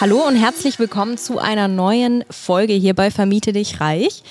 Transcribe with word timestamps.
Hallo 0.00 0.24
und 0.24 0.36
herzlich 0.36 0.78
willkommen 0.78 1.18
zu 1.18 1.40
einer 1.40 1.66
neuen 1.66 2.22
Folge 2.30 2.72
hier 2.72 2.94
bei 2.94 3.10
Vermiete 3.10 3.52
dich 3.52 3.80
reich. 3.80 4.22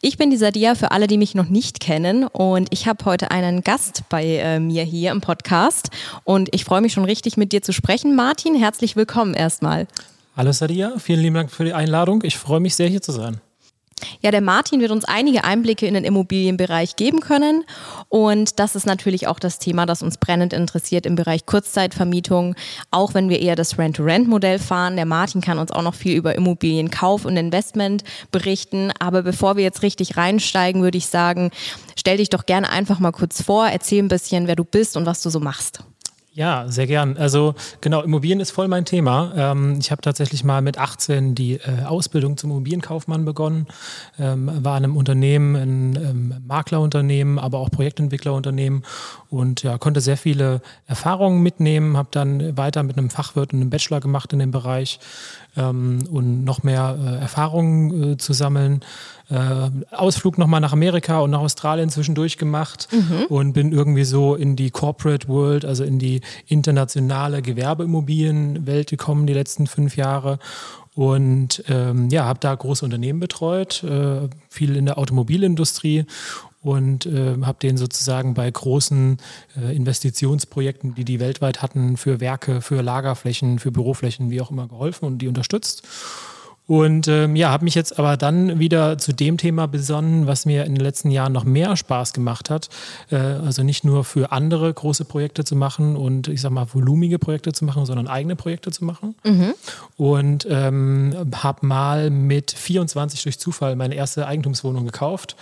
Ich 0.00 0.18
bin 0.18 0.30
die 0.30 0.36
Sadia 0.36 0.74
für 0.74 0.90
alle, 0.90 1.06
die 1.06 1.16
mich 1.16 1.36
noch 1.36 1.48
nicht 1.48 1.78
kennen 1.78 2.24
und 2.26 2.66
ich 2.72 2.88
habe 2.88 3.04
heute 3.04 3.30
einen 3.30 3.60
Gast 3.62 4.02
bei 4.08 4.24
äh, 4.24 4.58
mir 4.58 4.82
hier 4.82 5.12
im 5.12 5.20
Podcast 5.20 5.90
und 6.24 6.52
ich 6.52 6.64
freue 6.64 6.80
mich 6.80 6.92
schon 6.92 7.04
richtig 7.04 7.36
mit 7.36 7.52
dir 7.52 7.62
zu 7.62 7.72
sprechen. 7.72 8.16
Martin, 8.16 8.56
herzlich 8.56 8.96
willkommen 8.96 9.34
erstmal. 9.34 9.86
Hallo 10.36 10.50
Sadia, 10.50 10.98
vielen 10.98 11.20
lieben 11.20 11.36
Dank 11.36 11.52
für 11.52 11.64
die 11.64 11.72
Einladung. 11.72 12.24
Ich 12.24 12.36
freue 12.36 12.58
mich 12.58 12.74
sehr 12.74 12.88
hier 12.88 13.00
zu 13.00 13.12
sein. 13.12 13.40
Ja, 14.20 14.30
der 14.30 14.40
Martin 14.40 14.80
wird 14.80 14.90
uns 14.90 15.04
einige 15.04 15.44
Einblicke 15.44 15.86
in 15.86 15.94
den 15.94 16.04
Immobilienbereich 16.04 16.96
geben 16.96 17.20
können. 17.20 17.64
Und 18.08 18.58
das 18.58 18.74
ist 18.74 18.86
natürlich 18.86 19.26
auch 19.26 19.38
das 19.38 19.58
Thema, 19.58 19.86
das 19.86 20.02
uns 20.02 20.18
brennend 20.18 20.52
interessiert 20.52 21.06
im 21.06 21.14
Bereich 21.14 21.46
Kurzzeitvermietung. 21.46 22.54
Auch 22.90 23.14
wenn 23.14 23.28
wir 23.28 23.40
eher 23.40 23.56
das 23.56 23.78
Rent-to-Rent-Modell 23.78 24.58
fahren. 24.58 24.96
Der 24.96 25.06
Martin 25.06 25.40
kann 25.40 25.58
uns 25.58 25.70
auch 25.70 25.82
noch 25.82 25.94
viel 25.94 26.16
über 26.16 26.34
Immobilienkauf 26.34 27.24
und 27.24 27.36
Investment 27.36 28.04
berichten. 28.30 28.92
Aber 28.98 29.22
bevor 29.22 29.56
wir 29.56 29.64
jetzt 29.64 29.82
richtig 29.82 30.16
reinsteigen, 30.16 30.82
würde 30.82 30.98
ich 30.98 31.06
sagen, 31.06 31.50
stell 31.96 32.16
dich 32.16 32.30
doch 32.30 32.46
gerne 32.46 32.70
einfach 32.70 32.98
mal 32.98 33.12
kurz 33.12 33.42
vor, 33.42 33.66
erzähl 33.68 34.02
ein 34.02 34.08
bisschen, 34.08 34.46
wer 34.46 34.56
du 34.56 34.64
bist 34.64 34.96
und 34.96 35.06
was 35.06 35.22
du 35.22 35.30
so 35.30 35.40
machst. 35.40 35.80
Ja, 36.34 36.64
sehr 36.66 36.86
gern. 36.86 37.18
Also 37.18 37.54
genau, 37.82 38.00
Immobilien 38.00 38.40
ist 38.40 38.52
voll 38.52 38.66
mein 38.66 38.86
Thema. 38.86 39.34
Ähm, 39.36 39.76
ich 39.78 39.90
habe 39.90 40.00
tatsächlich 40.00 40.44
mal 40.44 40.62
mit 40.62 40.78
18 40.78 41.34
die 41.34 41.56
äh, 41.56 41.84
Ausbildung 41.84 42.38
zum 42.38 42.52
Immobilienkaufmann 42.52 43.26
begonnen, 43.26 43.66
ähm, 44.18 44.50
war 44.64 44.78
in 44.78 44.84
einem 44.84 44.96
Unternehmen, 44.96 45.56
ein 45.56 45.96
ähm, 45.96 46.34
Maklerunternehmen, 46.46 47.38
aber 47.38 47.58
auch 47.58 47.70
Projektentwicklerunternehmen 47.70 48.82
und 49.28 49.62
ja, 49.62 49.76
konnte 49.76 50.00
sehr 50.00 50.16
viele 50.16 50.62
Erfahrungen 50.86 51.42
mitnehmen, 51.42 51.98
habe 51.98 52.08
dann 52.10 52.56
weiter 52.56 52.82
mit 52.82 52.96
einem 52.96 53.10
Fachwirt 53.10 53.52
und 53.52 53.60
einem 53.60 53.68
Bachelor 53.68 54.00
gemacht 54.00 54.32
in 54.32 54.38
dem 54.38 54.52
Bereich 54.52 55.00
und 55.60 56.44
noch 56.44 56.62
mehr 56.62 56.98
äh, 56.98 57.20
Erfahrungen 57.20 58.12
äh, 58.12 58.16
zu 58.16 58.32
sammeln 58.32 58.80
äh, 59.30 59.70
Ausflug 59.90 60.38
nochmal 60.38 60.60
nach 60.60 60.72
Amerika 60.72 61.20
und 61.20 61.30
nach 61.30 61.40
Australien 61.40 61.90
zwischendurch 61.90 62.36
gemacht 62.38 62.88
mhm. 62.92 63.26
und 63.28 63.52
bin 63.52 63.72
irgendwie 63.72 64.04
so 64.04 64.34
in 64.34 64.56
die 64.56 64.70
Corporate 64.70 65.28
World, 65.28 65.64
also 65.64 65.84
in 65.84 65.98
die 65.98 66.20
internationale 66.46 67.42
Gewerbeimmobilienwelt 67.42 68.90
gekommen 68.90 69.26
die 69.26 69.32
letzten 69.32 69.66
fünf 69.66 69.96
Jahre 69.96 70.38
und 70.94 71.64
ähm, 71.68 72.10
ja, 72.10 72.24
habe 72.24 72.40
da 72.40 72.54
große 72.54 72.84
Unternehmen 72.84 73.20
betreut, 73.20 73.82
äh, 73.82 74.28
viel 74.50 74.76
in 74.76 74.84
der 74.84 74.98
Automobilindustrie 74.98 76.04
und 76.62 77.06
äh, 77.06 77.36
habe 77.42 77.58
denen 77.60 77.76
sozusagen 77.76 78.34
bei 78.34 78.50
großen 78.50 79.18
äh, 79.60 79.74
Investitionsprojekten, 79.76 80.94
die 80.94 81.04
die 81.04 81.20
weltweit 81.20 81.62
hatten, 81.62 81.96
für 81.96 82.20
Werke, 82.20 82.60
für 82.60 82.82
Lagerflächen, 82.82 83.58
für 83.58 83.72
Büroflächen, 83.72 84.30
wie 84.30 84.40
auch 84.40 84.50
immer 84.50 84.68
geholfen 84.68 85.06
und 85.06 85.18
die 85.18 85.28
unterstützt. 85.28 85.82
Und 86.68 87.08
ähm, 87.08 87.34
ja, 87.34 87.50
habe 87.50 87.64
mich 87.64 87.74
jetzt 87.74 87.98
aber 87.98 88.16
dann 88.16 88.60
wieder 88.60 88.96
zu 88.96 89.12
dem 89.12 89.36
Thema 89.36 89.66
besonnen, 89.66 90.28
was 90.28 90.46
mir 90.46 90.64
in 90.64 90.74
den 90.74 90.82
letzten 90.82 91.10
Jahren 91.10 91.32
noch 91.32 91.42
mehr 91.44 91.76
Spaß 91.76 92.12
gemacht 92.12 92.50
hat. 92.50 92.68
Äh, 93.10 93.16
also 93.16 93.64
nicht 93.64 93.84
nur 93.84 94.04
für 94.04 94.30
andere 94.30 94.72
große 94.72 95.04
Projekte 95.04 95.44
zu 95.44 95.56
machen 95.56 95.96
und 95.96 96.28
ich 96.28 96.40
sag 96.40 96.52
mal 96.52 96.66
volumige 96.72 97.18
Projekte 97.18 97.52
zu 97.52 97.64
machen, 97.64 97.84
sondern 97.84 98.06
eigene 98.06 98.36
Projekte 98.36 98.70
zu 98.70 98.84
machen. 98.84 99.16
Mhm. 99.24 99.54
Und 99.96 100.46
ähm, 100.48 101.14
habe 101.34 101.66
mal 101.66 102.10
mit 102.10 102.52
24 102.52 103.24
durch 103.24 103.40
Zufall 103.40 103.74
meine 103.74 103.96
erste 103.96 104.26
Eigentumswohnung 104.26 104.84
gekauft. 104.84 105.36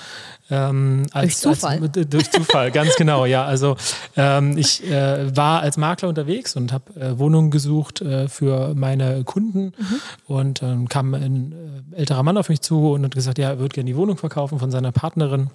Ähm, 0.50 1.06
als, 1.12 1.40
durch 1.40 1.56
Zufall? 1.56 1.80
Als, 1.80 2.08
durch 2.08 2.30
Zufall, 2.30 2.70
ganz 2.70 2.96
genau, 2.96 3.24
ja. 3.24 3.44
Also 3.44 3.76
ähm, 4.16 4.58
ich 4.58 4.84
äh, 4.90 5.34
war 5.36 5.60
als 5.60 5.76
Makler 5.76 6.08
unterwegs 6.08 6.56
und 6.56 6.72
habe 6.72 7.00
äh, 7.00 7.18
Wohnungen 7.18 7.50
gesucht 7.50 8.00
äh, 8.00 8.28
für 8.28 8.74
meine 8.74 9.24
Kunden 9.24 9.72
mhm. 9.76 10.00
und 10.26 10.62
ähm, 10.62 10.88
kam 10.88 11.14
ein 11.14 11.52
äh, 11.92 11.96
älterer 11.96 12.22
Mann 12.22 12.36
auf 12.36 12.48
mich 12.48 12.60
zu 12.60 12.92
und 12.92 13.04
hat 13.04 13.14
gesagt, 13.14 13.38
ja, 13.38 13.50
er 13.50 13.58
würde 13.58 13.74
gerne 13.74 13.88
die 13.88 13.96
Wohnung 13.96 14.16
verkaufen 14.16 14.58
von 14.58 14.70
seiner 14.70 14.92
Partnerin 14.92 15.50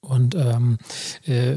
und 0.00 0.34
ähm, 0.34 0.78
äh, 1.26 1.54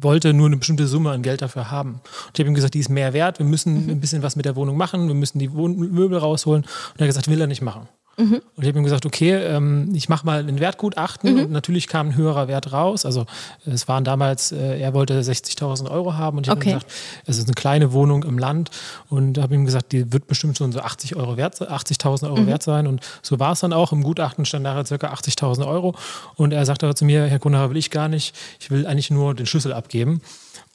wollte 0.00 0.32
nur 0.32 0.46
eine 0.46 0.56
bestimmte 0.56 0.86
Summe 0.86 1.10
an 1.10 1.22
Geld 1.22 1.42
dafür 1.42 1.70
haben. 1.70 2.00
Und 2.26 2.30
ich 2.34 2.40
habe 2.40 2.50
ihm 2.50 2.54
gesagt, 2.54 2.74
die 2.74 2.80
ist 2.80 2.88
mehr 2.88 3.12
wert, 3.12 3.38
wir 3.38 3.46
müssen 3.46 3.84
mhm. 3.84 3.90
ein 3.92 4.00
bisschen 4.00 4.22
was 4.22 4.36
mit 4.36 4.44
der 4.44 4.56
Wohnung 4.56 4.76
machen, 4.76 5.06
wir 5.06 5.14
müssen 5.14 5.38
die 5.38 5.52
Wohn 5.52 5.76
Möbel 5.76 6.18
rausholen. 6.18 6.62
Und 6.62 7.00
er 7.00 7.04
hat 7.04 7.08
gesagt, 7.08 7.28
will 7.28 7.40
er 7.40 7.46
nicht 7.46 7.62
machen. 7.62 7.88
Mhm. 8.18 8.40
Und 8.56 8.62
ich 8.62 8.68
habe 8.68 8.78
ihm 8.78 8.84
gesagt, 8.84 9.04
okay, 9.04 9.34
ähm, 9.34 9.90
ich 9.94 10.08
mache 10.08 10.24
mal 10.24 10.40
ein 10.40 10.58
Wertgutachten 10.58 11.34
mhm. 11.34 11.40
und 11.44 11.50
natürlich 11.52 11.86
kam 11.86 12.08
ein 12.08 12.16
höherer 12.16 12.48
Wert 12.48 12.72
raus. 12.72 13.04
Also 13.04 13.26
es 13.66 13.88
waren 13.88 14.04
damals, 14.04 14.52
äh, 14.52 14.78
er 14.78 14.94
wollte 14.94 15.20
60.000 15.20 15.90
Euro 15.90 16.14
haben 16.14 16.38
und 16.38 16.46
ich 16.46 16.52
okay. 16.52 16.72
habe 16.72 16.80
gesagt, 16.80 16.92
es 17.26 17.36
ist 17.38 17.46
eine 17.46 17.54
kleine 17.54 17.92
Wohnung 17.92 18.24
im 18.24 18.38
Land 18.38 18.70
und 19.10 19.38
habe 19.38 19.54
ihm 19.54 19.66
gesagt, 19.66 19.92
die 19.92 20.12
wird 20.12 20.26
bestimmt 20.28 20.56
schon 20.56 20.72
so 20.72 20.80
80 20.80 21.16
Euro 21.16 21.36
wert, 21.36 21.60
80.000 21.60 22.24
Euro 22.24 22.40
mhm. 22.40 22.46
wert 22.46 22.62
sein 22.62 22.86
und 22.86 23.00
so 23.22 23.38
war 23.38 23.52
es 23.52 23.60
dann 23.60 23.74
auch. 23.74 23.92
Im 23.92 24.02
Gutachten 24.02 24.46
stand 24.46 24.64
nachher 24.64 24.86
circa 24.86 25.12
80.000 25.12 25.66
Euro 25.66 25.94
und 26.36 26.52
er 26.52 26.64
sagte 26.64 26.86
aber 26.86 26.94
zu 26.94 27.04
mir, 27.04 27.26
Herr 27.26 27.38
Gunnar, 27.38 27.68
will 27.70 27.76
ich 27.76 27.90
gar 27.90 28.08
nicht, 28.08 28.34
ich 28.60 28.70
will 28.70 28.86
eigentlich 28.86 29.10
nur 29.10 29.34
den 29.34 29.46
Schlüssel 29.46 29.74
abgeben. 29.74 30.22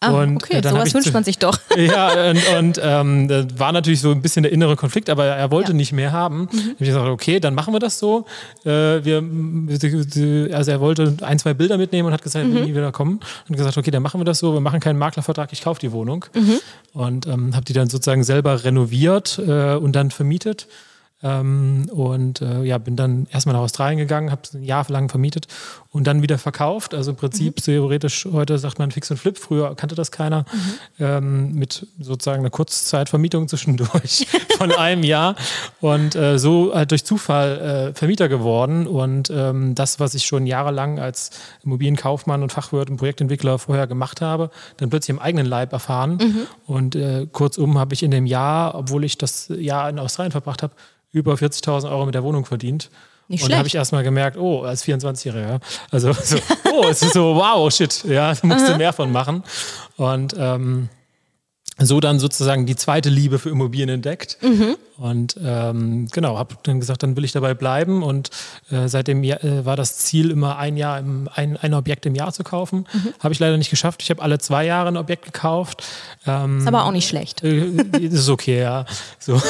Ah, 0.04 0.10
und 0.20 0.38
okay, 0.38 0.62
dann 0.62 0.74
sowas 0.74 0.96
wünscht 0.96 1.14
man 1.14 1.24
sich 1.24 1.38
doch. 1.38 1.60
Ja, 1.78 2.32
und, 2.32 2.58
und 2.58 2.82
ähm, 2.84 3.28
das 3.28 3.46
war 3.58 3.72
natürlich 3.72 4.02
so 4.02 4.10
ein 4.10 4.22
bisschen 4.24 4.42
der 4.42 4.52
innere 4.52 4.76
Konflikt, 4.76 5.12
aber 5.12 5.26
er 5.26 5.52
wollte 5.52 5.72
ja. 5.72 5.78
nicht 5.78 5.94
mehr 5.94 6.12
haben. 6.12 6.50
Mhm. 6.52 6.76
Ich 6.80 6.88
gesagt, 6.88 7.08
okay, 7.08 7.40
dann 7.40 7.54
machen 7.54 7.72
wir 7.72 7.80
das 7.80 8.00
so. 8.00 8.26
Äh, 8.66 9.06
wir, 9.06 9.24
also 10.56 10.72
er 10.72 10.80
wollte 10.80 11.18
ein, 11.22 11.38
zwei 11.38 11.54
Bilder 11.54 11.78
mitnehmen 11.78 12.08
und 12.08 12.14
hat 12.14 12.24
gesagt, 12.24 12.48
mhm. 12.48 12.64
nie 12.64 12.74
wieder 12.74 12.92
kommen. 12.92 13.20
Und 13.48 13.56
gesagt, 13.56 13.78
okay, 13.78 13.92
dann 13.92 14.02
machen 14.02 14.20
wir 14.20 14.26
das 14.26 14.40
so. 14.40 14.54
Wir 14.54 14.60
machen 14.60 14.80
keinen 14.80 14.98
Maklervertrag, 14.98 15.54
ich 15.54 15.62
kaufe 15.62 15.80
die 15.80 15.92
Wohnung. 15.92 16.26
Mhm. 16.34 16.60
Und 16.94 17.28
ähm, 17.28 17.56
habe 17.56 17.66
die 17.66 17.74
dann 17.74 17.88
sozusagen 17.88 18.24
selber 18.24 18.64
renoviert 18.64 19.40
äh, 19.40 19.76
und 19.76 19.96
dann 19.96 20.10
vermietet. 20.10 20.68
Ähm, 21.24 21.88
und 21.92 22.42
äh, 22.42 22.64
ja, 22.64 22.78
bin 22.78 22.96
dann 22.96 23.28
erstmal 23.32 23.54
nach 23.54 23.62
Australien 23.62 23.98
gegangen, 23.98 24.32
habe 24.32 24.42
ein 24.54 24.64
Jahr 24.64 24.86
lang 24.90 25.10
vermietet 25.10 25.48
und 25.92 26.08
dann 26.08 26.22
wieder 26.22 26.38
verkauft. 26.38 26.94
Also 26.94 27.12
im 27.12 27.18
Prinzip 27.18 27.58
mhm. 27.58 27.62
theoretisch, 27.64 28.28
heute 28.32 28.58
sagt 28.58 28.80
man 28.80 28.92
Fix 28.92 29.12
und 29.12 29.18
Flip, 29.18 29.38
früher 29.38 29.76
kannte 29.76 29.96
das 29.96 30.12
keiner, 30.12 30.46
mhm. 30.52 31.06
ähm, 31.06 31.54
mit 31.54 31.86
sozusagen 32.00 32.40
einer 32.40 32.50
Kurzzeitvermietung 32.50 33.48
zwischendurch 33.48 34.26
von 34.58 34.72
einem 34.72 35.04
Jahr. 35.04 35.36
Und 35.80 36.16
äh, 36.16 36.40
so 36.40 36.74
halt 36.74 36.92
durch 36.92 37.06
Zufall 37.06 37.92
äh, 37.92 37.94
Vermieter 37.94 38.30
geworden. 38.30 38.88
Und 38.88 39.30
ähm, 39.30 39.76
das, 39.76 40.00
was 40.00 40.16
ich 40.16 40.26
schon 40.26 40.48
jahrelang 40.48 41.00
als 41.00 41.32
Immobilienkaufmann 41.64 42.42
und 42.42 42.52
Fachwirt 42.52 42.90
und 42.90 42.98
Projektentwickler 42.98 43.60
vorher 43.60 43.86
gemacht 43.86 44.22
habe, 44.22 44.50
dann 44.78 44.90
plötzlich 44.90 45.16
im 45.16 45.22
eigenen 45.22 45.46
Leib 45.46 45.74
erfahren. 45.74 46.18
Mhm. 46.22 46.48
Und 46.66 46.96
äh, 46.96 47.28
kurzum 47.32 47.78
habe 47.78 47.94
ich 47.94 48.02
in 48.02 48.12
dem 48.12 48.26
Jahr, 48.26 48.76
obwohl 48.76 49.04
ich 49.04 49.18
das 49.18 49.48
Jahr 49.50 49.90
in 49.90 50.00
Australien 50.00 50.32
verbracht 50.32 50.64
habe, 50.64 50.74
über 51.12 51.34
40.000 51.34 51.90
Euro 51.90 52.06
mit 52.06 52.16
der 52.16 52.24
Wohnung 52.24 52.46
verdient. 52.46 52.90
Nicht 53.28 53.44
und 53.44 53.52
da 53.52 53.58
habe 53.58 53.68
ich 53.68 53.76
erstmal 53.76 54.04
gemerkt, 54.04 54.38
oh, 54.38 54.64
als 54.64 54.86
24-Jähriger, 54.86 55.62
also 55.90 56.12
so, 56.24 56.38
oh, 56.74 56.88
es 56.90 57.02
ist 57.02 57.14
so, 57.14 57.36
wow, 57.36 57.72
shit, 57.72 58.04
ja, 58.04 58.34
da 58.34 58.48
musst 58.48 58.68
du 58.68 58.76
mehr 58.76 58.92
von 58.94 59.12
machen. 59.12 59.44
Und 59.96 60.36
ähm, 60.38 60.90
so 61.80 62.00
dann 62.00 62.20
sozusagen 62.20 62.66
die 62.66 62.76
zweite 62.76 63.10
Liebe 63.10 63.40
für 63.40 63.50
Immobilien 63.50 63.90
entdeckt. 63.90 64.38
Mhm. 64.42 64.76
Und 65.02 65.36
ähm, 65.44 66.08
genau, 66.12 66.38
habe 66.38 66.58
dann 66.62 66.80
gesagt, 66.80 67.02
dann 67.02 67.18
will 67.18 67.26
ich 67.26 67.32
dabei 67.32 67.56
bleiben. 67.56 68.04
Und 68.04 68.30
äh, 68.70 68.88
seitdem 68.88 69.24
äh, 69.24 69.66
war 69.66 69.76
das 69.76 69.98
Ziel, 69.98 70.30
immer 70.30 70.60
ein 70.60 70.78
Jahr 70.78 71.00
im, 71.00 71.28
ein, 71.34 71.58
ein 71.58 71.74
Objekt 71.74 72.06
im 72.06 72.14
Jahr 72.14 72.32
zu 72.32 72.44
kaufen. 72.44 72.86
Mhm. 72.94 73.14
Habe 73.20 73.34
ich 73.34 73.40
leider 73.40 73.58
nicht 73.58 73.72
geschafft. 73.72 74.04
Ich 74.04 74.12
habe 74.12 74.22
alle 74.22 74.38
zwei 74.38 74.64
Jahre 74.64 74.90
ein 74.90 74.98
Objekt 74.98 75.26
gekauft. 75.26 75.84
Ähm, 76.28 76.60
ist 76.60 76.68
aber 76.68 76.86
auch 76.86 76.92
nicht 76.92 77.08
schlecht. 77.08 77.44
Äh, 77.44 77.72
ist 78.00 78.30
okay, 78.30 78.62
ja. 78.62 78.86
So. 79.18 79.42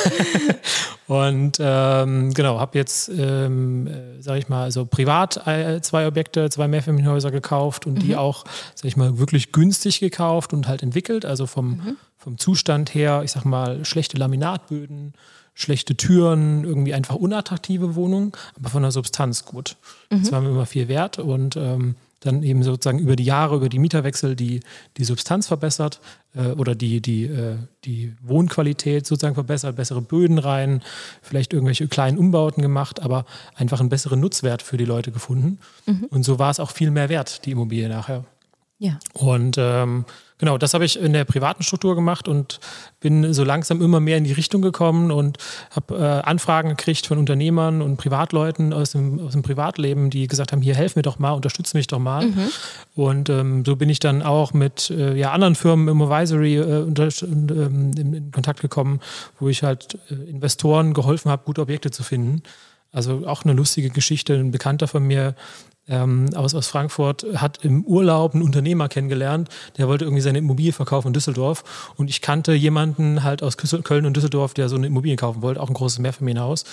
und 1.07 1.57
ähm, 1.59 2.33
genau, 2.33 2.57
habe 2.57 2.77
jetzt, 2.77 3.09
ähm, 3.09 3.87
äh, 3.87 4.21
sage 4.21 4.39
ich 4.39 4.47
mal, 4.47 4.63
also 4.63 4.85
privat 4.85 5.45
äh, 5.47 5.81
zwei 5.81 6.07
Objekte, 6.07 6.49
zwei 6.49 6.69
Mehrfamilienhäuser 6.69 7.29
gekauft 7.29 7.85
und 7.85 7.95
mhm. 7.95 7.99
die 7.99 8.15
auch, 8.15 8.45
sage 8.73 8.87
ich 8.87 8.95
mal, 8.95 9.17
wirklich 9.17 9.51
günstig 9.51 9.99
gekauft 9.99 10.53
und 10.53 10.69
halt 10.69 10.81
entwickelt. 10.81 11.25
Also 11.25 11.45
vom, 11.45 11.71
mhm. 11.71 11.97
vom 12.15 12.37
Zustand 12.37 12.95
her, 12.95 13.23
ich 13.25 13.33
sag 13.33 13.43
mal, 13.43 13.83
schlechte 13.83 14.15
Laminatböden 14.15 15.13
schlechte 15.61 15.95
Türen, 15.95 16.63
irgendwie 16.63 16.93
einfach 16.93 17.15
unattraktive 17.15 17.95
Wohnung, 17.95 18.35
aber 18.57 18.69
von 18.69 18.81
der 18.81 18.91
Substanz 18.91 19.45
gut. 19.45 19.77
Mhm. 20.09 20.21
Das 20.21 20.31
war 20.31 20.41
mir 20.41 20.49
immer 20.49 20.65
viel 20.65 20.87
wert 20.87 21.19
und 21.19 21.55
ähm, 21.55 21.95
dann 22.21 22.43
eben 22.43 22.61
sozusagen 22.63 22.99
über 22.99 23.15
die 23.15 23.23
Jahre, 23.23 23.55
über 23.55 23.67
die 23.67 23.79
Mieterwechsel 23.79 24.35
die, 24.35 24.61
die 24.97 25.03
Substanz 25.03 25.47
verbessert 25.47 25.99
äh, 26.35 26.51
oder 26.51 26.75
die, 26.75 27.01
die, 27.01 27.25
äh, 27.25 27.57
die 27.83 28.13
Wohnqualität 28.21 29.07
sozusagen 29.07 29.33
verbessert, 29.33 29.75
bessere 29.75 30.01
Böden 30.01 30.37
rein, 30.37 30.83
vielleicht 31.23 31.51
irgendwelche 31.51 31.87
kleinen 31.87 32.19
Umbauten 32.19 32.61
gemacht, 32.61 33.01
aber 33.01 33.25
einfach 33.55 33.79
einen 33.79 33.89
besseren 33.89 34.19
Nutzwert 34.19 34.61
für 34.61 34.77
die 34.77 34.85
Leute 34.85 35.11
gefunden. 35.11 35.57
Mhm. 35.87 36.05
Und 36.09 36.23
so 36.23 36.37
war 36.37 36.51
es 36.51 36.59
auch 36.59 36.71
viel 36.71 36.91
mehr 36.91 37.09
wert, 37.09 37.45
die 37.45 37.51
Immobilie 37.51 37.89
nachher. 37.89 38.23
Ja. 38.77 38.99
Und 39.13 39.57
ähm, 39.59 40.05
genau, 40.41 40.57
das 40.57 40.73
habe 40.73 40.83
ich 40.83 40.99
in 40.99 41.13
der 41.13 41.23
privaten 41.23 41.63
Struktur 41.63 41.95
gemacht 41.95 42.27
und 42.27 42.59
bin 42.99 43.31
so 43.31 43.43
langsam 43.43 43.79
immer 43.81 43.99
mehr 43.99 44.17
in 44.17 44.23
die 44.23 44.33
Richtung 44.33 44.61
gekommen 44.61 45.11
und 45.11 45.37
habe 45.69 45.95
äh, 45.95 46.27
Anfragen 46.27 46.69
gekriegt 46.69 47.05
von 47.05 47.19
Unternehmern 47.19 47.81
und 47.81 47.97
Privatleuten 47.97 48.73
aus 48.73 48.91
dem, 48.91 49.19
aus 49.19 49.33
dem 49.33 49.43
Privatleben, 49.43 50.09
die 50.09 50.27
gesagt 50.27 50.51
haben, 50.51 50.61
hier 50.61 50.75
helf 50.75 50.95
mir 50.95 51.03
doch 51.03 51.19
mal, 51.19 51.31
unterstütze 51.31 51.77
mich 51.77 51.87
doch 51.87 51.99
mal. 51.99 52.25
Mhm. 52.25 52.49
Und 52.95 53.29
ähm, 53.29 53.63
so 53.63 53.75
bin 53.75 53.87
ich 53.87 53.99
dann 53.99 54.23
auch 54.23 54.51
mit 54.51 54.89
äh, 54.89 55.15
ja, 55.15 55.31
anderen 55.31 55.53
Firmen 55.53 55.87
im 55.87 56.01
Advisory 56.01 56.57
äh, 56.57 56.81
unter, 56.81 57.07
ähm, 57.21 57.91
in, 57.95 58.31
Kontakt 58.31 58.61
gekommen, 58.61 58.99
wo 59.39 59.47
ich 59.47 59.61
halt 59.61 59.99
äh, 60.09 60.15
Investoren 60.29 60.95
geholfen 60.95 61.29
habe, 61.29 61.43
gute 61.45 61.61
Objekte 61.61 61.91
zu 61.91 62.01
finden. 62.01 62.41
Also 62.91 63.27
auch 63.27 63.43
eine 63.45 63.53
lustige 63.53 63.91
Geschichte. 63.91 64.33
Ein 64.33 64.51
Bekannter 64.51 64.87
von 64.87 65.03
mir 65.03 65.35
ähm, 65.91 66.29
aus, 66.35 66.55
aus 66.55 66.67
Frankfurt 66.67 67.25
hat 67.35 67.59
im 67.63 67.83
Urlaub 67.83 68.33
einen 68.33 68.43
Unternehmer 68.43 68.87
kennengelernt, 68.87 69.49
der 69.77 69.87
wollte 69.89 70.05
irgendwie 70.05 70.21
seine 70.21 70.37
Immobilie 70.37 70.71
verkaufen 70.71 71.07
in 71.07 71.13
Düsseldorf. 71.13 71.91
Und 71.97 72.09
ich 72.09 72.21
kannte 72.21 72.53
jemanden 72.53 73.23
halt 73.23 73.43
aus 73.43 73.57
Köln 73.57 74.05
und 74.05 74.15
Düsseldorf, 74.15 74.53
der 74.53 74.69
so 74.69 74.77
eine 74.77 74.87
Immobilie 74.87 75.17
kaufen 75.17 75.41
wollte, 75.41 75.61
auch 75.61 75.67
ein 75.67 75.73
großes 75.73 75.99
Mehrfamilienhaus. 75.99 76.63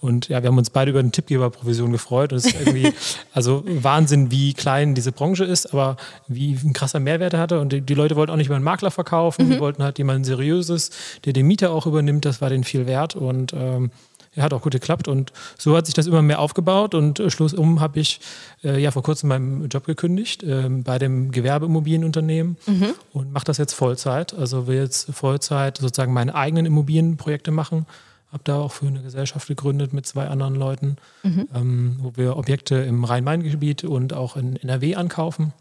Und 0.00 0.28
ja, 0.28 0.42
wir 0.42 0.48
haben 0.48 0.58
uns 0.58 0.70
beide 0.70 0.90
über 0.90 1.00
eine 1.00 1.10
Tippgeberprovision 1.10 1.92
gefreut. 1.92 2.32
Und 2.32 2.38
es 2.38 2.46
ist 2.46 2.58
irgendwie, 2.58 2.92
also 3.32 3.62
Wahnsinn, 3.66 4.30
wie 4.30 4.54
klein 4.54 4.94
diese 4.94 5.12
Branche 5.12 5.44
ist, 5.44 5.72
aber 5.72 5.96
wie 6.26 6.58
ein 6.64 6.72
krasser 6.72 6.98
Mehrwert 6.98 7.34
hatte. 7.34 7.60
Und 7.60 7.72
die, 7.72 7.82
die 7.82 7.94
Leute 7.94 8.16
wollten 8.16 8.32
auch 8.32 8.36
nicht 8.36 8.46
über 8.46 8.56
einen 8.56 8.64
Makler 8.64 8.90
verkaufen, 8.90 9.46
mhm. 9.46 9.52
die 9.52 9.60
wollten 9.60 9.82
halt 9.82 9.98
jemanden 9.98 10.24
Seriöses, 10.24 10.90
der 11.26 11.34
den 11.34 11.46
Mieter 11.46 11.72
auch 11.72 11.86
übernimmt. 11.86 12.24
Das 12.24 12.40
war 12.40 12.48
denen 12.48 12.64
viel 12.64 12.86
wert. 12.86 13.16
Und 13.16 13.52
ähm, 13.52 13.90
er 14.34 14.44
hat 14.44 14.54
auch 14.54 14.62
gut 14.62 14.72
geklappt 14.72 15.08
und 15.08 15.32
so 15.58 15.76
hat 15.76 15.86
sich 15.86 15.94
das 15.94 16.06
immer 16.06 16.22
mehr 16.22 16.38
aufgebaut 16.38 16.94
und 16.94 17.20
äh, 17.20 17.30
schlussum 17.30 17.80
habe 17.80 18.00
ich 18.00 18.20
äh, 18.64 18.80
ja 18.80 18.90
vor 18.90 19.02
kurzem 19.02 19.28
meinen 19.28 19.68
Job 19.68 19.84
gekündigt 19.84 20.42
äh, 20.42 20.68
bei 20.68 20.98
dem 20.98 21.30
Gewerbeimmobilienunternehmen 21.32 22.56
mhm. 22.66 22.94
und 23.12 23.32
mache 23.32 23.44
das 23.44 23.58
jetzt 23.58 23.74
Vollzeit. 23.74 24.32
Also 24.34 24.66
will 24.66 24.78
jetzt 24.78 25.12
Vollzeit 25.12 25.78
sozusagen 25.78 26.12
meine 26.12 26.34
eigenen 26.34 26.66
Immobilienprojekte 26.66 27.50
machen. 27.50 27.86
Habe 28.32 28.44
da 28.44 28.56
auch 28.56 28.72
für 28.72 28.86
eine 28.86 29.02
Gesellschaft 29.02 29.46
gegründet 29.46 29.92
mit 29.92 30.06
zwei 30.06 30.28
anderen 30.28 30.54
Leuten, 30.54 30.96
mhm. 31.22 31.48
ähm, 31.54 31.96
wo 32.00 32.12
wir 32.16 32.38
Objekte 32.38 32.76
im 32.76 33.04
Rhein-Main-Gebiet 33.04 33.84
und 33.84 34.14
auch 34.14 34.36
in 34.38 34.56
NRW 34.56 34.94
ankaufen. 34.94 35.52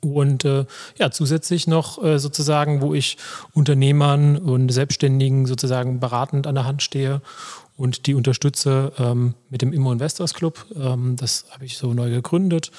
Und 0.00 0.44
äh, 0.44 0.64
ja, 0.98 1.10
zusätzlich 1.10 1.66
noch 1.66 2.02
äh, 2.02 2.18
sozusagen, 2.18 2.80
wo 2.80 2.94
ich 2.94 3.16
Unternehmern 3.52 4.36
und 4.36 4.68
Selbstständigen 4.68 5.46
sozusagen 5.46 6.00
beratend 6.00 6.46
an 6.46 6.54
der 6.54 6.64
Hand 6.64 6.82
stehe 6.82 7.22
und 7.76 8.06
die 8.06 8.14
unterstütze 8.14 8.92
ähm, 8.98 9.34
mit 9.50 9.62
dem 9.62 9.72
Immo 9.72 9.92
Investors 9.92 10.34
Club. 10.34 10.64
Ähm, 10.74 11.16
das 11.16 11.46
habe 11.50 11.64
ich 11.64 11.76
so 11.76 11.92
neu 11.92 12.10
gegründet, 12.10 12.70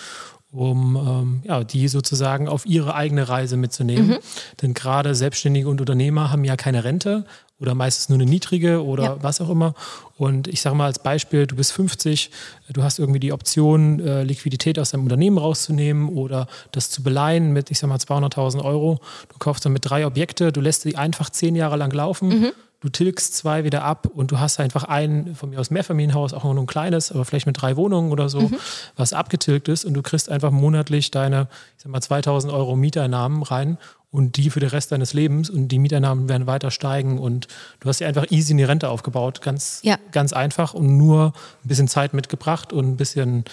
um 0.51 0.95
ähm, 0.95 1.41
ja, 1.44 1.63
die 1.63 1.88
sozusagen 1.88 2.47
auf 2.47 2.65
ihre 2.65 2.95
eigene 2.95 3.29
Reise 3.29 3.57
mitzunehmen. 3.57 4.07
Mhm. 4.07 4.17
Denn 4.61 4.73
gerade 4.73 5.13
Selbstständige 5.13 5.69
und 5.69 5.79
Unternehmer 5.79 6.31
haben 6.31 6.44
ja 6.44 6.55
keine 6.55 6.83
Rente 6.83 7.25
oder 7.59 7.73
meistens 7.73 8.09
nur 8.09 8.17
eine 8.17 8.29
niedrige 8.29 8.83
oder 8.83 9.03
ja. 9.03 9.17
was 9.23 9.41
auch 9.41 9.49
immer. 9.49 9.73
Und 10.15 10.47
ich 10.47 10.61
sage 10.61 10.75
mal 10.75 10.85
als 10.85 10.99
Beispiel, 10.99 11.47
du 11.47 11.55
bist 11.55 11.73
50, 11.73 12.31
du 12.69 12.83
hast 12.83 12.99
irgendwie 12.99 13.19
die 13.19 13.33
Option, 13.33 13.99
äh, 13.99 14.23
Liquidität 14.23 14.79
aus 14.79 14.91
deinem 14.91 15.03
Unternehmen 15.03 15.38
rauszunehmen 15.38 16.09
oder 16.09 16.47
das 16.71 16.89
zu 16.89 17.03
beleihen 17.03 17.53
mit, 17.53 17.71
ich 17.71 17.79
sage 17.79 17.89
mal, 17.89 17.97
200.000 17.97 18.63
Euro. 18.63 18.99
Du 19.29 19.38
kaufst 19.39 19.65
damit 19.65 19.89
drei 19.89 20.05
Objekte, 20.05 20.51
du 20.51 20.61
lässt 20.61 20.83
sie 20.83 20.95
einfach 20.95 21.29
zehn 21.29 21.55
Jahre 21.55 21.77
lang 21.77 21.91
laufen. 21.91 22.29
Mhm 22.29 22.51
du 22.79 22.89
tilgst 22.89 23.35
zwei 23.35 23.63
wieder 23.63 23.83
ab 23.83 24.07
und 24.07 24.31
du 24.31 24.39
hast 24.39 24.59
einfach 24.59 24.83
ein, 24.83 25.35
von 25.35 25.50
mir 25.50 25.59
aus 25.59 25.71
Mehrfamilienhaus, 25.71 26.33
auch 26.33 26.44
nur 26.44 26.56
ein 26.56 26.68
kleines, 26.68 27.12
aber 27.12 27.25
vielleicht 27.25 27.47
mit 27.47 27.59
drei 27.59 27.75
Wohnungen 27.75 28.12
oder 28.12 28.29
so, 28.29 28.41
mhm. 28.41 28.57
was 28.95 29.13
abgetilgt 29.13 29.68
ist 29.68 29.85
und 29.85 29.94
du 29.94 30.01
kriegst 30.01 30.29
einfach 30.29 30.51
monatlich 30.51 31.12
deine, 31.12 31.47
ich 31.75 31.83
sag 31.83 31.91
mal, 31.91 32.01
2000 32.01 32.53
Euro 32.53 32.75
Mieteinnahmen 32.75 33.41
rein 33.44 33.77
und 34.12 34.38
die 34.38 34.50
für 34.50 34.59
den 34.59 34.69
Rest 34.69 34.91
deines 34.91 35.13
Lebens 35.13 35.50
und 35.50 35.69
die 35.69 35.79
Mieteinnahmen 35.79 36.29
werden 36.29 36.47
weiter 36.47 36.71
steigen 36.71 37.18
und 37.18 37.47
du 37.79 37.89
hast 37.89 38.00
dir 38.00 38.07
einfach 38.07 38.29
easy 38.29 38.53
eine 38.53 38.68
Rente 38.68 38.89
aufgebaut, 38.89 39.41
ganz, 39.41 39.80
ja. 39.83 39.97
ganz 40.12 40.31
einfach 40.31 40.73
und 40.73 40.97
nur 40.97 41.33
ein 41.63 41.68
bisschen 41.68 41.88
Zeit 41.88 42.13
mitgebracht 42.13 42.73
und 42.73 42.88
ein 42.88 42.97
bisschen 42.97 43.45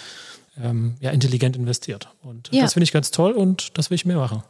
ähm, 0.63 0.95
ja, 1.01 1.11
intelligent 1.11 1.57
investiert. 1.57 2.09
Und 2.23 2.51
ja. 2.53 2.63
das 2.63 2.75
finde 2.75 2.85
ich 2.85 2.93
ganz 2.93 3.11
toll 3.11 3.33
und 3.33 3.77
das 3.79 3.91
will 3.91 3.97
ich 3.97 4.05
mehr 4.05 4.17
machen. 4.17 4.43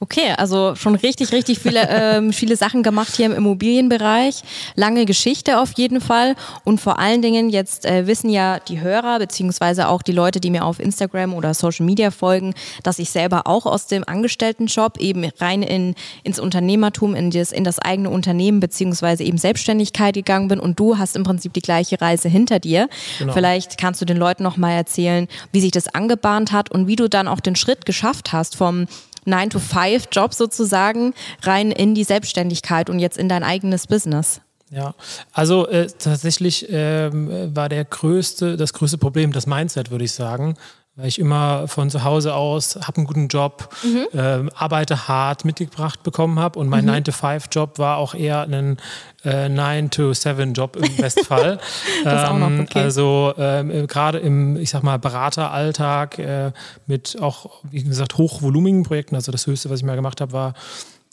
Okay, 0.00 0.32
also 0.36 0.74
schon 0.74 0.94
richtig, 0.94 1.32
richtig 1.32 1.58
viele, 1.58 1.88
ähm, 1.90 2.32
viele 2.32 2.56
Sachen 2.56 2.82
gemacht 2.82 3.16
hier 3.16 3.26
im 3.26 3.32
Immobilienbereich. 3.32 4.42
Lange 4.74 5.04
Geschichte 5.06 5.58
auf 5.58 5.72
jeden 5.76 6.00
Fall. 6.00 6.34
Und 6.64 6.80
vor 6.80 6.98
allen 6.98 7.22
Dingen, 7.22 7.50
jetzt 7.50 7.84
äh, 7.84 8.06
wissen 8.06 8.30
ja 8.30 8.60
die 8.60 8.80
Hörer, 8.80 9.18
beziehungsweise 9.18 9.88
auch 9.88 10.02
die 10.02 10.12
Leute, 10.12 10.40
die 10.40 10.50
mir 10.50 10.64
auf 10.64 10.78
Instagram 10.78 11.34
oder 11.34 11.54
Social 11.54 11.84
Media 11.84 12.10
folgen, 12.10 12.54
dass 12.82 12.98
ich 12.98 13.10
selber 13.10 13.46
auch 13.46 13.66
aus 13.66 13.86
dem 13.86 14.04
Angestelltenjob 14.04 14.98
eben 14.98 15.24
rein 15.40 15.62
in, 15.62 15.94
ins 16.22 16.38
Unternehmertum, 16.38 17.14
in 17.14 17.30
das, 17.30 17.52
in 17.52 17.64
das 17.64 17.78
eigene 17.78 18.10
Unternehmen, 18.10 18.60
beziehungsweise 18.60 19.24
eben 19.24 19.38
Selbstständigkeit 19.38 20.14
gegangen 20.14 20.48
bin. 20.48 20.60
Und 20.60 20.78
du 20.78 20.98
hast 20.98 21.16
im 21.16 21.24
Prinzip 21.24 21.52
die 21.52 21.62
gleiche 21.62 22.00
Reise 22.00 22.28
hinter 22.28 22.58
dir. 22.60 22.88
Genau. 23.18 23.32
Vielleicht 23.32 23.78
kannst 23.78 24.00
du 24.00 24.04
den 24.04 24.16
Leuten 24.16 24.42
nochmal 24.42 24.72
erzählen, 24.72 25.28
wie 25.52 25.60
sich 25.60 25.70
das 25.70 25.88
angebahnt 25.88 26.52
hat 26.52 26.70
und 26.70 26.86
wie 26.86 26.96
du 26.96 27.08
dann 27.08 27.28
auch 27.28 27.40
den 27.40 27.56
Schritt 27.56 27.86
geschafft 27.86 28.32
hast 28.32 28.56
vom 28.56 28.86
9-to-5-Job 29.28 30.34
sozusagen 30.34 31.14
rein 31.42 31.70
in 31.70 31.94
die 31.94 32.04
Selbstständigkeit 32.04 32.90
und 32.90 32.98
jetzt 32.98 33.18
in 33.18 33.28
dein 33.28 33.44
eigenes 33.44 33.86
Business? 33.86 34.40
Ja, 34.70 34.94
also 35.32 35.66
äh, 35.66 35.86
tatsächlich 35.86 36.66
ähm, 36.68 37.54
war 37.54 37.68
der 37.70 37.84
größte, 37.84 38.56
das 38.56 38.74
größte 38.74 38.98
Problem 38.98 39.32
das 39.32 39.46
Mindset, 39.46 39.90
würde 39.90 40.04
ich 40.04 40.12
sagen 40.12 40.56
weil 40.98 41.06
ich 41.06 41.20
immer 41.20 41.68
von 41.68 41.90
zu 41.90 42.02
Hause 42.02 42.34
aus 42.34 42.76
habe 42.82 42.96
einen 42.96 43.06
guten 43.06 43.28
Job, 43.28 43.68
mhm. 43.84 44.18
äh, 44.18 44.50
arbeite 44.52 45.06
hart 45.06 45.44
mitgebracht 45.44 46.02
bekommen 46.02 46.40
habe 46.40 46.58
und 46.58 46.68
mein 46.68 46.86
mhm. 46.86 46.90
9-to-5-Job 46.90 47.78
war 47.78 47.98
auch 47.98 48.14
eher 48.14 48.42
ein 48.42 48.78
äh, 49.22 49.46
9-to-7-Job 49.46 50.74
im 50.74 50.96
Bestfall. 51.00 51.60
ähm, 52.04 52.60
okay. 52.62 52.80
Also 52.80 53.32
äh, 53.36 53.86
gerade 53.86 54.18
im, 54.18 54.56
ich 54.56 54.70
sag 54.70 54.82
mal, 54.82 54.98
Berateralltag 54.98 56.18
äh, 56.18 56.50
mit 56.88 57.16
auch, 57.20 57.62
wie 57.70 57.84
gesagt, 57.84 58.18
hochvolumigen 58.18 58.82
Projekten, 58.82 59.14
also 59.14 59.30
das 59.30 59.46
höchste, 59.46 59.70
was 59.70 59.78
ich 59.78 59.86
mal 59.86 59.94
gemacht 59.94 60.20
habe, 60.20 60.32
war 60.32 60.54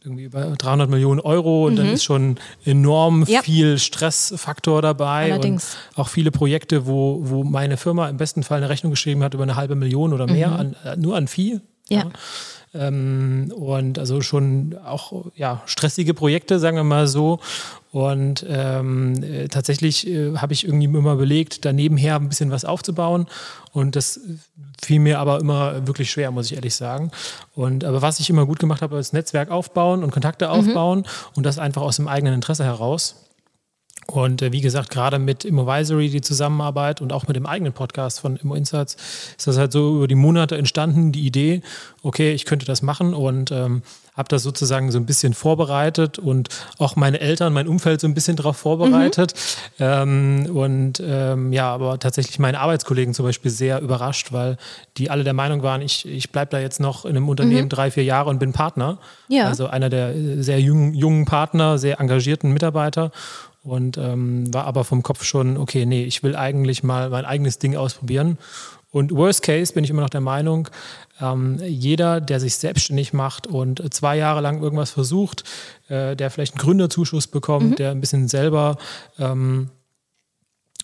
irgendwie 0.06 0.24
über 0.24 0.42
300 0.42 0.90
Millionen 0.90 1.19
Euro 1.19 1.66
und 1.66 1.74
mhm. 1.74 1.78
dann 1.78 1.88
ist 1.88 2.04
schon 2.04 2.38
enorm 2.63 3.25
ja. 3.28 3.42
viel 3.42 3.78
Stressfaktor 3.78 4.81
dabei. 4.81 5.31
Allerdings. 5.31 5.78
Und 5.96 6.04
auch 6.04 6.07
viele 6.07 6.31
Projekte, 6.31 6.88
wo, 6.88 7.19
wo 7.24 7.44
meine 7.44 7.78
Firma 7.78 8.07
im 8.10 8.18
besten 8.18 8.44
Fall 8.44 8.57
eine 8.57 8.69
Rechnung 8.69 8.92
geschrieben 8.92 9.24
hat 9.24 9.34
über 9.34 9.44
eine 9.44 9.56
halbe 9.56 9.75
Million 9.75 10.13
oder 10.13 10.27
mehr, 10.27 10.50
mhm. 10.50 10.56
an, 10.56 10.75
äh, 10.86 10.96
nur 10.96 11.15
an 11.15 11.27
Vieh. 11.27 11.60
Ja. 11.89 12.00
ja. 12.00 12.12
Ähm, 12.74 13.53
und 13.56 14.00
also 14.00 14.22
schon 14.22 14.75
auch 14.86 15.25
ja, 15.36 15.62
stressige 15.65 16.13
Projekte, 16.13 16.60
sagen 16.60 16.77
wir 16.77 16.84
mal 16.84 17.08
so. 17.08 17.39
Und 17.96 18.46
ähm, 18.50 19.24
äh, 19.24 19.48
tatsächlich 19.48 20.06
äh, 20.06 20.36
habe 20.36 20.52
ich 20.52 20.66
irgendwie 20.66 20.84
immer 20.84 21.14
überlegt, 21.14 21.64
danebenher 21.64 22.18
ein 22.18 22.28
bisschen 22.28 22.52
was 22.52 22.66
aufzubauen. 22.66 23.25
Und 23.72 23.96
das 23.96 24.20
fiel 24.84 25.00
mir 25.00 25.18
aber 25.20 25.40
immer 25.40 25.88
wirklich 25.88 26.12
schwer, 26.12 26.30
muss 26.32 26.48
ich 26.48 26.58
ehrlich 26.58 26.75
sagen. 26.75 27.12
Und 27.54 27.86
aber 27.86 28.02
was 28.02 28.20
ich 28.20 28.30
immer 28.30 28.46
gut 28.46 28.60
gemacht 28.60 28.82
habe, 28.82 28.98
ist 28.98 29.14
Netzwerk 29.14 29.50
aufbauen 29.50 30.04
und 30.04 30.12
Kontakte 30.12 30.48
mhm. 30.48 30.52
aufbauen 30.52 31.00
mhm. 31.00 31.06
und 31.36 31.46
das 31.46 31.58
einfach 31.58 31.84
aus 31.84 31.96
dem 31.96 32.10
eigenen 32.10 32.34
Interesse 32.34 32.66
heraus. 32.66 33.25
Und 34.07 34.41
äh, 34.41 34.51
wie 34.51 34.62
gesagt, 34.62 34.89
gerade 34.89 35.19
mit 35.19 35.45
Immovisory, 35.45 36.09
die 36.09 36.21
Zusammenarbeit 36.21 37.01
und 37.01 37.12
auch 37.12 37.27
mit 37.27 37.35
dem 37.35 37.45
eigenen 37.45 37.74
Podcast 37.74 38.19
von 38.19 38.38
Immo 38.38 38.55
Insights 38.55 38.95
ist 39.38 39.47
das 39.47 39.57
halt 39.57 39.71
so 39.71 39.97
über 39.97 40.07
die 40.07 40.15
Monate 40.15 40.57
entstanden, 40.57 41.12
die 41.12 41.25
Idee, 41.25 41.62
okay, 42.03 42.31
ich 42.33 42.45
könnte 42.45 42.65
das 42.65 42.81
machen 42.81 43.13
und 43.13 43.51
ähm, 43.51 43.81
habe 44.15 44.29
das 44.29 44.43
sozusagen 44.43 44.91
so 44.91 44.97
ein 44.97 45.05
bisschen 45.05 45.33
vorbereitet 45.33 46.19
und 46.19 46.50
auch 46.77 46.95
meine 46.95 47.19
Eltern, 47.19 47.51
mein 47.51 47.67
Umfeld 47.67 48.00
so 48.00 48.07
ein 48.07 48.13
bisschen 48.13 48.38
darauf 48.38 48.57
vorbereitet. 48.57 49.33
Mhm. 49.77 49.85
Ähm, 49.85 50.50
und 50.53 51.03
ähm, 51.05 51.51
ja, 51.51 51.74
aber 51.74 52.00
tatsächlich 52.00 52.39
meine 52.39 52.59
Arbeitskollegen 52.59 53.13
zum 53.13 53.25
Beispiel 53.25 53.51
sehr 53.51 53.81
überrascht, 53.81 54.31
weil 54.31 54.57
die 54.97 55.09
alle 55.09 55.24
der 55.24 55.33
Meinung 55.33 55.63
waren, 55.63 55.81
ich, 55.81 56.07
ich 56.07 56.31
bleibe 56.31 56.51
da 56.51 56.59
jetzt 56.59 56.79
noch 56.79 57.03
in 57.03 57.12
einem 57.12 57.27
Unternehmen 57.27 57.65
mhm. 57.65 57.69
drei, 57.69 57.91
vier 57.91 58.03
Jahre 58.03 58.29
und 58.29 58.39
bin 58.39 58.53
Partner. 58.53 59.00
Ja. 59.27 59.47
Also 59.47 59.67
einer 59.67 59.89
der 59.89 60.15
äh, 60.15 60.41
sehr 60.41 60.62
jungen, 60.62 60.93
jungen 60.93 61.25
Partner, 61.25 61.77
sehr 61.77 62.00
engagierten 62.00 62.53
Mitarbeiter 62.53 63.12
und 63.65 63.98
ähm, 63.98 64.53
war 64.53 64.65
aber 64.65 64.84
vom 64.84 65.03
Kopf 65.03 65.24
schon, 65.24 65.57
okay, 65.57 65.86
nee, 65.86 66.03
ich 66.03 66.24
will 66.24 66.36
eigentlich 66.36 66.84
mal 66.84 67.10
mein 67.10 67.25
eigenes 67.25 67.60
Ding 67.60 67.75
ausprobieren. 67.75 68.38
Und 68.91 69.12
worst 69.12 69.41
case 69.41 69.74
bin 69.74 69.84
ich 69.84 69.89
immer 69.89 70.03
noch 70.03 70.10
der 70.10 70.22
Meinung, 70.22 70.69
ähm, 71.19 71.60
jeder, 71.62 72.22
der 72.22 72.39
sich 72.39 72.55
selbstständig 72.55 73.12
macht 73.12 73.48
und 73.48 73.93
zwei 73.93 74.15
Jahre 74.15 74.39
lang 74.39 74.62
irgendwas 74.62 74.91
versucht, 74.91 75.43
äh, 75.89 76.15
der 76.15 76.29
vielleicht 76.29 76.53
einen 76.53 76.62
Gründerzuschuss 76.62 77.27
bekommt, 77.27 77.72
mhm. 77.72 77.75
der 77.75 77.91
ein 77.91 78.00
bisschen 78.00 78.29
selber 78.29 78.77
ähm, 79.19 79.69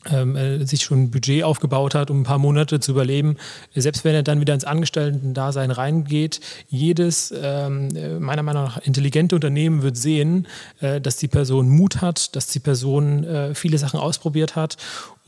ähm, 0.09 0.35
äh, 0.35 0.65
sich 0.65 0.81
schon 0.81 1.03
ein 1.03 1.11
Budget 1.11 1.43
aufgebaut 1.43 1.95
hat, 1.95 2.09
um 2.09 2.21
ein 2.21 2.23
paar 2.23 2.39
Monate 2.39 2.79
zu 2.79 2.91
überleben, 2.91 3.37
selbst 3.75 4.03
wenn 4.03 4.15
er 4.15 4.23
dann 4.23 4.39
wieder 4.39 4.53
ins 4.53 4.65
Angestellten-Dasein 4.65 5.71
reingeht, 5.71 6.39
jedes 6.69 7.33
ähm, 7.35 7.89
äh, 7.95 8.19
meiner 8.19 8.43
Meinung 8.43 8.63
nach 8.63 8.77
intelligente 8.79 9.35
Unternehmen 9.35 9.83
wird 9.83 9.97
sehen, 9.97 10.47
äh, 10.79 10.99
dass 10.99 11.17
die 11.17 11.27
Person 11.27 11.69
Mut 11.69 12.01
hat, 12.01 12.35
dass 12.35 12.47
die 12.47 12.59
Person 12.59 13.25
viele 13.53 13.77
Sachen 13.77 13.99
ausprobiert 13.99 14.55
hat 14.55 14.77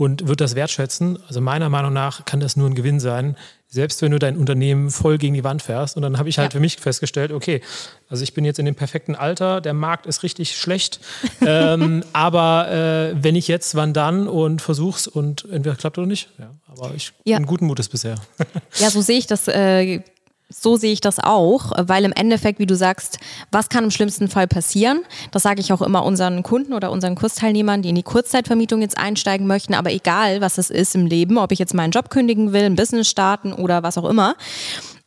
und 0.04 0.28
wird 0.28 0.42
das 0.42 0.56
wertschätzen. 0.56 1.18
Also 1.28 1.42
meiner 1.42 1.70
Meinung 1.70 1.94
nach 1.94 2.26
kann 2.26 2.40
das 2.40 2.56
nur 2.58 2.70
ein 2.70 2.76
Gewinn 2.76 3.00
sein, 3.00 3.38
selbst 3.70 4.02
wenn 4.02 4.12
du 4.12 4.20
dein 4.20 4.38
Unternehmen 4.38 4.92
voll 4.92 5.18
gegen 5.18 5.34
die 5.34 5.44
Wand 5.44 5.62
fährst. 5.62 5.96
Und 5.96 6.04
dann 6.04 6.20
habe 6.20 6.30
ich 6.30 6.38
halt 6.38 6.54
ja. 6.54 6.58
für 6.58 6.62
mich 6.62 6.78
festgestellt, 6.78 7.32
okay, 7.32 7.62
also 8.10 8.22
ich 8.22 8.34
bin 8.34 8.46
jetzt 8.46 8.60
in 8.60 8.66
dem 8.66 8.76
perfekten 8.76 9.16
Alter, 9.16 9.62
der 9.62 9.74
Markt 9.74 10.06
ist 10.06 10.22
richtig 10.22 10.56
schlecht, 10.58 11.00
ähm, 11.42 12.04
aber 12.14 12.70
äh, 12.70 13.16
wenn 13.24 13.36
ich 13.36 13.48
jetzt, 13.48 13.76
wann 13.76 13.94
dann 13.94 14.28
und 14.28 14.62
versuch's 14.62 15.08
und 15.08 15.46
entweder 15.50 15.76
klappt 15.76 15.98
oder 15.98 16.08
nicht. 16.08 16.30
Ja, 16.38 16.54
aber 16.68 16.94
ich 16.96 17.14
ja. 17.24 17.38
bin 17.38 17.48
guten 17.48 17.66
Mutes 17.66 17.90
bisher. 17.90 18.16
ja, 18.76 18.90
so 18.90 19.02
sehe 19.02 19.18
ich 19.18 19.28
das 19.28 19.48
äh, 19.48 20.02
so 20.54 20.78
sehe 20.78 20.94
ich 20.94 21.02
das 21.02 21.20
auch, 21.20 21.72
weil 21.78 22.06
im 22.06 22.14
Endeffekt, 22.14 22.60
wie 22.60 22.66
du 22.66 22.76
sagst, 22.76 23.18
was 23.52 23.70
kann 23.70 23.84
im 23.84 23.92
schlimmsten 23.92 24.28
Fall 24.28 24.48
passieren? 24.48 25.02
Das 25.32 25.44
sage 25.44 25.62
ich 25.62 25.74
auch 25.74 25.82
immer 25.82 26.06
unseren 26.06 26.44
Kunden 26.44 26.74
oder 26.74 26.92
unseren 26.92 27.16
Kursteilnehmern, 27.16 27.82
die 27.82 27.90
in 27.90 27.96
die 27.96 28.04
Kurzzeitvermietung 28.04 28.82
jetzt 28.82 28.98
einsteigen 28.98 29.48
möchten, 29.48 29.74
aber 29.74 29.92
egal, 29.92 30.42
was 30.42 30.58
es 30.58 30.70
ist 30.70 30.96
im 30.96 31.06
Leben, 31.06 31.38
ob 31.38 31.52
ich 31.52 31.60
jetzt 31.60 31.74
meinen 31.74 31.92
Job 31.92 32.10
kündigen 32.10 32.54
will, 32.54 32.64
ein 32.64 32.76
Business 32.76 33.10
starten 33.10 33.54
oder 33.54 33.84
was 33.84 33.98
auch 33.98 34.10
immer. 34.10 34.36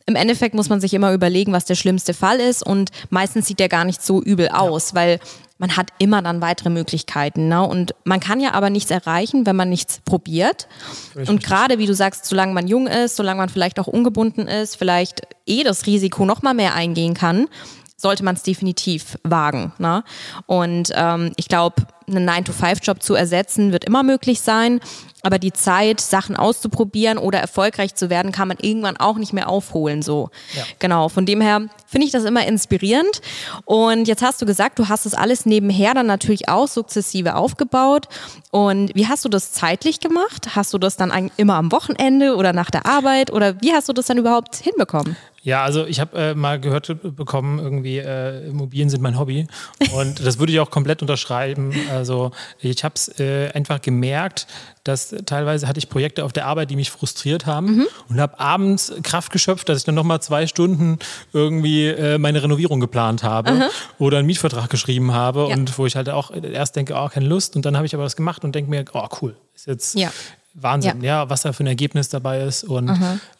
Im 0.06 0.14
Endeffekt 0.14 0.54
muss 0.54 0.68
man 0.68 0.80
sich 0.80 0.94
immer 0.94 1.12
überlegen, 1.12 1.52
was 1.52 1.64
der 1.64 1.74
schlimmste 1.74 2.14
Fall 2.14 2.38
ist 2.38 2.64
und 2.64 2.90
meistens 3.10 3.46
sieht 3.46 3.58
der 3.58 3.68
gar 3.68 3.84
nicht 3.84 4.02
so 4.02 4.22
übel 4.22 4.48
aus, 4.50 4.94
weil 4.94 5.18
man 5.58 5.76
hat 5.76 5.88
immer 5.98 6.22
dann 6.22 6.40
weitere 6.40 6.70
Möglichkeiten. 6.70 7.48
Ne? 7.48 7.62
Und 7.62 7.94
man 8.04 8.20
kann 8.20 8.40
ja 8.40 8.52
aber 8.52 8.70
nichts 8.70 8.90
erreichen, 8.90 9.46
wenn 9.46 9.56
man 9.56 9.68
nichts 9.68 10.00
probiert. 10.04 10.68
Richtig. 11.14 11.28
Und 11.28 11.42
gerade, 11.42 11.78
wie 11.78 11.86
du 11.86 11.94
sagst, 11.94 12.26
solange 12.26 12.52
man 12.52 12.66
jung 12.66 12.86
ist, 12.86 13.16
solange 13.16 13.38
man 13.38 13.48
vielleicht 13.48 13.80
auch 13.80 13.86
ungebunden 13.86 14.48
ist, 14.48 14.76
vielleicht 14.76 15.22
eh 15.46 15.62
das 15.62 15.86
Risiko 15.86 16.24
noch 16.26 16.42
mal 16.42 16.54
mehr 16.54 16.74
eingehen 16.74 17.14
kann, 17.14 17.48
sollte 17.96 18.24
man 18.24 18.34
es 18.34 18.42
definitiv 18.42 19.18
wagen. 19.22 19.72
Ne? 19.78 20.04
Und 20.44 20.92
ähm, 20.94 21.32
ich 21.36 21.48
glaube, 21.48 21.86
einen 22.08 22.28
9-to-5-Job 22.28 23.02
zu 23.02 23.14
ersetzen, 23.14 23.72
wird 23.72 23.84
immer 23.84 24.02
möglich 24.02 24.40
sein. 24.40 24.80
Aber 25.22 25.40
die 25.40 25.52
Zeit, 25.52 26.00
Sachen 26.00 26.36
auszuprobieren 26.36 27.18
oder 27.18 27.40
erfolgreich 27.40 27.96
zu 27.96 28.10
werden, 28.10 28.30
kann 28.30 28.46
man 28.46 28.58
irgendwann 28.60 28.96
auch 28.96 29.16
nicht 29.16 29.32
mehr 29.32 29.48
aufholen. 29.48 30.02
So. 30.02 30.30
Ja. 30.54 30.62
Genau. 30.78 31.08
Von 31.08 31.26
dem 31.26 31.40
her 31.40 31.62
finde 31.86 32.06
ich 32.06 32.12
das 32.12 32.22
immer 32.22 32.46
inspirierend. 32.46 33.22
Und 33.64 34.06
jetzt 34.06 34.22
hast 34.22 34.40
du 34.40 34.46
gesagt, 34.46 34.78
du 34.78 34.88
hast 34.88 35.04
das 35.04 35.14
alles 35.14 35.44
nebenher 35.44 35.94
dann 35.94 36.06
natürlich 36.06 36.48
auch 36.48 36.68
sukzessive 36.68 37.34
aufgebaut. 37.34 38.06
Und 38.52 38.94
wie 38.94 39.08
hast 39.08 39.24
du 39.24 39.28
das 39.28 39.50
zeitlich 39.50 39.98
gemacht? 39.98 40.54
Hast 40.54 40.72
du 40.72 40.78
das 40.78 40.96
dann 40.96 41.32
immer 41.36 41.54
am 41.54 41.72
Wochenende 41.72 42.36
oder 42.36 42.52
nach 42.52 42.70
der 42.70 42.86
Arbeit? 42.86 43.32
Oder 43.32 43.60
wie 43.60 43.72
hast 43.72 43.88
du 43.88 43.92
das 43.92 44.06
dann 44.06 44.18
überhaupt 44.18 44.54
hinbekommen? 44.54 45.16
Ja, 45.46 45.62
also 45.62 45.86
ich 45.86 46.00
habe 46.00 46.18
äh, 46.18 46.34
mal 46.34 46.58
gehört 46.58 46.92
bekommen, 47.14 47.60
irgendwie 47.60 47.98
äh, 47.98 48.48
Immobilien 48.48 48.90
sind 48.90 49.00
mein 49.00 49.16
Hobby 49.16 49.46
und 49.94 50.26
das 50.26 50.40
würde 50.40 50.52
ich 50.52 50.58
auch 50.58 50.70
komplett 50.70 51.02
unterschreiben. 51.02 51.72
Also 51.96 52.30
ich 52.60 52.84
habe 52.84 52.94
es 52.94 53.18
äh, 53.18 53.50
einfach 53.52 53.80
gemerkt, 53.80 54.46
dass 54.84 55.14
teilweise 55.26 55.66
hatte 55.66 55.78
ich 55.78 55.88
Projekte 55.88 56.24
auf 56.24 56.32
der 56.32 56.46
Arbeit, 56.46 56.70
die 56.70 56.76
mich 56.76 56.90
frustriert 56.90 57.46
haben 57.46 57.78
mhm. 57.78 57.86
und 58.08 58.20
habe 58.20 58.38
abends 58.38 58.92
Kraft 59.02 59.32
geschöpft, 59.32 59.68
dass 59.68 59.78
ich 59.78 59.84
dann 59.84 59.94
nochmal 59.94 60.20
zwei 60.20 60.46
Stunden 60.46 60.98
irgendwie 61.32 61.88
äh, 61.88 62.18
meine 62.18 62.42
Renovierung 62.42 62.78
geplant 62.78 63.22
habe 63.22 63.52
mhm. 63.52 63.64
oder 63.98 64.18
einen 64.18 64.26
Mietvertrag 64.26 64.70
geschrieben 64.70 65.12
habe 65.12 65.46
ja. 65.48 65.56
und 65.56 65.76
wo 65.78 65.86
ich 65.86 65.96
halt 65.96 66.08
auch 66.08 66.30
erst 66.30 66.76
denke, 66.76 66.94
oh, 66.94 67.08
keine 67.08 67.26
Lust 67.26 67.56
und 67.56 67.66
dann 67.66 67.76
habe 67.76 67.86
ich 67.86 67.94
aber 67.94 68.04
das 68.04 68.16
gemacht 68.16 68.44
und 68.44 68.54
denke 68.54 68.70
mir, 68.70 68.84
oh 68.92 69.08
cool, 69.20 69.36
ist 69.54 69.66
jetzt 69.66 69.98
ja. 69.98 70.12
Wahnsinn, 70.58 71.02
ja. 71.02 71.22
ja. 71.22 71.30
was 71.30 71.42
da 71.42 71.52
für 71.52 71.64
ein 71.64 71.68
Ergebnis 71.68 72.08
dabei 72.08 72.42
ist. 72.42 72.64
Und 72.64 72.90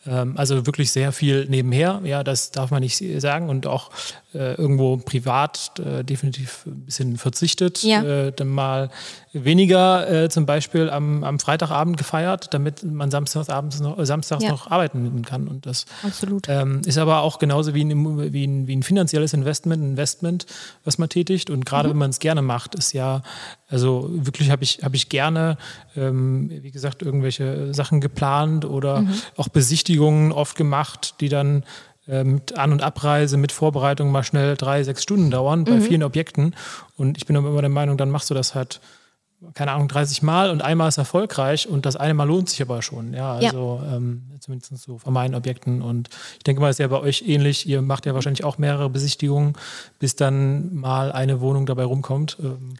ähm, 0.07 0.35
also 0.37 0.67
wirklich 0.67 0.93
sehr 0.93 1.13
viel 1.13 1.47
nebenher, 1.49 2.01
ja, 2.05 2.23
das 2.23 2.51
darf 2.51 2.71
man 2.71 2.83
nicht 2.83 3.03
sagen. 3.21 3.49
Und 3.49 3.67
auch 3.67 3.91
äh, 4.35 4.55
irgendwo 4.55 4.99
privat 4.99 5.73
äh, 5.79 6.05
definitiv 6.05 6.65
ein 6.67 6.85
bisschen 6.85 7.17
verzichtet. 7.17 7.83
Ja. 7.83 8.03
Äh, 8.03 8.33
dann 8.33 8.49
mal 8.49 8.91
weniger 9.45 10.25
äh, 10.25 10.29
zum 10.29 10.47
Beispiel 10.47 10.91
am, 10.91 11.25
am 11.25 11.39
Freitagabend 11.39 11.97
gefeiert, 11.97 12.53
damit 12.55 12.83
man 12.83 13.11
samstags, 13.11 13.49
abends 13.51 13.81
noch, 13.81 13.97
samstags 14.05 14.45
ja. 14.45 14.51
noch 14.51 14.71
arbeiten 14.71 15.23
kann. 15.23 15.49
Und 15.49 15.67
das 15.67 15.87
ähm, 16.49 16.81
ist 16.85 16.99
aber 16.99 17.21
auch 17.23 17.39
genauso 17.39 17.75
wie 17.75 17.85
ein, 17.85 18.33
wie, 18.33 18.47
ein, 18.47 18.67
wie 18.67 18.77
ein 18.77 18.83
finanzielles 18.83 19.33
Investment, 19.33 19.83
ein 19.83 19.91
Investment, 19.91 20.47
was 20.85 20.99
man 20.99 21.09
tätigt. 21.09 21.51
Und 21.51 21.67
gerade 21.67 21.89
mhm. 21.89 21.93
wenn 21.93 21.99
man 21.99 22.11
es 22.11 22.19
gerne 22.19 22.43
macht, 22.43 22.75
ist 22.75 22.93
ja, 22.93 23.23
also 23.69 24.09
wirklich 24.11 24.51
habe 24.51 24.65
ich, 24.65 24.81
hab 24.83 24.95
ich 24.95 25.09
gerne, 25.09 25.59
ähm, 25.97 26.51
wie 26.51 26.71
gesagt, 26.71 27.03
irgendwelche 27.03 27.75
Sachen 27.75 28.01
geplant 28.01 28.65
oder 28.65 29.03
mhm. 29.03 29.15
auch 29.37 29.49
Besichtigungen 29.49 30.33
oft 30.33 30.57
gemacht, 30.57 31.15
die 31.21 31.29
dann 31.29 31.65
äh, 32.09 32.25
mit 32.25 32.57
An- 32.57 32.73
und 32.73 32.83
Abreise, 32.83 33.37
mit 33.37 33.53
Vorbereitung 33.53 34.11
mal 34.11 34.23
schnell 34.23 34.57
drei, 34.57 34.83
sechs 34.85 35.03
Stunden 35.03 35.31
dauern 35.31 35.65
bei 35.65 35.73
mhm. 35.73 35.83
vielen 35.83 36.03
Objekten. 36.03 36.55
Und 36.97 37.17
ich 37.17 37.27
bin 37.27 37.37
immer 37.37 37.61
der 37.61 37.71
Meinung, 37.71 37.97
dann 37.97 38.11
machst 38.11 38.31
du 38.31 38.35
das 38.35 38.55
halt, 38.55 38.81
keine 39.55 39.73
Ahnung, 39.73 39.89
30 39.89 40.23
Mal 40.23 40.51
und 40.51 40.63
einmal 40.63 40.89
ist 40.89 40.99
erfolgreich 40.99 41.69
und 41.69 41.87
das 41.87 41.97
eine 41.97 42.15
Mal 42.15 42.25
lohnt 42.25 42.51
sich 42.51 42.63
aber 42.63 42.83
schon. 42.83 43.15
Ja, 43.15 43.35
also 43.35 43.81
ja. 43.83 43.97
Ähm, 43.97 44.23
zumindest 44.41 44.77
so 44.79 44.99
von 44.99 45.13
meinen 45.13 45.35
Objekten. 45.35 45.83
Und 45.83 46.09
ich 46.37 46.45
denke 46.45 46.61
mal, 46.61 46.71
ist 46.71 46.79
ja 46.79 46.89
bei 46.89 47.01
euch 47.01 47.25
ähnlich. 47.27 47.69
Ihr 47.69 47.83
macht 47.83 48.07
ja 48.07 48.15
wahrscheinlich 48.15 48.45
auch 48.45 48.59
mehrere 48.59 48.91
Besichtigungen, 48.91 49.55
bis 49.99 50.17
dann 50.17 50.75
mal 50.75 51.13
eine 51.13 51.41
Wohnung 51.41 51.67
dabei 51.67 51.85
rumkommt. 51.85 52.37
Ähm, 52.41 52.75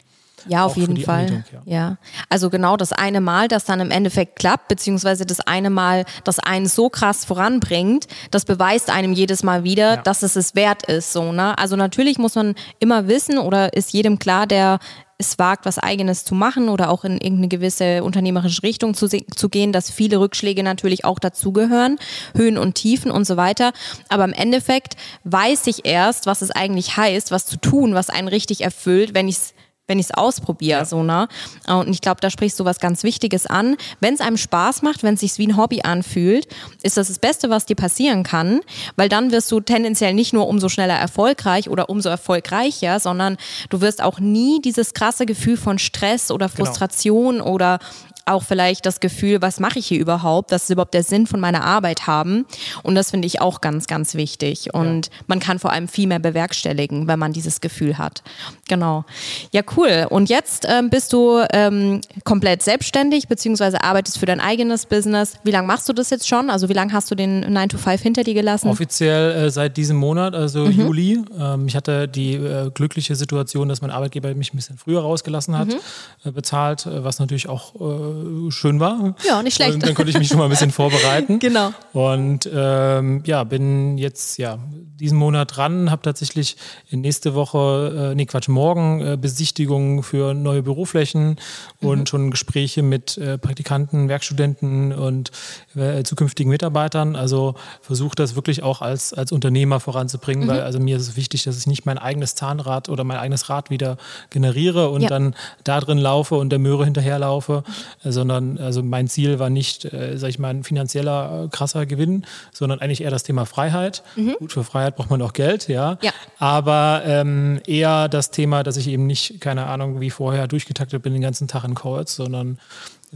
ja, 0.49 0.65
auf 0.65 0.77
jeden 0.77 0.97
Fall. 0.99 1.45
Ja. 1.53 1.63
ja. 1.65 1.97
Also 2.29 2.51
genau 2.51 2.77
das 2.77 2.93
eine 2.93 3.21
Mal, 3.21 3.49
das 3.49 3.65
dann 3.65 3.81
im 3.81 3.91
Endeffekt 3.91 4.39
klappt, 4.39 4.69
beziehungsweise 4.69 5.27
das 5.27 5.41
eine 5.41 5.71
Mal, 5.71 6.05
das 6.25 6.39
einen 6.39 6.67
so 6.67 6.89
krass 6.89 7.25
voranbringt, 7.25 8.07
das 8.31 8.45
beweist 8.45 8.91
einem 8.91 9.13
jedes 9.13 9.43
Mal 9.43 9.65
wieder, 9.65 9.97
ja. 9.97 10.03
dass 10.03 10.23
es 10.23 10.37
es 10.37 10.55
wert 10.55 10.85
ist. 10.85 11.13
So, 11.13 11.33
ne? 11.33 11.59
Also 11.59 11.77
natürlich 11.77 12.19
muss 12.19 12.35
man 12.35 12.55
immer 12.79 13.09
wissen 13.09 13.39
oder 13.39 13.73
ist 13.73 13.93
jedem 13.93 14.19
klar, 14.19 14.47
der 14.47 14.79
es 15.19 15.39
wagt, 15.39 15.65
was 15.65 15.79
Eigenes 15.79 16.25
zu 16.25 16.35
machen 16.35 16.69
oder 16.69 16.91
auch 16.91 17.05
in 17.05 17.13
irgendeine 17.13 17.49
gewisse 17.49 18.05
unternehmerische 18.05 18.63
Richtung 18.63 18.95
zu, 18.95 19.09
zu 19.09 19.49
gehen, 19.49 19.73
dass 19.73 19.91
viele 19.91 20.21
Rückschläge 20.21 20.63
natürlich 20.63 21.05
auch 21.05 21.19
dazugehören, 21.19 21.99
Höhen 22.35 22.59
und 22.59 22.75
Tiefen 22.75 23.11
und 23.11 23.27
so 23.27 23.37
weiter. 23.37 23.73
Aber 24.09 24.25
im 24.25 24.33
Endeffekt 24.33 24.97
weiß 25.25 25.67
ich 25.69 25.87
erst, 25.87 26.27
was 26.27 26.43
es 26.43 26.51
eigentlich 26.51 26.97
heißt, 26.97 27.31
was 27.31 27.47
zu 27.47 27.57
tun, 27.57 27.95
was 27.95 28.11
einen 28.11 28.29
richtig 28.29 28.61
erfüllt, 28.61 29.15
wenn 29.15 29.29
ich 29.29 29.37
es 29.37 29.55
wenn 29.87 29.99
ich 29.99 30.07
es 30.07 30.11
ausprobiere, 30.13 30.81
ja. 30.81 30.85
so, 30.85 31.03
ne? 31.03 31.29
Und 31.69 31.89
ich 31.89 32.01
glaube, 32.01 32.21
da 32.21 32.31
sprichst 32.31 32.59
du 32.59 32.65
was 32.65 32.81
ganz 32.81 33.05
Wichtiges 33.05 33.47
an. 33.47 33.77
Wenn 34.01 34.15
es 34.15 34.21
einem 34.21 34.37
Spaß 34.37 34.83
macht, 34.83 35.03
wenn 35.03 35.15
es 35.15 35.21
sich 35.21 35.39
wie 35.39 35.47
ein 35.47 35.57
Hobby 35.57 35.83
anfühlt, 35.83 36.49
ist 36.83 36.97
das 36.97 37.09
das 37.09 37.19
Beste, 37.19 37.51
was 37.51 37.67
dir 37.67 37.77
passieren 37.77 38.23
kann, 38.23 38.61
weil 38.97 39.09
dann 39.09 39.31
wirst 39.31 39.51
du 39.53 39.61
tendenziell 39.61 40.15
nicht 40.15 40.33
nur 40.33 40.49
umso 40.49 40.69
schneller 40.69 40.95
erfolgreich 40.95 41.69
oder 41.69 41.89
umso 41.89 42.09
erfolgreicher, 42.09 42.99
sondern 43.01 43.37
du 43.71 43.81
wirst 43.81 44.03
auch 44.03 44.19
nie 44.19 44.61
dieses 44.61 44.95
krasse 44.95 45.27
Gefühl 45.27 45.57
von 45.57 45.79
Stress 45.79 46.31
oder 46.31 46.49
genau. 46.49 46.65
Frustration 46.65 47.37
genau. 47.37 47.51
oder 47.51 47.79
auch 48.27 48.43
vielleicht 48.43 48.85
das 48.87 49.01
Gefühl, 49.01 49.41
was 49.41 49.61
mache 49.61 49.79
ich 49.79 49.87
hier 49.87 50.01
überhaupt? 50.01 50.53
Das 50.53 50.65
ist 50.65 50.71
überhaupt 50.71 50.95
der 50.95 51.03
Sinn 51.03 51.27
von 51.27 51.41
meiner 51.41 51.65
Arbeit 51.65 52.07
haben. 52.07 52.45
Und 52.83 52.95
das 52.97 53.11
finde 53.11 53.27
ich 53.27 53.41
auch 53.41 53.61
ganz, 53.61 53.87
ganz 53.87 54.15
wichtig. 54.15 54.75
Und 54.75 55.07
ja. 55.07 55.13
man 55.29 55.39
kann 55.41 55.59
vor 55.59 55.73
allem 55.73 55.89
viel 55.89 56.07
mehr 56.07 56.19
bewerkstelligen, 56.19 57.07
wenn 57.07 57.19
man 57.19 57.33
dieses 57.33 57.61
Gefühl 57.61 57.99
hat. 57.99 58.23
Genau. 58.69 59.05
Ja, 59.53 59.63
cool. 59.77 60.07
Und 60.11 60.29
jetzt 60.29 60.67
ähm, 60.69 60.91
bist 60.91 61.13
du 61.13 61.41
ähm, 61.53 62.01
komplett 62.25 62.63
selbstständig, 62.63 63.29
beziehungsweise 63.29 63.83
arbeitest 63.83 64.19
für 64.19 64.27
dein 64.27 64.41
eigenes 64.41 64.87
Business. 64.87 65.35
Wie 65.45 65.53
lange 65.53 65.69
machst 65.69 65.89
du 65.89 65.93
das 65.93 66.11
jetzt 66.11 66.29
schon? 66.29 66.51
Also 66.51 66.69
wie 66.69 66.75
lange 66.75 66.93
hast 66.93 67.11
du 67.11 67.15
den 67.15 67.41
9 67.53 67.69
to 67.69 67.79
5 67.79 68.03
hinter 68.03 68.25
dir 68.25 68.35
gelassen? 68.35 68.69
Offiziell 68.69 69.47
äh, 69.47 69.51
seit 69.51 69.77
diesem 69.77 69.97
Monat, 69.97 70.35
also 70.35 70.65
mhm. 70.65 70.73
Juli. 70.73 71.25
Ähm, 71.39 71.69
ich 71.69 71.77
hatte 71.77 72.09
die 72.09 72.35
äh, 72.35 72.71
glückliche 72.75 73.15
Situation, 73.15 73.69
dass 73.69 73.81
mein 73.81 73.91
Arbeitgeber 73.93 74.35
mich 74.35 74.53
ein 74.53 74.57
bisschen 74.57 74.79
früher 74.79 75.01
rausgelassen 75.01 75.57
hat, 75.57 75.69
mhm. 75.69 75.79
äh, 76.25 76.31
bezahlt, 76.33 76.87
äh, 76.87 77.05
was 77.05 77.21
natürlich 77.21 77.49
auch 77.49 77.75
äh, 78.17 78.51
schön 78.51 78.81
war. 78.81 79.15
Ja, 79.27 79.43
nicht 79.43 79.57
schlecht. 79.57 79.75
Und 79.75 79.87
dann 79.87 79.95
konnte 79.95 80.11
ich 80.11 80.19
mich 80.19 80.29
schon 80.29 80.39
mal 80.39 80.45
ein 80.45 80.51
bisschen 80.51 80.71
vorbereiten. 80.73 81.39
genau. 81.39 81.73
Und 81.93 82.49
ähm, 82.53 83.23
ja, 83.27 83.45
bin 83.45 83.99
jetzt 83.99 84.39
ja 84.39 84.59
diesen 84.99 85.19
Monat 85.19 85.57
dran, 85.57 85.91
habe 85.91 86.03
tatsächlich 86.03 86.57
nächste 86.91 87.35
Woche, 87.35 88.13
äh, 88.13 88.15
nee 88.15 88.27
Quatsch, 88.27 88.49
morgen 88.49 89.01
äh, 89.01 89.17
Besichtigungen 89.21 90.03
für 90.03 90.35
neue 90.35 90.63
Büroflächen 90.63 91.37
und 91.81 92.01
mhm. 92.01 92.07
schon 92.07 92.31
Gespräche 92.31 92.83
mit 92.83 93.19
äh, 93.19 93.39
Praktikanten, 93.39 94.09
Werkstudenten 94.09 94.93
und 94.93 95.31
äh, 95.75 96.03
zukünftigen 96.03 96.51
Mitarbeitern. 96.51 97.17
Also 97.17 97.55
versuche 97.83 98.15
das 98.17 98.37
wirklich 98.37 98.63
auch 98.63 98.81
als, 98.81 99.13
als 99.13 99.33
Unternehmer 99.33 99.81
voranzubringen, 99.81 100.45
mhm. 100.45 100.51
weil 100.51 100.61
also 100.63 100.79
mir 100.79 100.97
ist 100.97 101.09
es 101.09 101.17
wichtig, 101.17 101.45
dass 101.45 101.59
ich 101.59 101.67
nicht 101.67 101.85
mein 101.87 101.99
eigenes 101.99 102.35
Zahnrad 102.35 102.89
oder 102.89 103.05
mein 103.05 103.19
eigenes 103.19 103.49
Rad 103.51 103.71
wieder 103.71 103.99
generiere 104.31 104.91
und 104.91 105.03
ja. 105.03 105.09
dann 105.09 105.35
da 105.65 105.81
drin 105.81 105.99
laufe 105.99 106.37
und 106.37 106.51
der 106.51 106.59
Möhre 106.59 106.85
hinterherlaufe, 106.85 107.65
sondern 108.13 108.59
also 108.59 108.83
mein 108.83 109.09
Ziel 109.09 109.39
war 109.39 109.51
nicht, 109.51 109.85
äh, 109.85 110.17
sag 110.17 110.31
ich 110.31 110.39
mal, 110.39 110.51
ein 110.51 110.65
finanzieller 110.65 111.45
äh, 111.45 111.49
krasser 111.49 111.87
Gewinn, 111.87 112.25
sondern 112.53 112.81
eigentlich 112.81 113.03
eher 113.03 113.11
das 113.11 113.23
Thema 113.23 113.47
Freiheit. 113.47 114.03
Mhm. 114.17 114.37
Gut, 114.39 114.53
für 114.53 114.65
Freiheit 114.65 114.97
braucht 114.97 115.11
man 115.11 115.23
auch 115.23 115.33
Geld, 115.33 115.69
ja. 115.69 115.99
ja. 116.03 116.13
Aber 116.39 117.03
ähm, 117.05 117.61
eher 117.67 118.09
das 118.09 118.31
Thema, 118.31 118.63
dass 118.63 118.77
ich 118.77 118.89
eben 118.89 119.07
nicht, 119.07 119.41
keine 119.41 119.67
Ahnung, 119.67 120.01
wie 120.01 120.11
vorher 120.11 120.47
durchgetaktet 120.49 121.03
bin 121.03 121.13
den 121.13 121.23
ganzen 121.23 121.49
Tag 121.49 121.65
in 121.65 121.75
Calls, 121.75 122.17
sondern 122.17 122.59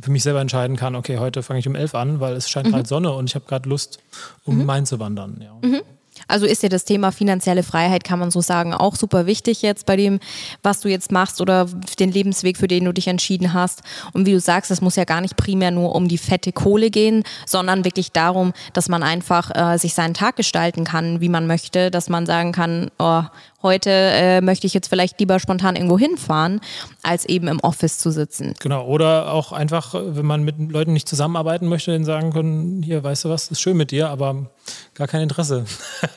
für 0.01 0.11
mich 0.11 0.23
selber 0.23 0.41
entscheiden 0.41 0.77
kann, 0.77 0.95
okay, 0.95 1.19
heute 1.19 1.43
fange 1.43 1.61
ich 1.61 1.69
um 1.69 1.75
elf 1.75 1.95
an, 1.95 2.21
weil 2.21 2.35
es 2.35 2.49
scheint 2.49 2.69
mhm. 2.69 2.73
gerade 2.73 2.89
Sonne 2.89 3.13
und 3.13 3.29
ich 3.29 3.35
habe 3.35 3.45
gerade 3.47 3.69
Lust, 3.69 3.99
um 4.45 4.59
mhm. 4.59 4.67
Main 4.67 4.87
zu 4.87 4.99
wandern. 4.99 5.41
Ja. 5.43 5.69
Mhm. 5.69 5.83
Also 6.31 6.47
ist 6.47 6.63
dir 6.63 6.69
das 6.69 6.85
Thema 6.85 7.13
finanzielle 7.13 7.63
Freiheit, 7.63 8.05
kann 8.05 8.19
man 8.19 8.31
so 8.31 8.41
sagen, 8.41 8.73
auch 8.73 8.97
super 8.97 9.27
wichtig 9.27 9.63
jetzt 9.63 9.87
bei 9.87 9.97
dem, 9.97 10.21
was 10.63 10.81
du 10.81 10.89
jetzt 10.89 11.13
machst 11.13 11.41
oder 11.41 11.67
den 11.99 12.13
Lebensweg, 12.13 12.57
für 12.57 12.69
den 12.69 12.85
du 12.85 12.93
dich 12.93 13.09
entschieden 13.09 13.53
hast. 13.53 13.83
Und 14.13 14.27
wie 14.27 14.33
du 14.33 14.41
sagst, 14.41 14.71
es 14.71 14.81
muss 14.81 14.97
ja 14.97 15.05
gar 15.05 15.21
nicht 15.21 15.37
primär 15.37 15.71
nur 15.71 15.95
um 15.95 16.09
die 16.09 16.19
fette 16.19 16.53
Kohle 16.53 16.91
gehen, 16.91 17.25
sondern 17.47 17.85
wirklich 17.85 18.13
darum, 18.13 18.53
dass 18.73 18.89
man 18.89 19.03
einfach 19.03 19.51
äh, 19.55 19.79
sich 19.79 19.95
seinen 19.95 20.15
Tag 20.15 20.37
gestalten 20.37 20.85
kann, 20.85 21.21
wie 21.21 21.29
man 21.29 21.47
möchte, 21.47 21.91
dass 21.91 22.09
man 22.09 22.27
sagen 22.27 22.53
kann, 22.53 22.91
oh, 22.99 23.23
heute 23.63 23.91
äh, 23.91 24.41
möchte 24.41 24.67
ich 24.67 24.75
jetzt 24.75 24.89
vielleicht 24.89 25.19
lieber 25.21 25.39
spontan 25.39 25.77
irgendwo 25.77 25.99
hinfahren, 25.99 26.61
als 27.03 27.25
eben 27.27 27.49
im 27.49 27.61
Office 27.61 27.99
zu 27.99 28.11
sitzen. 28.11 28.55
Genau, 28.61 28.87
oder 28.87 29.33
auch 29.33 29.53
einfach, 29.53 29.95
wenn 29.95 30.27
man 30.27 30.43
mit 30.43 30.57
Leuten 30.73 30.93
nicht 30.93 31.09
zusammenarbeiten 31.09 31.69
möchte, 31.69 31.93
dann 31.93 32.05
sagen 32.05 32.33
können, 32.33 32.83
hier, 32.83 33.03
weißt 33.05 33.25
du 33.25 33.29
was, 33.29 33.51
ist 33.51 33.61
schön 33.61 33.77
mit 33.77 33.91
dir, 33.91 34.09
aber 34.09 34.51
gar 34.95 35.09
kein 35.09 35.23
Interesse. 35.23 35.65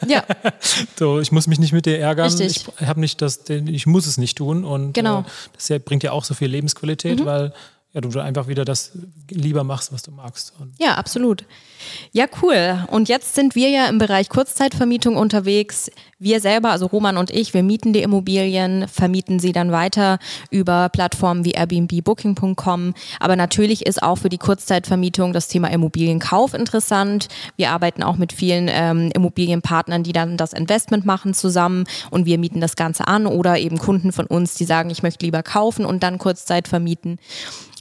Ja. 0.08 0.24
so, 0.98 1.20
ich 1.20 1.32
muss 1.32 1.48
mich 1.48 1.60
nicht 1.60 1.74
mit 1.74 1.86
dir 1.86 2.00
ärgern. 2.00 2.26
Richtig. 2.32 2.66
Ich 2.80 2.88
habe 2.88 3.00
nicht 3.00 3.22
das, 3.22 3.42
ich 3.50 3.86
muss 3.86 4.08
es 4.08 4.18
nicht 4.18 4.38
tun. 4.38 4.64
Und 4.64 4.94
Genau. 4.94 5.22
äh, 5.22 5.24
das 5.54 5.80
bringt 5.84 6.04
ja 6.04 6.12
auch 6.12 6.24
so 6.24 6.34
viel 6.34 6.50
Lebensqualität, 6.50 7.26
weil 7.26 7.54
ja, 7.94 8.02
du 8.02 8.20
einfach 8.20 8.48
wieder 8.48 8.66
das 8.66 8.92
lieber 9.30 9.64
machst, 9.64 9.94
was 9.94 10.02
du 10.02 10.12
magst. 10.12 10.54
Und 10.60 10.74
Ja, 10.80 10.96
absolut. 10.96 11.46
Ja, 12.12 12.26
cool. 12.42 12.86
Und 12.92 13.10
jetzt 13.10 13.36
sind 13.36 13.56
wir 13.56 13.70
ja 13.70 13.88
im 13.88 13.98
Bereich 13.98 14.30
Kurzzeitvermietung 14.30 15.16
unterwegs. 15.16 15.90
Wir 16.20 16.40
selber, 16.40 16.72
also 16.72 16.86
Roman 16.86 17.18
und 17.18 17.32
ich, 17.32 17.54
wir 17.54 17.64
mieten 17.64 17.92
die 17.92 18.02
Immobilien, 18.02 18.88
vermieten 18.88 19.40
sie 19.40 19.52
dann 19.52 19.72
weiter 19.72 20.20
über 20.52 20.90
Plattformen 20.90 21.44
wie 21.44 21.52
Airbnb, 21.52 22.04
Booking.com. 22.04 22.94
Aber 23.20 23.36
natürlich 23.36 23.86
ist 23.86 24.02
auch 24.02 24.18
für 24.18 24.30
die 24.30 24.38
Kurzzeitvermietung 24.38 25.34
das 25.34 25.48
Thema 25.48 25.70
Immobilienkauf 25.70 26.54
interessant. 26.54 27.28
Wir 27.58 27.72
arbeiten 27.72 28.04
auch 28.04 28.16
mit 28.16 28.32
vielen 28.32 28.70
ähm, 28.72 29.12
Immobilienpartnern, 29.14 30.04
die 30.04 30.14
dann 30.14 30.38
das 30.38 30.54
Investment 30.54 31.06
machen 31.06 31.34
zusammen 31.34 31.84
und 32.10 32.26
wir 32.26 32.38
mieten 32.38 32.62
das 32.62 32.76
Ganze 32.76 33.08
an 33.08 33.28
oder 33.28 33.58
eben 33.60 33.78
Kunden 33.78 34.12
von 34.12 34.26
uns, 34.26 34.56
die 34.56 34.66
sagen, 34.66 34.90
ich 34.90 35.04
möchte 35.04 35.26
lieber 35.26 35.44
kaufen 35.44 35.84
und 35.84 36.04
dann 36.04 36.20
Kurzzeit 36.20 36.68
vermieten. 36.68 37.18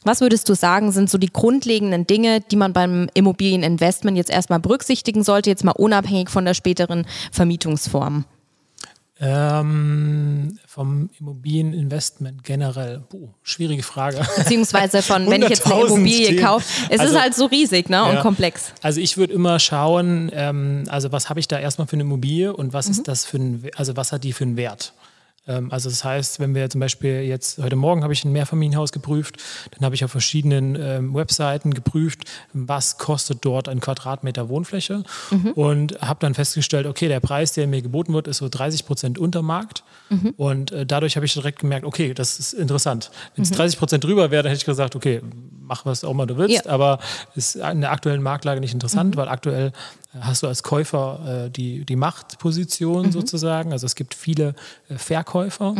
Was 0.04 0.20
würdest 0.20 0.48
du 0.48 0.54
sagen, 0.54 0.90
sind 0.90 1.08
so 1.08 1.16
die 1.16 1.32
grundlegenden 1.32 2.06
Dinge, 2.08 2.40
die 2.40 2.56
man 2.56 2.72
beim 2.72 3.08
Immobilieninvestment 3.14 3.91
jetzt 4.16 4.30
erstmal 4.30 4.60
berücksichtigen 4.60 5.22
sollte, 5.24 5.50
jetzt 5.50 5.64
mal 5.64 5.72
unabhängig 5.72 6.30
von 6.30 6.44
der 6.44 6.54
späteren 6.54 7.06
Vermietungsform? 7.30 8.24
ähm, 9.24 10.58
vom 10.66 11.08
Immobilieninvestment 11.20 12.42
generell. 12.42 13.02
Puh, 13.08 13.28
schwierige 13.44 13.84
Frage. 13.84 14.20
Beziehungsweise 14.36 15.00
von, 15.00 15.26
wenn 15.30 15.42
ich 15.42 15.48
jetzt 15.48 15.64
eine 15.66 15.76
100.000 15.76 15.86
Immobilie 15.86 16.26
Themen. 16.28 16.44
kaufe. 16.44 16.64
Es 16.90 16.98
Also- 16.98 17.14
ist 17.14 17.20
halt 17.22 17.34
so 17.34 17.44
riesig 17.46 17.88
ne, 17.88 18.02
und 18.04 18.14
Ja. 18.14 18.22
komplex. 18.22 18.72
Also 18.82 19.00
ich 19.00 19.16
würde 19.16 19.32
immer 19.32 19.60
schauen, 19.60 20.30
ähm, 20.34 20.84
also 20.88 21.12
was 21.12 21.28
habe 21.28 21.38
ich 21.38 21.46
da 21.46 21.58
erstmal 21.58 21.86
für 21.86 21.92
eine 21.94 22.02
Immobilie 22.02 22.52
und 22.52 22.72
was 22.72 22.88
ist 22.88 23.06
das 23.06 23.24
für 23.24 23.36
ein, 23.38 23.70
also 23.76 23.96
was 23.96 24.10
hat 24.10 24.24
die 24.24 24.32
für 24.32 24.42
einen 24.44 24.56
Wert? 24.56 24.92
Ähm, 25.46 25.70
also 25.72 25.88
das 25.90 26.04
heißt, 26.04 26.40
wenn 26.40 26.54
wir 26.54 26.68
zum 26.70 26.80
Beispiel 26.80 27.22
jetzt, 27.22 27.58
heute 27.58 27.76
Morgen 27.76 28.02
habe 28.02 28.12
ich 28.12 28.24
ein 28.24 28.32
Mehrfamilienhaus 28.32 28.92
geprüft, 28.92 29.36
dann 29.72 29.84
habe 29.84 29.94
ich 29.94 30.04
auf 30.04 30.10
verschiedenen 30.10 30.76
ähm, 30.80 31.14
Webseiten 31.14 31.74
geprüft, 31.74 32.24
was 32.52 32.98
kostet 32.98 33.44
dort 33.44 33.68
ein 33.68 33.80
Quadratmeter 33.80 34.48
Wohnfläche? 34.48 35.02
Und 35.54 36.00
habe 36.00 36.20
dann 36.20 36.34
festgestellt, 36.34 36.86
okay, 36.86 37.08
der 37.08 37.20
Preis, 37.20 37.52
der 37.52 37.66
mir 37.66 37.82
geboten 37.82 38.12
wird, 38.12 38.28
ist 38.28 38.38
so 38.38 38.48
30 38.48 38.86
Prozent 38.86 39.18
unter 39.18 39.42
Markt 39.42 39.82
und 40.36 40.72
äh, 40.72 40.84
dadurch 40.84 41.16
habe 41.16 41.24
ich 41.26 41.32
direkt 41.32 41.60
gemerkt, 41.60 41.86
okay, 41.86 42.12
das 42.14 42.38
ist 42.38 42.52
interessant. 42.52 43.10
Wenn 43.34 43.42
es 43.44 43.50
30 43.50 43.78
Prozent 43.78 44.04
drüber 44.04 44.30
wäre, 44.30 44.42
dann 44.42 44.50
hätte 44.50 44.60
ich 44.60 44.66
gesagt, 44.66 44.94
okay, 44.94 45.22
mach 45.60 45.86
was 45.86 46.04
auch 46.04 46.10
immer 46.10 46.26
du 46.26 46.36
willst, 46.36 46.66
Ja. 46.66 46.70
aber 46.70 46.98
ist 47.34 47.56
in 47.56 47.80
der 47.80 47.92
aktuellen 47.92 48.22
Marktlage 48.22 48.60
nicht 48.60 48.74
interessant, 48.74 49.16
weil 49.16 49.28
aktuell 49.28 49.72
hast 50.20 50.42
du 50.42 50.46
als 50.46 50.62
Käufer 50.62 51.46
äh, 51.46 51.50
die, 51.50 51.84
die 51.84 51.96
Machtposition 51.96 53.12
sozusagen. 53.12 53.72
Also 53.72 53.86
es 53.86 53.94
gibt 53.94 54.14
viele 54.14 54.54
äh, 54.88 54.96
Verkäufer. 54.96 55.74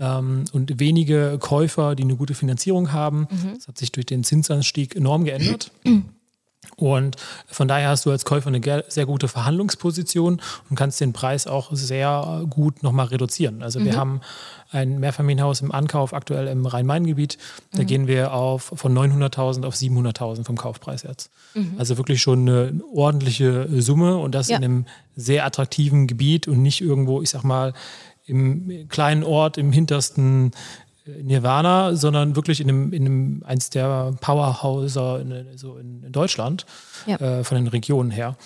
Ähm, 0.00 0.44
und 0.52 0.78
wenige 0.78 1.38
Käufer, 1.40 1.94
die 1.94 2.04
eine 2.04 2.16
gute 2.16 2.34
Finanzierung 2.34 2.92
haben. 2.92 3.26
Das 3.56 3.68
hat 3.68 3.78
sich 3.78 3.90
durch 3.90 4.06
den 4.06 4.22
Zinsanstieg 4.22 4.94
enorm 4.94 5.24
geändert. 5.24 5.72
Und 6.76 7.16
von 7.46 7.68
daher 7.68 7.88
hast 7.88 8.06
du 8.06 8.10
als 8.10 8.24
Käufer 8.24 8.48
eine 8.48 8.60
sehr 8.88 9.06
gute 9.06 9.28
Verhandlungsposition 9.28 10.40
und 10.70 10.76
kannst 10.76 11.00
den 11.00 11.12
Preis 11.12 11.46
auch 11.46 11.70
sehr 11.72 12.44
gut 12.50 12.82
nochmal 12.82 13.06
reduzieren. 13.06 13.62
Also 13.62 13.84
wir 13.84 13.96
haben 13.96 14.20
ein 14.70 15.00
Mehrfamilienhaus 15.00 15.60
im 15.62 15.72
Ankauf 15.72 16.12
aktuell 16.12 16.46
im 16.48 16.66
Rhein-Main-Gebiet. 16.66 17.38
Da 17.72 17.84
gehen 17.84 18.06
wir 18.06 18.32
auf 18.32 18.72
von 18.74 18.96
900.000 18.96 19.64
auf 19.64 19.74
700.000 19.74 20.44
vom 20.44 20.56
Kaufpreis 20.56 21.02
jetzt. 21.02 21.30
Also 21.78 21.96
wirklich 21.96 22.20
schon 22.22 22.48
eine 22.48 22.80
ordentliche 22.94 23.66
Summe 23.82 24.18
und 24.18 24.34
das 24.34 24.48
Ja. 24.48 24.58
in 24.58 24.64
einem 24.64 24.86
sehr 25.16 25.44
attraktiven 25.46 26.06
Gebiet 26.06 26.46
und 26.48 26.62
nicht 26.62 26.80
irgendwo, 26.80 27.22
ich 27.22 27.30
sag 27.30 27.42
mal, 27.42 27.72
im 28.26 28.88
kleinen 28.88 29.24
Ort 29.24 29.56
im 29.56 29.72
hintersten 29.72 30.52
Nirvana, 31.22 31.94
sondern 31.96 32.36
wirklich 32.36 32.60
in 32.60 32.68
einem, 32.68 32.92
in 32.92 33.06
einem 33.06 33.42
eins 33.46 33.70
der 33.70 34.12
Powerhäuser 34.20 35.20
in, 35.20 35.46
so 35.56 35.76
in, 35.76 36.02
in 36.04 36.12
Deutschland, 36.12 36.66
Ja. 37.06 37.16
äh, 37.16 37.44
von 37.44 37.56
den 37.56 37.66
Regionen 37.68 38.10
her. 38.10 38.36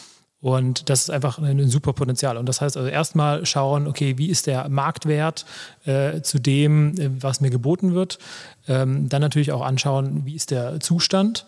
Und 0.40 0.90
das 0.90 1.02
ist 1.02 1.10
einfach 1.10 1.38
ein, 1.38 1.60
ein 1.60 1.68
super 1.68 1.92
Potenzial. 1.92 2.36
Und 2.36 2.46
das 2.46 2.60
heißt 2.60 2.76
also 2.76 2.88
erstmal 2.88 3.46
schauen, 3.46 3.86
okay, 3.86 4.18
wie 4.18 4.26
ist 4.28 4.48
der 4.48 4.68
Marktwert 4.68 5.46
äh, 5.84 6.20
zu 6.22 6.40
dem, 6.40 6.98
äh, 6.98 7.10
was 7.22 7.40
mir 7.40 7.50
geboten 7.50 7.94
wird. 7.94 8.18
Ähm, 8.66 9.08
dann 9.08 9.20
natürlich 9.22 9.52
auch 9.52 9.62
anschauen, 9.62 10.22
wie 10.24 10.34
ist 10.34 10.50
der 10.50 10.80
Zustand. 10.80 11.46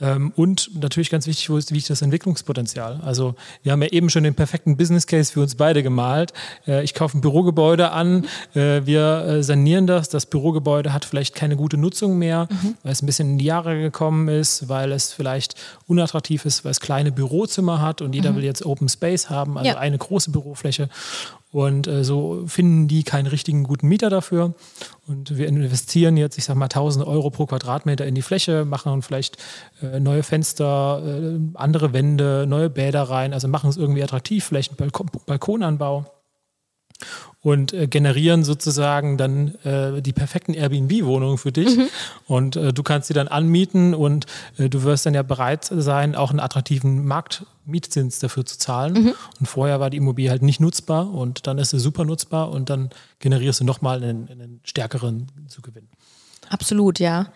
Ähm, 0.00 0.32
und 0.36 0.70
natürlich 0.80 1.10
ganz 1.10 1.26
wichtig, 1.26 1.50
wo 1.50 1.56
ist, 1.56 1.72
wie 1.72 1.78
ist 1.78 1.90
das 1.90 2.02
Entwicklungspotenzial? 2.02 3.00
Also 3.04 3.34
wir 3.62 3.72
haben 3.72 3.82
ja 3.82 3.88
eben 3.88 4.10
schon 4.10 4.22
den 4.24 4.34
perfekten 4.34 4.76
Business 4.76 5.06
Case 5.06 5.32
für 5.32 5.40
uns 5.40 5.56
beide 5.56 5.82
gemalt. 5.82 6.32
Äh, 6.66 6.84
ich 6.84 6.94
kaufe 6.94 7.18
ein 7.18 7.20
Bürogebäude 7.20 7.90
an, 7.90 8.24
äh, 8.54 8.82
wir 8.86 9.24
äh, 9.26 9.42
sanieren 9.42 9.86
das. 9.86 10.08
Das 10.08 10.26
Bürogebäude 10.26 10.92
hat 10.92 11.04
vielleicht 11.04 11.34
keine 11.34 11.56
gute 11.56 11.76
Nutzung 11.76 12.16
mehr, 12.18 12.48
weil 12.82 12.92
es 12.92 13.02
ein 13.02 13.06
bisschen 13.06 13.30
in 13.30 13.38
die 13.38 13.44
Jahre 13.46 13.80
gekommen 13.80 14.28
ist, 14.28 14.68
weil 14.68 14.92
es 14.92 15.12
vielleicht 15.12 15.54
unattraktiv 15.86 16.44
ist, 16.44 16.64
weil 16.64 16.70
es 16.70 16.80
kleine 16.80 17.10
Bürozimmer 17.12 17.80
hat 17.80 18.00
und 18.00 18.14
jeder 18.14 18.36
will 18.36 18.44
jetzt 18.44 18.64
Open 18.64 18.88
Space 18.88 19.30
haben, 19.30 19.58
also 19.58 19.68
Ja. 19.70 19.78
eine 19.78 19.98
große 19.98 20.30
Bürofläche. 20.30 20.88
Und 21.50 21.86
äh, 21.86 22.04
so 22.04 22.44
finden 22.46 22.88
die 22.88 23.04
keinen 23.04 23.26
richtigen 23.26 23.64
guten 23.64 23.88
Mieter 23.88 24.10
dafür. 24.10 24.54
Und 25.06 25.38
wir 25.38 25.48
investieren 25.48 26.16
jetzt, 26.16 26.36
ich 26.36 26.44
sag 26.44 26.56
mal, 26.56 26.66
1000 26.66 27.06
Euro 27.06 27.30
pro 27.30 27.46
Quadratmeter 27.46 28.06
in 28.06 28.14
die 28.14 28.22
Fläche, 28.22 28.66
machen 28.66 29.00
vielleicht 29.02 29.38
äh, 29.82 29.98
neue 29.98 30.22
Fenster, 30.22 31.02
äh, 31.04 31.38
andere 31.54 31.92
Wände, 31.94 32.44
neue 32.46 32.68
Bäder 32.68 33.04
rein, 33.04 33.32
also 33.32 33.48
machen 33.48 33.70
es 33.70 33.78
irgendwie 33.78 34.02
attraktiv, 34.02 34.44
vielleicht 34.44 34.72
einen 34.72 34.76
Balkon 34.76 35.08
Balkonanbau 35.24 36.04
und 37.40 37.72
äh, 37.72 37.86
generieren 37.86 38.42
sozusagen 38.42 39.16
dann 39.16 39.54
äh, 39.64 40.02
die 40.02 40.12
perfekten 40.12 40.54
Airbnb-Wohnungen 40.54 41.38
für 41.38 41.52
dich. 41.52 41.78
Und 42.26 42.56
äh, 42.56 42.72
du 42.72 42.82
kannst 42.82 43.08
sie 43.08 43.14
dann 43.14 43.28
anmieten 43.28 43.94
und 43.94 44.26
äh, 44.58 44.68
du 44.68 44.82
wirst 44.82 45.06
dann 45.06 45.14
ja 45.14 45.22
bereit 45.22 45.64
sein, 45.64 46.14
auch 46.14 46.30
einen 46.30 46.40
attraktiven 46.40 47.06
Marktmietzins 47.06 48.18
dafür 48.18 48.44
zu 48.44 48.58
zahlen. 48.58 49.14
Und 49.38 49.46
vorher 49.46 49.78
war 49.80 49.90
die 49.90 49.98
Immobilie 49.98 50.30
halt 50.30 50.42
nicht 50.42 50.60
nutzbar 50.60 51.12
und 51.12 51.46
dann 51.46 51.58
ist 51.58 51.70
sie 51.70 51.78
super 51.78 52.04
nutzbar 52.04 52.50
und 52.50 52.70
dann 52.70 52.90
generierst 53.20 53.60
du 53.60 53.64
nochmal 53.64 54.02
einen, 54.02 54.28
einen 54.28 54.60
stärkeren 54.64 55.28
Zugewinn. 55.48 55.88
Absolut, 56.50 56.98
ja. 56.98 57.26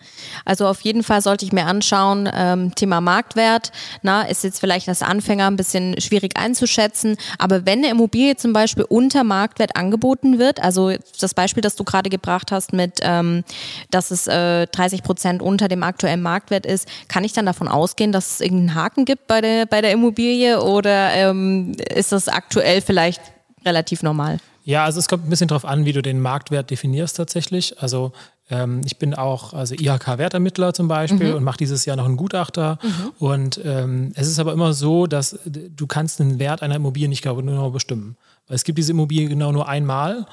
Also 0.45 0.67
auf 0.67 0.81
jeden 0.81 1.03
Fall 1.03 1.21
sollte 1.21 1.45
ich 1.45 1.51
mir 1.51 1.65
anschauen, 1.65 2.29
ähm, 2.33 2.73
Thema 2.75 3.01
Marktwert, 3.01 3.71
na, 4.01 4.23
ist 4.23 4.43
jetzt 4.43 4.59
vielleicht 4.59 4.89
als 4.89 5.01
Anfänger 5.01 5.47
ein 5.47 5.55
bisschen 5.55 5.99
schwierig 6.01 6.37
einzuschätzen, 6.37 7.17
aber 7.37 7.65
wenn 7.65 7.79
eine 7.79 7.89
Immobilie 7.89 8.35
zum 8.35 8.53
Beispiel 8.53 8.85
unter 8.85 9.23
Marktwert 9.23 9.75
angeboten 9.75 10.39
wird, 10.39 10.61
also 10.63 10.93
das 11.19 11.33
Beispiel, 11.33 11.61
das 11.61 11.75
du 11.75 11.83
gerade 11.83 12.09
gebracht 12.09 12.51
hast 12.51 12.73
mit, 12.73 12.99
ähm, 13.01 13.43
dass 13.91 14.11
es 14.11 14.27
äh, 14.27 14.67
30 14.67 15.03
Prozent 15.03 15.41
unter 15.41 15.67
dem 15.67 15.83
aktuellen 15.83 16.21
Marktwert 16.21 16.65
ist, 16.65 16.87
kann 17.07 17.23
ich 17.23 17.33
dann 17.33 17.45
davon 17.45 17.67
ausgehen, 17.67 18.11
dass 18.11 18.35
es 18.35 18.41
irgendeinen 18.41 18.75
Haken 18.75 19.05
gibt 19.05 19.27
bei 19.27 19.41
der, 19.41 19.65
bei 19.65 19.81
der 19.81 19.91
Immobilie 19.91 20.61
oder 20.61 21.13
ähm, 21.13 21.73
ist 21.93 22.11
das 22.11 22.27
aktuell 22.27 22.81
vielleicht 22.81 23.21
relativ 23.65 24.01
normal? 24.03 24.39
Ja, 24.65 24.85
also 24.85 24.99
es 24.99 25.07
kommt 25.09 25.25
ein 25.25 25.29
bisschen 25.29 25.49
drauf 25.49 25.65
an, 25.65 25.85
wie 25.85 25.91
du 25.91 26.01
den 26.01 26.21
Marktwert 26.21 26.71
definierst 26.71 27.17
tatsächlich. 27.17 27.81
Also 27.81 28.13
ähm, 28.53 28.81
ich 28.85 28.97
bin 28.97 29.13
auch 29.13 29.53
also 29.53 29.73
IHK-Wertermittler 29.75 30.73
zum 30.73 30.87
Beispiel 30.87 31.33
und 31.33 31.43
mache 31.43 31.57
dieses 31.57 31.85
Jahr 31.85 31.95
noch 31.97 32.05
einen 32.05 32.17
Gutachter. 32.17 32.77
Und 33.19 33.59
ähm, 33.63 34.11
es 34.15 34.27
ist 34.27 34.39
aber 34.39 34.53
immer 34.53 34.73
so, 34.73 35.07
dass 35.07 35.39
du 35.45 35.87
kannst 35.87 36.19
den 36.19 36.39
Wert 36.39 36.61
einer 36.61 36.75
Immobilie 36.75 37.09
nicht 37.09 37.23
genau 37.23 37.69
bestimmen. 37.71 38.15
Weil 38.47 38.55
es 38.55 38.65
gibt 38.65 38.77
diese 38.77 38.91
Immobilie 38.91 39.29
genau 39.29 39.53
nur 39.53 39.69
einmal 39.69 40.25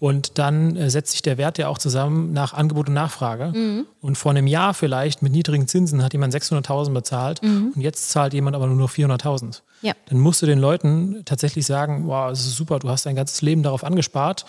und 0.00 0.38
dann 0.38 0.74
äh, 0.76 0.88
setzt 0.88 1.12
sich 1.12 1.20
der 1.20 1.36
Wert 1.36 1.58
ja 1.58 1.68
auch 1.68 1.76
zusammen 1.76 2.32
nach 2.32 2.54
Angebot 2.54 2.88
und 2.88 2.94
Nachfrage. 2.94 3.84
Und 4.00 4.16
vor 4.16 4.30
einem 4.32 4.46
Jahr 4.46 4.72
vielleicht 4.72 5.20
mit 5.22 5.32
niedrigen 5.32 5.68
Zinsen 5.68 6.02
hat 6.02 6.14
jemand 6.14 6.34
600.000 6.34 6.92
bezahlt 6.94 7.42
und 7.42 7.74
jetzt 7.80 8.10
zahlt 8.10 8.32
jemand 8.32 8.56
aber 8.56 8.66
nur 8.68 8.76
noch 8.76 8.90
400.000 8.90 9.60
Ja. 9.82 9.92
dann 10.08 10.18
musst 10.18 10.40
du 10.40 10.46
den 10.46 10.58
Leuten 10.58 11.22
tatsächlich 11.26 11.66
sagen, 11.66 12.04
wow, 12.06 12.30
das 12.30 12.40
ist 12.46 12.56
super, 12.56 12.78
du 12.78 12.88
hast 12.88 13.04
dein 13.04 13.16
ganzes 13.16 13.42
Leben 13.42 13.62
darauf 13.62 13.84
angespart, 13.84 14.46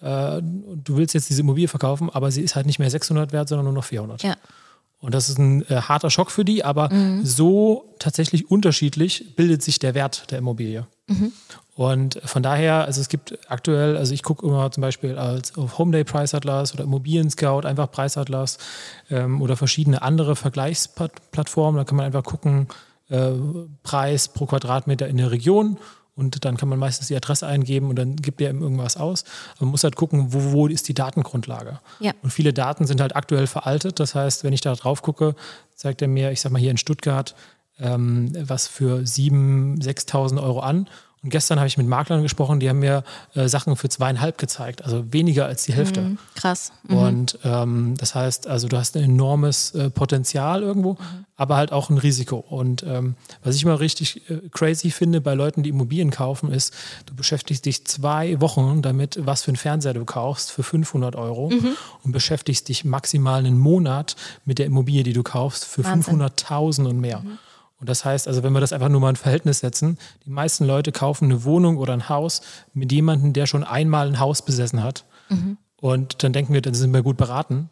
äh, 0.00 0.40
du 0.42 0.96
willst 0.96 1.14
jetzt 1.14 1.28
diese 1.28 1.40
Immobilie 1.42 1.68
verkaufen, 1.68 2.10
aber 2.10 2.30
sie 2.30 2.42
ist 2.42 2.56
halt 2.56 2.66
nicht 2.66 2.78
mehr 2.78 2.90
600 2.90 3.32
wert, 3.32 3.48
sondern 3.48 3.64
nur 3.64 3.74
noch 3.74 3.84
400. 3.84 4.22
Ja. 4.22 4.36
Und 5.00 5.14
das 5.14 5.30
ist 5.30 5.38
ein 5.38 5.62
äh, 5.70 5.76
harter 5.76 6.10
Schock 6.10 6.30
für 6.30 6.44
die, 6.44 6.62
aber 6.62 6.90
so 7.22 7.94
tatsächlich 7.98 8.50
unterschiedlich 8.50 9.34
bildet 9.34 9.62
sich 9.62 9.78
der 9.78 9.94
Wert 9.94 10.30
der 10.30 10.38
Immobilie. 10.38 10.86
Und 11.74 12.20
von 12.24 12.42
daher, 12.42 12.84
also 12.84 13.00
es 13.00 13.08
gibt 13.08 13.38
aktuell, 13.48 13.96
also 13.96 14.12
ich 14.12 14.22
gucke 14.22 14.46
immer 14.46 14.70
zum 14.70 14.82
Beispiel 14.82 15.16
als 15.16 15.56
auf 15.56 15.78
Homeday 15.78 16.04
Preisatlas 16.04 16.74
oder 16.74 16.84
Immobilien 16.84 17.30
Scout, 17.30 17.66
einfach 17.66 17.90
Preisatlas 17.90 18.58
ähm, 19.10 19.40
oder 19.40 19.56
verschiedene 19.56 20.02
andere 20.02 20.36
Vergleichsplattformen. 20.36 21.78
Da 21.78 21.84
kann 21.84 21.96
man 21.96 22.04
einfach 22.04 22.22
gucken, 22.22 22.68
äh, 23.08 23.30
Preis 23.82 24.28
pro 24.28 24.44
Quadratmeter 24.44 25.08
in 25.08 25.16
der 25.16 25.30
Region 25.30 25.78
und 26.20 26.44
dann 26.44 26.56
kann 26.56 26.68
man 26.68 26.78
meistens 26.78 27.08
die 27.08 27.16
Adresse 27.16 27.46
eingeben 27.46 27.88
und 27.88 27.96
dann 27.96 28.16
gibt 28.16 28.40
er 28.40 28.50
ihm 28.50 28.62
irgendwas 28.62 28.96
aus. 28.96 29.24
Man 29.58 29.70
muss 29.70 29.82
halt 29.82 29.96
gucken, 29.96 30.32
wo, 30.32 30.52
wo 30.52 30.66
ist 30.66 30.86
die 30.86 30.94
Datengrundlage. 30.94 31.80
Ja. 31.98 32.12
Und 32.22 32.30
viele 32.30 32.52
Daten 32.52 32.86
sind 32.86 33.00
halt 33.00 33.16
aktuell 33.16 33.46
veraltet. 33.46 33.98
Das 33.98 34.14
heißt, 34.14 34.44
wenn 34.44 34.52
ich 34.52 34.60
da 34.60 34.74
drauf 34.74 35.02
gucke, 35.02 35.34
zeigt 35.74 36.02
er 36.02 36.08
mir, 36.08 36.30
ich 36.30 36.40
sag 36.40 36.52
mal 36.52 36.58
hier 36.60 36.70
in 36.70 36.76
Stuttgart, 36.76 37.34
ähm, 37.78 38.32
was 38.38 38.68
für 38.68 38.98
7.000, 39.00 39.82
6.000 39.82 40.42
Euro 40.42 40.60
an. 40.60 40.88
Und 41.22 41.28
gestern 41.28 41.58
habe 41.58 41.68
ich 41.68 41.76
mit 41.76 41.86
Maklern 41.86 42.22
gesprochen, 42.22 42.60
die 42.60 42.68
haben 42.70 42.78
mir 42.78 43.04
äh, 43.34 43.46
Sachen 43.46 43.76
für 43.76 43.90
zweieinhalb 43.90 44.38
gezeigt, 44.38 44.84
also 44.84 45.12
weniger 45.12 45.44
als 45.44 45.64
die 45.64 45.74
Hälfte. 45.74 46.00
Mhm, 46.00 46.18
krass. 46.34 46.72
Mhm. 46.88 46.96
Und 46.96 47.38
ähm, 47.44 47.94
das 47.98 48.14
heißt, 48.14 48.46
also 48.46 48.68
du 48.68 48.78
hast 48.78 48.96
ein 48.96 49.04
enormes 49.04 49.74
äh, 49.74 49.90
Potenzial 49.90 50.62
irgendwo, 50.62 50.94
mhm. 50.94 51.26
aber 51.36 51.56
halt 51.56 51.72
auch 51.72 51.90
ein 51.90 51.98
Risiko. 51.98 52.36
Und 52.36 52.84
ähm, 52.84 53.16
was 53.44 53.54
ich 53.54 53.64
immer 53.64 53.80
richtig 53.80 54.30
äh, 54.30 54.48
crazy 54.50 54.90
finde 54.90 55.20
bei 55.20 55.34
Leuten, 55.34 55.62
die 55.62 55.68
Immobilien 55.68 56.10
kaufen, 56.10 56.50
ist, 56.50 56.72
du 57.04 57.14
beschäftigst 57.14 57.66
dich 57.66 57.86
zwei 57.86 58.40
Wochen 58.40 58.80
damit, 58.80 59.18
was 59.20 59.42
für 59.42 59.50
einen 59.50 59.56
Fernseher 59.56 59.92
du 59.92 60.06
kaufst 60.06 60.50
für 60.50 60.62
500 60.62 61.16
Euro 61.16 61.50
mhm. 61.50 61.76
und 62.02 62.12
beschäftigst 62.12 62.66
dich 62.70 62.86
maximal 62.86 63.40
einen 63.40 63.58
Monat 63.58 64.16
mit 64.46 64.58
der 64.58 64.64
Immobilie, 64.64 65.02
die 65.02 65.12
du 65.12 65.22
kaufst 65.22 65.66
für 65.66 65.82
500.000 65.82 66.86
und 66.88 66.98
mehr. 66.98 67.22
Und 67.80 67.88
das 67.88 68.04
heißt, 68.04 68.28
also 68.28 68.42
wenn 68.42 68.52
wir 68.52 68.60
das 68.60 68.72
einfach 68.72 68.90
nur 68.90 69.00
mal 69.00 69.10
in 69.10 69.16
Verhältnis 69.16 69.60
setzen, 69.60 69.98
die 70.26 70.30
meisten 70.30 70.66
Leute 70.66 70.92
kaufen 70.92 71.24
eine 71.24 71.44
Wohnung 71.44 71.78
oder 71.78 71.94
ein 71.94 72.08
Haus 72.08 72.42
mit 72.74 72.92
jemandem, 72.92 73.32
der 73.32 73.46
schon 73.46 73.64
einmal 73.64 74.06
ein 74.06 74.20
Haus 74.20 74.44
besessen 74.44 74.82
hat. 74.82 75.04
Mhm. 75.30 75.56
Und 75.80 76.22
dann 76.22 76.34
denken 76.34 76.52
wir, 76.52 76.60
dann 76.60 76.74
sind 76.74 76.92
wir 76.92 77.02
gut 77.02 77.16
beraten. 77.16 77.70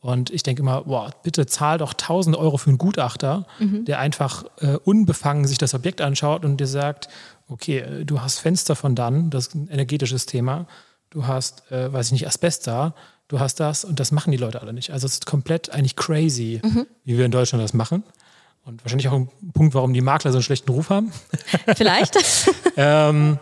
Und 0.00 0.30
ich 0.30 0.44
denke 0.44 0.62
immer, 0.62 0.84
boah, 0.84 1.10
bitte 1.24 1.46
zahl 1.46 1.78
doch 1.78 1.92
1000 1.92 2.36
Euro 2.36 2.56
für 2.56 2.70
einen 2.70 2.78
Gutachter, 2.78 3.46
mhm. 3.58 3.84
der 3.84 3.98
einfach 3.98 4.44
äh, 4.58 4.76
unbefangen 4.76 5.44
sich 5.44 5.58
das 5.58 5.74
Objekt 5.74 6.00
anschaut 6.00 6.44
und 6.44 6.58
dir 6.58 6.68
sagt, 6.68 7.08
okay, 7.48 7.78
äh, 7.78 8.04
du 8.04 8.20
hast 8.20 8.38
Fenster 8.38 8.76
von 8.76 8.94
dann, 8.94 9.30
das 9.30 9.48
ist 9.48 9.54
ein 9.56 9.68
energetisches 9.68 10.26
Thema, 10.26 10.66
du 11.10 11.26
hast, 11.26 11.70
äh, 11.72 11.92
weiß 11.92 12.06
ich 12.06 12.12
nicht, 12.12 12.26
Asbest 12.28 12.68
da, 12.68 12.94
du 13.26 13.40
hast 13.40 13.58
das 13.58 13.84
und 13.84 13.98
das 13.98 14.12
machen 14.12 14.30
die 14.30 14.36
Leute 14.36 14.62
alle 14.62 14.72
nicht. 14.72 14.92
Also 14.92 15.06
es 15.06 15.14
ist 15.14 15.26
komplett 15.26 15.70
eigentlich 15.70 15.96
crazy, 15.96 16.60
mhm. 16.62 16.86
wie 17.04 17.18
wir 17.18 17.24
in 17.24 17.32
Deutschland 17.32 17.64
das 17.64 17.74
machen. 17.74 18.04
Und 18.64 18.84
wahrscheinlich 18.84 19.08
auch 19.08 19.14
ein 19.14 19.28
Punkt, 19.54 19.74
warum 19.74 19.94
die 19.94 20.00
Makler 20.00 20.30
so 20.30 20.38
einen 20.38 20.42
schlechten 20.42 20.70
Ruf 20.70 20.90
haben. 20.90 21.10
Vielleicht. 21.76 22.18
ähm, 22.76 23.38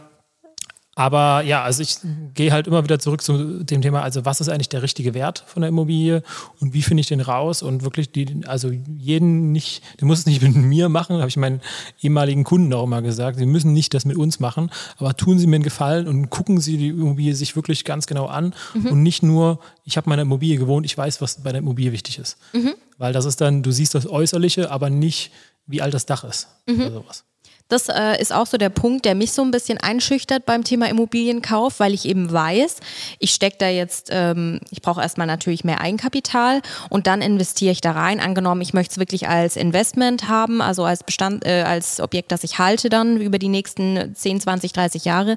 aber 0.99 1.43
ja, 1.43 1.63
also 1.63 1.83
ich 1.83 1.99
gehe 2.33 2.53
halt 2.53 2.67
immer 2.67 2.83
wieder 2.83 2.99
zurück 2.99 3.21
zu 3.21 3.63
dem 3.63 3.83
Thema, 3.83 4.01
also 4.01 4.25
was 4.25 4.41
ist 4.41 4.49
eigentlich 4.49 4.71
der 4.71 4.81
richtige 4.81 5.13
Wert 5.13 5.45
von 5.47 5.61
der 5.61 5.69
Immobilie 5.69 6.23
und 6.59 6.73
wie 6.73 6.81
finde 6.81 7.03
ich 7.03 7.07
den 7.07 7.21
raus 7.21 7.63
und 7.63 7.83
wirklich 7.83 8.13
die, 8.13 8.41
also 8.47 8.71
jeden 8.71 9.53
nicht, 9.53 9.83
der 10.01 10.07
muss 10.07 10.21
es 10.21 10.27
nicht 10.27 10.41
mit 10.41 10.57
mir 10.57 10.89
machen, 10.89 11.19
habe 11.19 11.29
ich 11.29 11.37
meinen 11.37 11.61
ehemaligen 12.01 12.45
Kunden 12.45 12.73
auch 12.73 12.85
immer 12.85 13.03
gesagt, 13.03 13.37
sie 13.37 13.45
müssen 13.45 13.75
nicht 13.75 13.93
das 13.93 14.07
mit 14.07 14.17
uns 14.17 14.41
machen, 14.41 14.71
aber 14.97 15.15
tun 15.15 15.39
sie 15.39 15.47
mir 15.47 15.57
einen 15.57 15.65
Gefallen 15.65 16.09
und 16.09 16.31
gucken 16.31 16.63
sie 16.63 16.79
die 16.79 16.89
Immobilie 16.89 17.35
sich 17.35 17.57
wirklich 17.57 17.85
ganz 17.85 18.07
genau 18.07 18.25
an 18.25 18.55
mhm. 18.73 18.87
und 18.87 19.03
nicht 19.03 19.23
nur, 19.23 19.61
ich 19.85 19.99
habe 19.99 20.09
meine 20.09 20.23
Immobilie 20.23 20.57
gewohnt, 20.57 20.87
ich 20.87 20.97
weiß, 20.97 21.21
was 21.21 21.43
bei 21.43 21.53
der 21.53 21.59
Immobilie 21.59 21.93
wichtig 21.93 22.19
ist. 22.19 22.39
Mhm. 22.55 22.73
Weil 22.97 23.13
das 23.13 23.27
ist 23.27 23.43
dann, 23.43 23.63
du 23.63 23.71
siehst 23.71 23.95
das 23.95 24.09
Äußerliche, 24.09 24.71
aber 24.71 24.89
nicht, 24.89 25.31
wie 25.67 25.83
alt 25.83 25.93
das 25.93 26.07
Dach 26.07 26.25
ist 26.25 26.49
mhm. 26.67 26.81
oder 26.81 26.93
sowas. 26.93 27.25
Das 27.69 27.89
äh, 27.89 28.21
ist 28.21 28.33
auch 28.33 28.47
so 28.47 28.59
der 28.59 28.69
Punkt, 28.69 29.05
der 29.05 29.17
mich 29.17 29.33
so 29.33 29.43
ein 29.43 29.51
bisschen 29.51 29.79
einschüchtert 29.79 30.47
beim 30.47 30.63
Thema 30.63 30.89
Immobilienkauf, 30.89 31.81
weil 31.81 31.95
ich 31.95 32.07
eben 32.07 32.33
weiß, 32.33 32.77
ich 33.19 33.33
stecke 33.33 33.57
da 33.59 33.69
jetzt, 33.69 34.09
ähm, 34.13 34.61
ich 34.71 34.83
brauche 34.83 35.01
erstmal 35.03 35.27
natürlich 35.27 35.65
mehr 35.65 35.81
Eigenkapital 35.81 36.63
und 36.91 37.09
dann 37.09 37.23
investiere 37.23 37.73
ich 37.73 37.81
da 37.81 37.91
rein. 37.91 38.21
Angenommen, 38.21 38.61
ich 38.61 38.73
möchte 38.73 38.93
es 38.93 38.99
wirklich 38.99 39.29
als 39.29 39.57
Investment 39.57 40.29
haben, 40.29 40.63
also 40.63 40.85
als 40.85 41.03
Bestand, 41.03 41.45
äh, 41.45 41.63
als 41.63 42.01
Objekt, 42.01 42.31
das 42.31 42.45
ich 42.45 42.59
halte 42.59 42.89
dann 42.89 43.21
über 43.21 43.39
die 43.39 43.49
nächsten 43.49 44.15
10, 44.15 44.43
20, 44.43 44.73
30 44.73 45.05
Jahre. 45.05 45.37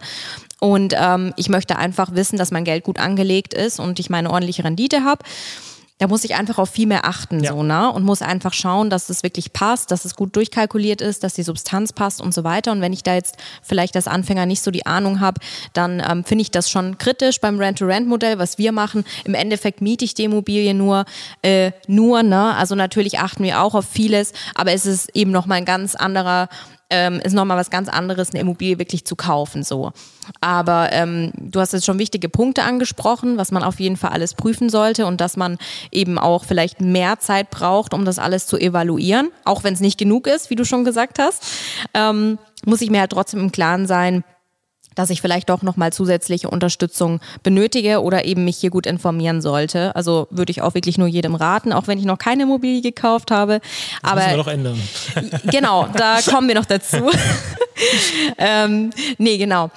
Und 0.59 0.93
ähm, 0.95 1.33
ich 1.35 1.49
möchte 1.49 1.77
einfach 1.77 2.13
wissen, 2.13 2.37
dass 2.37 2.51
mein 2.51 2.63
Geld 2.63 2.83
gut 2.83 2.99
angelegt 2.99 3.55
ist 3.55 3.79
und 3.79 3.99
ich 3.99 4.11
meine 4.11 4.29
ordentliche 4.29 4.63
Rendite 4.63 5.03
habe 5.03 5.23
da 5.99 6.07
muss 6.07 6.23
ich 6.23 6.35
einfach 6.35 6.57
auf 6.57 6.69
viel 6.69 6.87
mehr 6.87 7.05
achten, 7.05 7.43
ja. 7.43 7.51
so, 7.51 7.61
ne? 7.61 7.91
Und 7.91 8.05
muss 8.05 8.21
einfach 8.21 8.53
schauen, 8.53 8.89
dass 8.89 9.09
es 9.09 9.21
wirklich 9.21 9.51
passt, 9.51 9.91
dass 9.91 10.05
es 10.05 10.15
gut 10.15 10.33
durchkalkuliert 10.35 11.01
ist, 11.01 11.25
dass 11.25 11.33
die 11.33 11.43
Substanz 11.43 11.91
passt 11.91 12.21
und 12.21 12.33
so 12.33 12.45
weiter. 12.45 12.71
Und 12.71 12.79
wenn 12.81 12.93
ich 12.93 13.03
da 13.03 13.13
jetzt 13.13 13.35
vielleicht 13.61 13.97
als 13.97 14.07
Anfänger 14.07 14.45
nicht 14.45 14.61
so 14.61 14.71
die 14.71 14.85
Ahnung 14.85 15.19
habe, 15.19 15.41
dann 15.73 16.01
ähm, 16.09 16.23
finde 16.23 16.43
ich 16.43 16.51
das 16.51 16.69
schon 16.69 16.97
kritisch 16.97 17.41
beim 17.41 17.59
Rent-to-Rent-Modell, 17.59 18.39
was 18.39 18.57
wir 18.57 18.71
machen. 18.71 19.03
Im 19.25 19.33
Endeffekt 19.33 19.81
miete 19.81 20.05
ich 20.05 20.13
die 20.13 20.23
Immobilie 20.23 20.73
nur, 20.73 21.03
äh, 21.41 21.71
nur, 21.87 22.23
ne? 22.23 22.55
Also 22.55 22.75
natürlich 22.75 23.19
achten 23.19 23.43
wir 23.43 23.61
auch 23.61 23.75
auf 23.75 23.85
vieles, 23.85 24.31
aber 24.55 24.71
es 24.71 24.85
ist 24.85 25.13
eben 25.15 25.31
nochmal 25.31 25.57
ein 25.57 25.65
ganz 25.65 25.95
anderer 25.95 26.47
ähm, 26.89 27.19
ist 27.19 27.33
nochmal 27.33 27.57
was 27.57 27.69
ganz 27.69 27.87
anderes, 27.87 28.31
eine 28.31 28.39
Immobilie 28.39 28.79
wirklich 28.79 29.05
zu 29.05 29.15
kaufen. 29.15 29.63
So. 29.63 29.91
Aber 30.41 30.91
ähm, 30.91 31.31
du 31.37 31.59
hast 31.59 31.73
jetzt 31.73 31.85
schon 31.85 31.99
wichtige 31.99 32.29
Punkte 32.29 32.63
angesprochen, 32.63 33.37
was 33.37 33.51
man 33.51 33.63
auf 33.63 33.79
jeden 33.79 33.97
Fall 33.97 34.11
alles 34.11 34.33
prüfen 34.33 34.69
sollte 34.69 35.05
und 35.05 35.21
dass 35.21 35.37
man 35.37 35.57
eben 35.91 36.17
auch 36.17 36.45
vielleicht 36.45 36.81
mehr 36.81 37.19
Zeit 37.19 37.49
braucht, 37.49 37.93
um 37.93 38.05
das 38.05 38.19
alles 38.19 38.47
zu 38.47 38.57
evaluieren, 38.57 39.29
auch 39.45 39.63
wenn 39.63 39.73
es 39.73 39.79
nicht 39.79 39.97
genug 39.97 40.27
ist, 40.27 40.49
wie 40.49 40.55
du 40.55 40.65
schon 40.65 40.83
gesagt 40.83 41.19
hast. 41.19 41.45
Ähm, 41.93 42.37
muss 42.65 42.81
ich 42.81 42.89
mir 42.89 43.01
halt 43.01 43.11
trotzdem 43.11 43.39
im 43.39 43.51
Klaren 43.51 43.87
sein, 43.87 44.23
dass 44.99 45.09
ich 45.09 45.21
vielleicht 45.21 45.49
doch 45.49 45.61
nochmal 45.61 45.93
zusätzliche 45.93 46.49
Unterstützung 46.49 47.21
benötige 47.41 48.01
oder 48.01 48.25
eben 48.25 48.43
mich 48.43 48.57
hier 48.57 48.69
gut 48.69 48.85
informieren 48.85 49.41
sollte. 49.41 49.95
Also 49.95 50.27
würde 50.29 50.51
ich 50.51 50.61
auch 50.61 50.73
wirklich 50.73 50.97
nur 50.97 51.07
jedem 51.07 51.35
raten, 51.35 51.71
auch 51.71 51.87
wenn 51.87 51.97
ich 51.97 52.03
noch 52.03 52.17
keine 52.17 52.43
Immobilie 52.43 52.81
gekauft 52.81 53.31
habe. 53.31 53.61
Das 54.01 54.11
Aber 54.11 54.15
müssen 54.15 54.31
wir 54.31 54.37
noch 54.37 54.47
ändern. 54.47 54.81
Genau, 55.45 55.87
da 55.95 56.19
kommen 56.29 56.49
wir 56.49 56.55
noch 56.55 56.65
dazu. 56.65 56.97
ähm, 58.37 58.89
nee, 59.17 59.37
genau. 59.37 59.71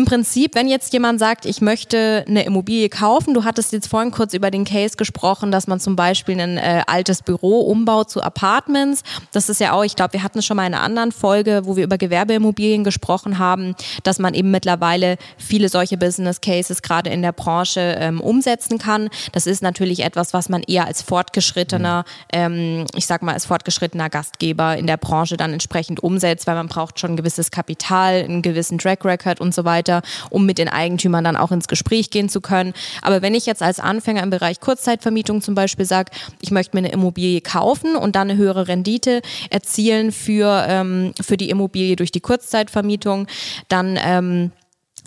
Im 0.00 0.06
Prinzip, 0.06 0.54
wenn 0.54 0.66
jetzt 0.66 0.94
jemand 0.94 1.18
sagt, 1.20 1.44
ich 1.44 1.60
möchte 1.60 2.24
eine 2.26 2.44
Immobilie 2.46 2.88
kaufen, 2.88 3.34
du 3.34 3.44
hattest 3.44 3.70
jetzt 3.74 3.86
vorhin 3.86 4.10
kurz 4.10 4.32
über 4.32 4.50
den 4.50 4.64
Case 4.64 4.96
gesprochen, 4.96 5.52
dass 5.52 5.66
man 5.66 5.78
zum 5.78 5.94
Beispiel 5.94 6.40
ein 6.40 6.56
äh, 6.56 6.84
altes 6.86 7.20
Büro 7.20 7.60
umbaut 7.60 8.08
zu 8.08 8.22
Apartments. 8.22 9.02
Das 9.30 9.50
ist 9.50 9.60
ja 9.60 9.72
auch, 9.72 9.84
ich 9.84 9.96
glaube, 9.96 10.14
wir 10.14 10.22
hatten 10.22 10.38
es 10.38 10.46
schon 10.46 10.56
mal 10.56 10.66
in 10.66 10.72
einer 10.72 10.82
anderen 10.82 11.12
Folge, 11.12 11.66
wo 11.66 11.76
wir 11.76 11.84
über 11.84 11.98
Gewerbeimmobilien 11.98 12.82
gesprochen 12.82 13.38
haben, 13.38 13.74
dass 14.02 14.18
man 14.18 14.32
eben 14.32 14.50
mittlerweile 14.50 15.18
viele 15.36 15.68
solche 15.68 15.98
Business 15.98 16.40
Cases 16.40 16.80
gerade 16.80 17.10
in 17.10 17.20
der 17.20 17.32
Branche 17.32 17.96
ähm, 17.98 18.22
umsetzen 18.22 18.78
kann. 18.78 19.10
Das 19.32 19.46
ist 19.46 19.60
natürlich 19.60 20.02
etwas, 20.02 20.32
was 20.32 20.48
man 20.48 20.62
eher 20.62 20.86
als 20.86 21.02
fortgeschrittener, 21.02 22.06
ähm, 22.32 22.86
ich 22.94 23.04
sag 23.04 23.20
mal, 23.20 23.34
als 23.34 23.44
fortgeschrittener 23.44 24.08
Gastgeber 24.08 24.78
in 24.78 24.86
der 24.86 24.96
Branche 24.96 25.36
dann 25.36 25.52
entsprechend 25.52 26.02
umsetzt, 26.02 26.46
weil 26.46 26.54
man 26.54 26.68
braucht 26.68 26.98
schon 26.98 27.10
ein 27.10 27.16
gewisses 27.18 27.50
Kapital, 27.50 28.14
einen 28.14 28.40
gewissen 28.40 28.78
Track 28.78 29.04
Record 29.04 29.42
und 29.42 29.54
so 29.54 29.66
weiter 29.66 29.89
weiter, 29.90 30.02
um 30.30 30.46
mit 30.46 30.58
den 30.58 30.68
Eigentümern 30.68 31.24
dann 31.24 31.36
auch 31.36 31.52
ins 31.52 31.68
Gespräch 31.68 32.10
gehen 32.10 32.28
zu 32.28 32.40
können. 32.40 32.72
Aber 33.02 33.22
wenn 33.22 33.34
ich 33.34 33.46
jetzt 33.46 33.62
als 33.62 33.80
Anfänger 33.80 34.22
im 34.22 34.30
Bereich 34.30 34.60
Kurzzeitvermietung 34.60 35.42
zum 35.42 35.54
Beispiel 35.54 35.84
sage, 35.84 36.12
ich 36.40 36.50
möchte 36.50 36.76
mir 36.76 36.80
eine 36.80 36.92
Immobilie 36.92 37.40
kaufen 37.40 37.96
und 37.96 38.16
dann 38.16 38.30
eine 38.30 38.38
höhere 38.38 38.68
Rendite 38.68 39.22
erzielen 39.50 40.12
für, 40.12 40.64
ähm, 40.68 41.12
für 41.20 41.36
die 41.36 41.50
Immobilie 41.50 41.96
durch 41.96 42.12
die 42.12 42.20
Kurzzeitvermietung, 42.20 43.26
dann 43.68 43.98
ähm, 44.02 44.52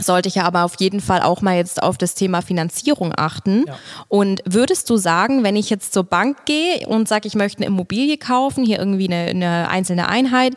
sollte 0.02 0.28
ich 0.28 0.36
ja 0.36 0.44
aber 0.46 0.64
auf 0.64 0.76
jeden 0.80 1.02
Fall 1.02 1.22
auch 1.22 1.42
mal 1.42 1.56
jetzt 1.56 1.82
auf 1.82 1.98
das 1.98 2.16
Thema 2.16 2.42
Finanzierung 2.42 3.14
achten. 3.16 3.66
Ja. 3.68 3.78
Und 4.08 4.42
würdest 4.46 4.90
du 4.90 4.98
sagen, 4.98 5.44
wenn 5.44 5.56
ich 5.56 5.70
jetzt 5.70 5.94
zur 5.94 6.04
Bank 6.04 6.46
gehe 6.46 6.88
und 6.88 7.08
sage, 7.08 7.28
ich 7.28 7.36
möchte 7.36 7.60
eine 7.60 7.68
Immobilie 7.68 8.18
kaufen, 8.18 8.66
hier 8.66 8.80
irgendwie 8.80 9.08
eine, 9.08 9.30
eine 9.30 9.70
einzelne 9.70 10.10
Einheit, 10.10 10.56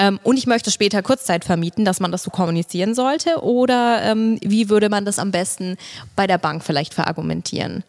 ähm, 0.00 0.18
und 0.22 0.38
ich 0.38 0.46
möchte 0.46 0.70
später 0.70 1.02
Kurzzeit 1.02 1.44
vermieten, 1.44 1.84
dass 1.84 2.00
man 2.00 2.10
das 2.10 2.22
so 2.22 2.30
kommunizieren 2.30 2.94
sollte? 2.94 3.42
Oder 3.42 4.00
ähm, 4.02 4.38
wie 4.40 4.70
würde 4.70 4.88
man 4.88 5.04
das 5.04 5.18
am 5.18 5.30
besten 5.30 5.76
bei 6.16 6.26
der 6.26 6.38
Bank 6.38 6.64
vielleicht 6.64 6.94
verargumentieren? 6.94 7.84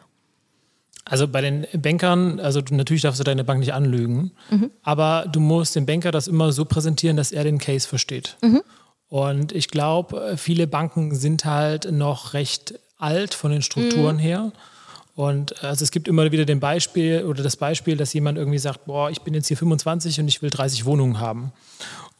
Also 1.06 1.28
bei 1.28 1.40
den 1.40 1.66
Bankern, 1.74 2.42
also 2.42 2.62
natürlich 2.70 3.04
darfst 3.04 3.22
du 3.22 3.24
deine 3.24 3.46
Bank 3.46 3.62
nicht 3.62 3.74
anlügen, 3.74 4.32
mhm. 4.50 4.72
aber 4.84 5.26
du 5.32 5.40
musst 5.40 5.76
dem 5.76 5.86
Banker 5.86 6.12
das 6.12 6.28
immer 6.28 6.52
so 6.52 6.66
präsentieren, 6.66 7.16
dass 7.16 7.32
er 7.32 7.46
den 7.46 7.60
Case 7.60 7.88
versteht. 7.88 8.38
Mhm. 8.42 8.62
Und 9.08 9.54
ich 9.54 9.70
glaube, 9.70 10.36
viele 10.38 10.68
Banken 10.68 11.16
sind 11.16 11.46
halt 11.46 11.92
noch 11.92 12.34
recht 12.34 12.76
alt 12.98 13.34
von 13.34 13.52
den 13.52 13.62
Strukturen 13.62 14.18
mhm. 14.18 14.20
her. 14.20 14.52
Und 15.16 15.64
also 15.64 15.84
es 15.84 15.92
gibt 15.92 16.08
immer 16.08 16.32
wieder 16.32 16.46
den 16.46 16.60
Beispiel 16.60 17.24
oder 17.26 17.44
das 17.44 17.58
Beispiel, 17.58 17.98
dass 17.98 18.14
jemand 18.14 18.38
irgendwie 18.38 18.60
sagt, 18.60 18.86
boah, 18.86 19.10
ich 19.10 19.22
bin 19.22 19.34
jetzt 19.34 19.48
hier 19.48 19.58
25 19.58 20.20
und 20.20 20.28
ich 20.28 20.42
will 20.42 20.50
30 20.50 20.86
Wohnungen 20.86 21.20
haben. 21.20 21.52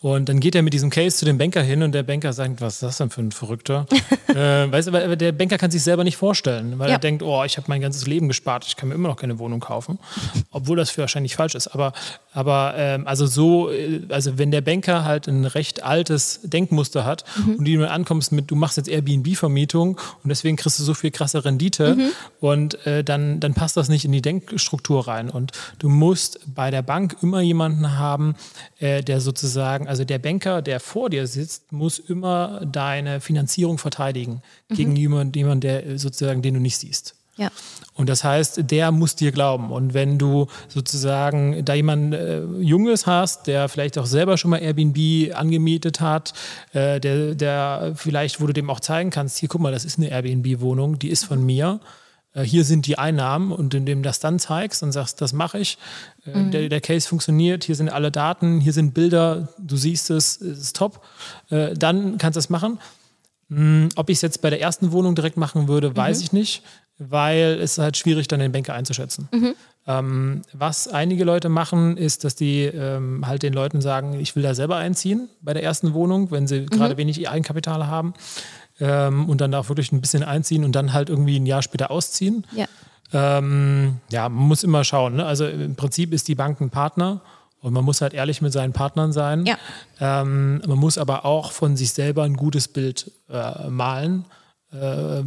Und 0.02 0.30
dann 0.30 0.40
geht 0.40 0.56
er 0.56 0.64
mit 0.64 0.74
diesem 0.74 0.90
Case 0.90 1.16
zu 1.16 1.26
dem 1.26 1.38
Banker 1.38 1.62
hin 1.62 1.84
und 1.84 1.92
der 1.92 2.02
Banker 2.02 2.34
sagt, 2.34 2.60
was 2.60 2.76
ist 2.76 2.84
das 2.84 2.98
denn 2.98 3.12
für 3.12 3.22
ein 3.22 3.32
Verrückter? 3.32 3.86
äh, 4.30 4.36
weißt 4.72 4.88
du, 4.88 4.98
aber 4.98 5.16
der 5.16 5.32
Banker 5.32 5.60
kann 5.60 5.70
sich 5.70 5.84
selber 5.84 6.04
nicht 6.04 6.18
vorstellen, 6.18 6.80
weil 6.80 6.90
ja. 6.90 6.96
er 6.96 7.00
denkt, 7.00 7.22
oh, 7.22 7.44
ich 7.44 7.58
habe 7.58 7.66
mein 7.70 7.82
ganzes 7.82 8.08
Leben 8.08 8.28
gespart, 8.28 8.66
ich 8.66 8.76
kann 8.76 8.90
mir 8.90 8.96
immer 8.96 9.10
noch 9.10 9.16
keine 9.16 9.38
Wohnung 9.38 9.60
kaufen, 9.60 10.00
obwohl 10.52 10.76
das 10.76 10.90
für 10.90 11.02
wahrscheinlich 11.02 11.36
falsch 11.36 11.54
ist. 11.54 11.68
Aber, 11.68 11.94
aber 12.34 12.74
ähm, 12.78 13.06
also 13.06 13.28
so, 13.28 13.70
äh, 13.70 14.02
also 14.10 14.40
wenn 14.40 14.50
der 14.50 14.62
Banker 14.62 15.06
halt 15.06 15.28
ein 15.28 15.46
recht 15.46 15.84
altes 15.84 16.40
Denkmuster 16.42 17.06
hat 17.06 17.24
mhm. 17.38 17.56
und 17.58 17.66
du 17.66 17.88
ankommst 17.88 18.32
mit, 18.32 18.50
du 18.50 18.56
machst 18.56 18.78
jetzt 18.78 18.90
Airbnb-Vermietung 18.90 20.00
und 20.24 20.30
deswegen 20.30 20.58
kriegst 20.58 20.80
du 20.80 20.84
so 20.84 20.96
viel 20.96 21.12
krasse 21.12 21.46
Rendite 21.46 21.96
mhm. 21.96 22.12
und 22.40 22.88
äh, 22.88 23.04
dann, 23.04 23.40
dann 23.40 23.54
passt 23.54 23.78
das 23.78 23.88
nicht 23.88 24.04
in 24.06 24.12
die 24.12 24.24
Denkstruktur 24.24 25.08
rein. 25.08 25.30
Und 25.30 25.52
du 25.78 25.90
musst 25.90 26.40
bei 26.56 26.72
der 26.72 26.82
Bank 26.82 27.18
immer 27.22 27.42
jemanden 27.42 28.00
haben, 28.00 28.34
äh, 28.80 29.04
der 29.04 29.22
sozusagen 29.22 29.91
also 29.92 30.06
der 30.06 30.20
Banker, 30.20 30.62
der 30.62 30.80
vor 30.80 31.10
dir 31.10 31.28
sitzt, 31.28 31.74
muss 31.74 32.00
immer 32.00 32.62
deine 32.66 33.20
Finanzierung 33.20 33.78
verteidigen 33.78 34.42
mhm. 34.70 34.76
gegen 34.76 34.96
jemanden, 34.96 35.60
der 35.60 36.00
sozusagen, 36.00 36.42
den 36.42 36.54
du 36.54 36.60
nicht 36.62 36.78
siehst. 36.78 37.16
Ja. 37.36 37.52
Und 37.96 38.08
das 38.08 38.24
heißt, 38.24 38.72
der 38.72 38.92
muss 38.94 39.18
dir 39.18 39.34
glauben. 39.34 39.70
Und 39.70 39.94
wenn 39.94 40.18
du 40.18 40.48
sozusagen 40.70 41.66
da 41.66 41.74
jemanden 41.74 42.14
äh, 42.14 42.42
Junges 42.62 43.06
hast, 43.06 43.48
der 43.48 43.68
vielleicht 43.68 43.98
auch 43.98 44.06
selber 44.06 44.38
schon 44.38 44.52
mal 44.52 44.62
Airbnb 44.62 45.36
angemietet 45.36 46.00
hat, 46.00 46.34
äh, 46.72 47.02
der, 47.02 47.36
der 47.36 47.92
vielleicht, 47.98 48.40
wo 48.40 48.48
du 48.48 48.54
dem 48.54 48.70
auch 48.70 48.80
zeigen 48.80 49.10
kannst, 49.10 49.40
hier 49.40 49.50
guck 49.50 49.60
mal, 49.60 49.74
das 49.74 49.84
ist 49.84 49.98
eine 49.98 50.10
Airbnb-Wohnung, 50.10 51.00
die 51.00 51.10
ist 51.10 51.26
von 51.26 51.46
mir 51.46 51.82
äh, 51.82 52.01
hier 52.34 52.64
sind 52.64 52.88
die 52.88 52.98
Einnahmen 52.98 53.52
und 53.52 53.74
indem 53.74 54.02
du 54.02 54.08
das 54.08 54.20
dann 54.20 54.40
zeigst 54.40 54.84
und 54.84 54.92
sagst, 54.92 55.22
das 55.22 55.34
mache 55.34 55.60
ich, 55.60 55.78
äh, 56.26 56.38
mhm. 56.38 56.52
der, 56.52 56.70
der, 56.70 56.82
Case 56.82 57.08
funktioniert, 57.08 57.64
hier 57.66 57.76
sind 57.76 57.90
alle 57.90 58.12
Daten, 58.12 58.62
hier 58.62 58.74
sind 58.74 58.94
Bilder, 58.94 59.50
du 59.58 59.76
siehst 59.76 60.10
es, 60.10 60.40
es 60.40 60.60
ist 60.60 60.76
top, 60.78 61.04
äh, 61.50 61.74
dann 61.74 62.18
kannst 62.18 62.38
du 62.38 62.40
es 62.40 62.50
machen. 62.50 62.80
Hm, 63.50 63.90
ob 63.98 64.10
ich 64.10 64.20
es 64.20 64.22
jetzt 64.22 64.42
bei 64.42 64.50
der 64.50 64.62
ersten 64.62 64.94
Wohnung 64.94 65.14
direkt 65.14 65.36
machen 65.36 65.68
würde, 65.68 65.96
weiß 65.96 66.20
mhm. 66.20 66.24
ich 66.24 66.32
nicht, 66.32 66.64
weil 66.98 67.60
es 67.62 67.78
halt 67.78 67.98
schwierig 67.98 68.30
dann 68.30 68.40
den 68.40 68.54
Banker 68.54 68.74
einzuschätzen. 68.74 69.28
Mhm. 69.34 69.54
Ähm, 69.88 70.42
was 70.54 70.88
einige 70.88 71.24
Leute 71.24 71.50
machen, 71.50 71.98
ist, 71.98 72.24
dass 72.24 72.36
die 72.36 72.62
ähm, 72.64 73.26
halt 73.26 73.44
den 73.44 73.52
Leuten 73.52 73.82
sagen, 73.82 74.20
ich 74.20 74.36
will 74.36 74.44
da 74.44 74.54
selber 74.54 74.78
einziehen 74.78 75.28
bei 75.42 75.54
der 75.54 75.64
ersten 75.64 75.94
Wohnung, 75.94 76.32
wenn 76.32 76.48
sie 76.48 76.62
mhm. 76.62 76.68
gerade 76.68 76.98
wenig 76.98 77.28
Eigenkapital 77.28 77.88
haben 77.88 78.14
ähm, 78.82 79.30
und 79.30 79.40
dann 79.40 79.54
auch 79.54 79.70
wirklich 79.70 79.94
ein 79.94 80.02
bisschen 80.02 80.24
einziehen 80.24 80.66
und 80.66 80.74
dann 80.74 80.92
halt 80.92 81.10
irgendwie 81.10 81.40
ein 81.40 81.46
Jahr 81.46 81.62
später 81.62 81.92
ausziehen. 81.92 82.46
Ja, 82.54 82.66
ähm, 83.14 84.00
ja 84.10 84.28
man 84.28 84.48
muss 84.48 84.64
immer 84.64 84.84
schauen. 84.84 85.16
Ne? 85.16 85.26
Also 85.26 85.48
im 85.48 85.76
Prinzip 85.76 86.12
ist 86.14 86.28
die 86.28 86.36
Bank 86.36 86.60
ein 86.60 86.70
Partner. 86.70 87.22
Und 87.62 87.74
man 87.74 87.86
muss 87.86 88.02
halt 88.02 88.16
ehrlich 88.16 88.42
mit 88.42 88.52
seinen 88.52 88.74
Partnern 88.74 89.14
sein. 89.14 89.46
Ja. 89.46 89.56
Ähm, 90.00 90.64
man 90.66 90.80
muss 90.80 90.98
aber 90.98 91.26
auch 91.26 91.52
von 91.52 91.78
sich 91.78 91.94
selber 91.94 92.24
ein 92.24 92.36
gutes 92.36 92.68
Bild 92.68 93.12
äh, 93.30 93.70
malen, 93.70 94.26
äh, 94.72 95.22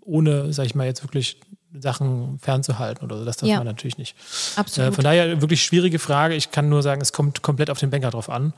ohne, 0.00 0.52
sag 0.52 0.66
ich 0.66 0.74
mal, 0.74 0.86
jetzt 0.86 1.04
wirklich 1.04 1.38
Sachen 1.72 2.40
fernzuhalten 2.40 3.04
oder 3.04 3.18
so. 3.18 3.24
Das 3.24 3.36
darf 3.36 3.48
ja. 3.48 3.58
man 3.58 3.66
natürlich 3.66 3.96
nicht. 3.96 4.16
Absolut. 4.56 4.90
Äh, 4.90 4.92
von 4.92 5.04
daher 5.04 5.40
wirklich 5.40 5.62
schwierige 5.62 6.00
Frage. 6.00 6.34
Ich 6.34 6.50
kann 6.50 6.68
nur 6.68 6.82
sagen, 6.82 7.00
es 7.00 7.12
kommt 7.12 7.42
komplett 7.42 7.70
auf 7.70 7.78
den 7.78 7.90
Banker 7.90 8.10
drauf 8.10 8.28
an. 8.28 8.54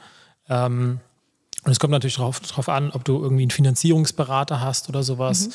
Ähm, 0.49 1.01
und 1.65 1.73
es 1.73 1.79
kommt 1.79 1.93
natürlich 1.93 2.17
darauf 2.17 2.69
an, 2.69 2.91
ob 2.91 3.05
du 3.05 3.23
irgendwie 3.23 3.43
einen 3.43 3.51
Finanzierungsberater 3.51 4.61
hast 4.61 4.89
oder 4.89 5.03
sowas. 5.03 5.49
Mhm. 5.49 5.53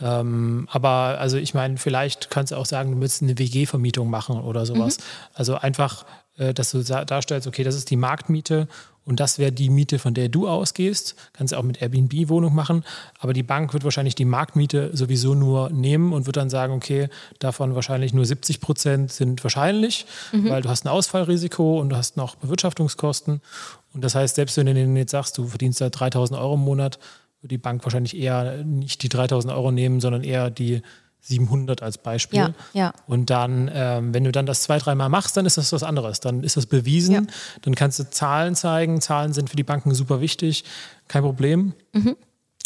Ähm, 0.00 0.68
aber 0.70 1.18
also 1.20 1.36
ich 1.36 1.54
meine, 1.54 1.76
vielleicht 1.76 2.30
kannst 2.30 2.52
du 2.52 2.56
auch 2.56 2.66
sagen, 2.66 2.92
du 2.92 3.00
willst 3.00 3.22
eine 3.22 3.38
WG-Vermietung 3.38 4.10
machen 4.10 4.40
oder 4.40 4.66
sowas. 4.66 4.98
Mhm. 4.98 5.02
Also 5.34 5.56
einfach, 5.56 6.06
äh, 6.36 6.54
dass 6.54 6.70
du 6.70 6.82
darstellst, 6.82 7.46
okay, 7.46 7.62
das 7.62 7.74
ist 7.74 7.90
die 7.90 7.96
Marktmiete 7.96 8.68
und 9.06 9.20
das 9.20 9.38
wäre 9.38 9.52
die 9.52 9.68
Miete, 9.68 9.98
von 9.98 10.14
der 10.14 10.28
du 10.28 10.48
ausgehst. 10.48 11.14
Kannst 11.34 11.52
du 11.52 11.58
auch 11.58 11.62
mit 11.62 11.82
Airbnb-Wohnung 11.82 12.54
machen. 12.54 12.84
Aber 13.18 13.32
die 13.34 13.42
Bank 13.42 13.74
wird 13.74 13.84
wahrscheinlich 13.84 14.14
die 14.14 14.24
Marktmiete 14.24 14.90
sowieso 14.96 15.34
nur 15.34 15.70
nehmen 15.70 16.12
und 16.12 16.26
wird 16.26 16.36
dann 16.36 16.48
sagen, 16.48 16.72
okay, 16.72 17.08
davon 17.38 17.74
wahrscheinlich 17.74 18.14
nur 18.14 18.24
70 18.24 18.60
Prozent 18.60 19.12
sind 19.12 19.44
wahrscheinlich, 19.44 20.06
mhm. 20.32 20.48
weil 20.48 20.62
du 20.62 20.70
hast 20.70 20.86
ein 20.86 20.88
Ausfallrisiko 20.88 21.80
und 21.80 21.90
du 21.90 21.96
hast 21.96 22.16
noch 22.16 22.36
Bewirtschaftungskosten. 22.36 23.42
Und 23.92 24.04
das 24.04 24.14
heißt, 24.14 24.36
selbst 24.36 24.56
wenn 24.56 24.66
du 24.66 24.74
denen 24.74 24.96
jetzt 24.96 25.10
sagst, 25.10 25.36
du 25.36 25.46
verdienst 25.46 25.80
da 25.80 25.90
3000 25.90 26.40
Euro 26.40 26.54
im 26.54 26.60
Monat, 26.60 26.98
wird 27.42 27.50
die 27.50 27.58
Bank 27.58 27.84
wahrscheinlich 27.84 28.16
eher 28.16 28.64
nicht 28.64 29.02
die 29.02 29.10
3000 29.10 29.52
Euro 29.52 29.70
nehmen, 29.70 30.00
sondern 30.00 30.24
eher 30.24 30.50
die 30.50 30.80
700 31.24 31.82
als 31.82 31.98
Beispiel. 31.98 32.38
Ja, 32.38 32.54
ja. 32.74 32.92
Und 33.06 33.30
dann, 33.30 33.70
ähm, 33.72 34.12
wenn 34.12 34.24
du 34.24 34.32
dann 34.32 34.44
das 34.44 34.62
zwei, 34.62 34.78
dreimal 34.78 35.08
machst, 35.08 35.36
dann 35.36 35.46
ist 35.46 35.56
das 35.56 35.72
was 35.72 35.82
anderes. 35.82 36.20
Dann 36.20 36.42
ist 36.42 36.56
das 36.56 36.66
bewiesen. 36.66 37.14
Ja. 37.14 37.22
Dann 37.62 37.74
kannst 37.74 37.98
du 37.98 38.10
Zahlen 38.10 38.54
zeigen. 38.54 39.00
Zahlen 39.00 39.32
sind 39.32 39.48
für 39.48 39.56
die 39.56 39.62
Banken 39.62 39.94
super 39.94 40.20
wichtig. 40.20 40.64
Kein 41.08 41.22
Problem. 41.22 41.72
Mhm. 41.92 42.16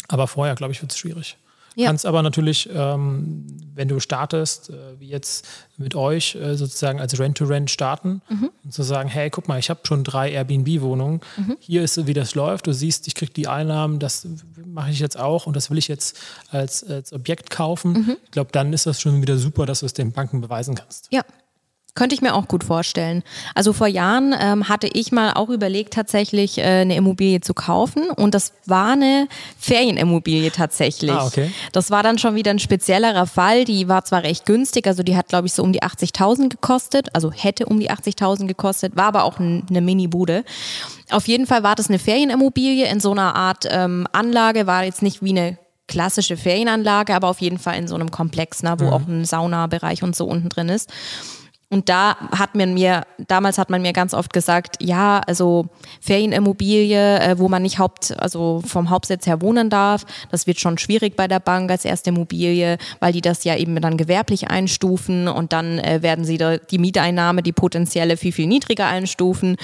Aber 0.09 0.27
vorher, 0.27 0.55
glaube 0.55 0.73
ich, 0.73 0.81
wird 0.81 0.91
es 0.91 0.97
schwierig. 0.97 1.37
Ja. 1.79 1.87
Kannst 1.87 2.05
aber 2.05 2.21
natürlich, 2.21 2.69
ähm, 2.73 3.45
wenn 3.73 3.87
du 3.87 4.01
startest, 4.01 4.69
äh, 4.69 4.73
wie 4.99 5.07
jetzt 5.07 5.47
mit 5.77 5.95
euch, 5.95 6.35
äh, 6.35 6.57
sozusagen 6.57 6.99
als 6.99 7.17
Rent-to-Rent 7.17 7.71
starten 7.71 8.21
mhm. 8.27 8.49
und 8.65 8.73
zu 8.73 8.83
sagen, 8.83 9.07
hey, 9.07 9.29
guck 9.29 9.47
mal, 9.47 9.59
ich 9.59 9.69
habe 9.69 9.79
schon 9.83 10.03
drei 10.03 10.29
Airbnb-Wohnungen. 10.31 11.21
Mhm. 11.37 11.55
Hier 11.61 11.81
ist, 11.81 12.05
wie 12.05 12.13
das 12.13 12.35
läuft. 12.35 12.67
Du 12.67 12.73
siehst, 12.73 13.07
ich 13.07 13.15
kriege 13.15 13.31
die 13.31 13.47
Einnahmen, 13.47 13.99
das 13.99 14.27
mache 14.65 14.91
ich 14.91 14.99
jetzt 14.99 15.17
auch 15.17 15.45
und 15.45 15.55
das 15.55 15.69
will 15.69 15.77
ich 15.77 15.87
jetzt 15.87 16.19
als, 16.51 16.83
als 16.83 17.13
Objekt 17.13 17.49
kaufen. 17.49 17.93
Mhm. 17.93 18.17
Ich 18.25 18.31
glaube, 18.31 18.49
dann 18.51 18.73
ist 18.73 18.85
das 18.85 18.99
schon 18.99 19.21
wieder 19.21 19.37
super, 19.37 19.65
dass 19.65 19.79
du 19.79 19.85
es 19.85 19.93
den 19.93 20.11
Banken 20.11 20.41
beweisen 20.41 20.75
kannst. 20.75 21.07
Ja, 21.11 21.21
könnte 21.99 22.15
ich 22.15 22.21
mir 22.21 22.33
auch 22.33 22.47
gut 22.47 22.63
vorstellen. 22.63 23.23
Also 23.55 23.73
vor 23.73 23.87
Jahren 23.87 24.33
ähm, 24.39 24.69
hatte 24.69 24.87
ich 24.87 25.11
mal 25.11 25.33
auch 25.33 25.49
überlegt, 25.49 25.93
tatsächlich 25.93 26.57
äh, 26.57 26.61
eine 26.61 26.95
Immobilie 26.95 27.41
zu 27.41 27.53
kaufen 27.53 28.09
und 28.09 28.33
das 28.33 28.53
war 28.65 28.93
eine 28.93 29.27
Ferienimmobilie 29.59 30.49
tatsächlich. 30.49 31.11
Ah, 31.11 31.25
okay. 31.25 31.51
Das 31.73 31.91
war 31.91 32.01
dann 32.01 32.17
schon 32.17 32.35
wieder 32.35 32.51
ein 32.51 32.59
speziellerer 32.59 33.27
Fall. 33.27 33.65
Die 33.65 33.89
war 33.89 34.05
zwar 34.05 34.23
recht 34.23 34.45
günstig, 34.45 34.87
also 34.87 35.03
die 35.03 35.17
hat 35.17 35.27
glaube 35.27 35.47
ich 35.47 35.53
so 35.53 35.61
um 35.61 35.73
die 35.73 35.83
80.000 35.83 36.47
gekostet, 36.47 37.09
also 37.13 37.33
hätte 37.33 37.65
um 37.65 37.81
die 37.81 37.91
80.000 37.91 38.47
gekostet, 38.47 38.95
war 38.95 39.07
aber 39.07 39.25
auch 39.25 39.37
ein, 39.37 39.65
eine 39.69 39.81
Mini-Bude. 39.81 40.45
Auf 41.11 41.27
jeden 41.27 41.47
Fall 41.47 41.63
war 41.63 41.75
das 41.75 41.89
eine 41.89 41.99
Ferienimmobilie 41.99 42.89
in 42.89 43.01
so 43.01 43.11
einer 43.11 43.35
Art 43.35 43.67
ähm, 43.69 44.07
Anlage, 44.13 44.67
war 44.67 44.85
jetzt 44.85 45.01
nicht 45.01 45.21
wie 45.21 45.31
eine 45.31 45.57
klassische 45.89 46.37
Ferienanlage, 46.37 47.13
aber 47.13 47.27
auf 47.27 47.41
jeden 47.41 47.59
Fall 47.59 47.77
in 47.77 47.89
so 47.89 47.95
einem 47.95 48.09
Komplex, 48.09 48.63
ne, 48.63 48.75
wo 48.77 48.85
mhm. 48.85 48.93
auch 48.93 49.05
ein 49.05 49.25
Saunabereich 49.25 50.01
und 50.01 50.15
so 50.15 50.25
unten 50.25 50.47
drin 50.47 50.69
ist. 50.69 50.89
Und 51.71 51.87
da 51.87 52.17
hat 52.31 52.55
man 52.55 52.73
mir, 52.73 53.03
damals 53.27 53.59
hat 53.59 53.69
man 53.69 53.83
mir 53.83 53.93
ganz 53.93 54.15
oft 54.15 54.33
gesagt, 54.33 54.77
ja, 54.81 55.21
also 55.27 55.67
Ferienimmobilie, 56.01 57.19
äh, 57.19 57.37
wo 57.37 57.47
man 57.47 57.61
nicht 57.61 57.77
Haupt, 57.77 58.19
also 58.19 58.63
vom 58.65 58.89
Hauptsitz 58.89 59.27
her 59.27 59.39
wohnen 59.39 59.69
darf, 59.69 60.03
das 60.31 60.47
wird 60.47 60.59
schon 60.59 60.79
schwierig 60.79 61.15
bei 61.15 61.27
der 61.27 61.39
Bank 61.39 61.69
als 61.69 61.85
erste 61.85 62.09
Immobilie, 62.09 62.79
weil 62.99 63.13
die 63.13 63.21
das 63.21 63.43
ja 63.43 63.55
eben 63.55 63.79
dann 63.81 63.97
gewerblich 63.97 64.49
einstufen 64.49 65.27
und 65.27 65.53
dann 65.53 65.77
äh, 65.77 66.01
werden 66.01 66.25
sie 66.25 66.39
da 66.39 66.57
die 66.57 66.79
Mieteinnahme, 66.79 67.43
die 67.43 67.51
potenzielle 67.51 68.17
viel, 68.17 68.31
viel 68.31 68.47
niedriger 68.47 68.87
einstufen 68.87 69.55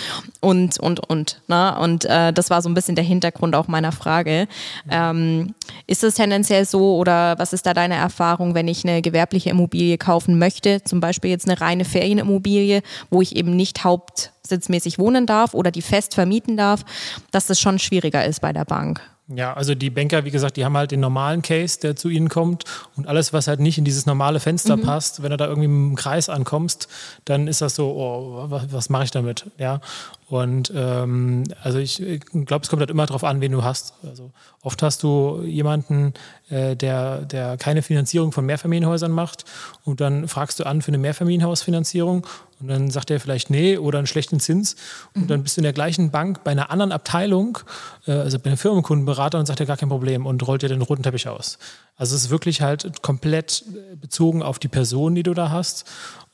und, 0.41 0.79
und, 0.79 1.09
und. 1.09 1.41
Ne? 1.47 1.75
Und 1.79 2.05
äh, 2.05 2.31
das 2.31 2.51
war 2.51 2.61
so 2.61 2.69
ein 2.69 2.75
bisschen 2.75 2.95
der 2.95 3.03
Hintergrund 3.03 3.55
auch 3.55 3.67
meiner 3.67 3.91
Frage. 3.91 4.47
Ähm, 4.91 5.55
ist 5.87 6.03
es 6.03 6.13
tendenziell 6.13 6.65
so 6.65 6.97
oder 6.97 7.39
was 7.39 7.51
ist 7.51 7.65
da 7.65 7.73
deine 7.73 7.95
Erfahrung, 7.95 8.53
wenn 8.53 8.67
ich 8.67 8.83
eine 8.83 9.01
gewerbliche 9.01 9.49
Immobilie 9.49 9.97
kaufen 9.97 10.37
möchte, 10.37 10.83
zum 10.83 10.99
Beispiel 10.99 11.31
jetzt 11.31 11.49
eine 11.49 11.59
reine 11.59 11.83
Ferienimmobilie, 11.95 12.81
wo 13.09 13.21
ich 13.21 13.37
eben 13.37 13.55
nicht 13.55 13.85
hauptsitzmäßig 13.85 14.99
wohnen 14.99 15.25
darf 15.25 15.53
oder 15.53 15.71
die 15.71 15.81
fest 15.81 16.13
vermieten 16.13 16.57
darf, 16.57 16.83
dass 17.31 17.47
das 17.47 17.59
schon 17.59 17.79
schwieriger 17.79 18.25
ist 18.25 18.41
bei 18.41 18.51
der 18.51 18.65
Bank. 18.65 19.01
Ja, 19.27 19.53
also 19.53 19.73
die 19.73 19.89
Banker, 19.89 20.23
wie 20.23 20.29
gesagt, 20.29 20.55
die 20.55 20.65
haben 20.65 20.77
halt 20.77 20.91
den 20.91 20.99
normalen 20.99 21.41
Case, 21.41 21.79
der 21.79 21.95
zu 21.95 22.09
ihnen 22.09 22.29
kommt 22.29 22.65
und 22.95 23.07
alles, 23.07 23.33
was 23.33 23.47
halt 23.47 23.59
nicht 23.59 23.79
in 23.79 23.85
dieses 23.85 24.05
normale 24.05 24.39
Fenster 24.39 24.77
mhm. 24.77 24.83
passt, 24.83 25.23
wenn 25.23 25.31
du 25.31 25.37
da 25.37 25.47
irgendwie 25.47 25.65
im 25.65 25.95
Kreis 25.95 26.29
ankommst, 26.29 26.87
dann 27.23 27.47
ist 27.47 27.61
das 27.61 27.75
so, 27.75 27.87
oh, 27.87 28.51
was, 28.51 28.71
was 28.71 28.89
mache 28.89 29.05
ich 29.05 29.11
damit? 29.11 29.45
Ja, 29.57 29.79
und 30.27 30.73
ähm, 30.75 31.43
also 31.61 31.77
ich 31.77 32.01
glaube, 32.31 32.63
es 32.63 32.69
kommt 32.69 32.79
halt 32.79 32.89
immer 32.89 33.05
darauf 33.05 33.23
an, 33.23 33.41
wen 33.41 33.51
du 33.51 33.63
hast. 33.63 33.93
Also 34.03 34.31
oft 34.63 34.81
hast 34.81 35.03
du 35.03 35.43
jemanden, 35.45 36.13
äh, 36.49 36.75
der, 36.75 37.21
der 37.21 37.57
keine 37.57 37.83
Finanzierung 37.83 38.31
von 38.31 38.43
Mehrfamilienhäusern 38.45 39.11
macht 39.11 39.45
und 39.83 40.01
dann 40.01 40.27
fragst 40.27 40.59
du 40.59 40.65
an 40.65 40.81
für 40.81 40.87
eine 40.87 40.97
Mehrfamilienhausfinanzierung 40.97 42.25
und 42.59 42.67
dann 42.67 42.89
sagt 42.89 43.11
er 43.11 43.19
vielleicht 43.19 43.51
nee 43.51 43.77
oder 43.77 43.99
einen 43.99 44.07
schlechten 44.07 44.39
Zins 44.39 44.75
und 45.13 45.23
mhm. 45.23 45.27
dann 45.27 45.43
bist 45.43 45.57
du 45.57 45.61
in 45.61 45.63
der 45.63 45.73
gleichen 45.73 46.09
Bank 46.09 46.43
bei 46.43 46.51
einer 46.51 46.71
anderen 46.71 46.91
Abteilung, 46.91 47.59
äh, 48.07 48.11
also 48.13 48.39
bei 48.39 48.47
einem 48.47 48.57
Firmenkundenberater 48.57 49.37
und 49.37 49.45
sagt 49.45 49.59
er 49.59 49.67
gar 49.67 49.77
kein 49.77 49.89
Problem 49.89 50.25
und 50.25 50.45
rollt 50.47 50.63
dir 50.63 50.69
den 50.69 50.81
roten 50.81 51.03
Teppich 51.03 51.27
aus. 51.27 51.59
Also 51.97 52.15
es 52.15 52.23
ist 52.23 52.29
wirklich 52.31 52.61
halt 52.61 53.03
komplett 53.03 53.63
bezogen 54.01 54.41
auf 54.41 54.57
die 54.57 54.67
Person, 54.69 55.13
die 55.13 55.23
du 55.23 55.35
da 55.35 55.51
hast. 55.51 55.85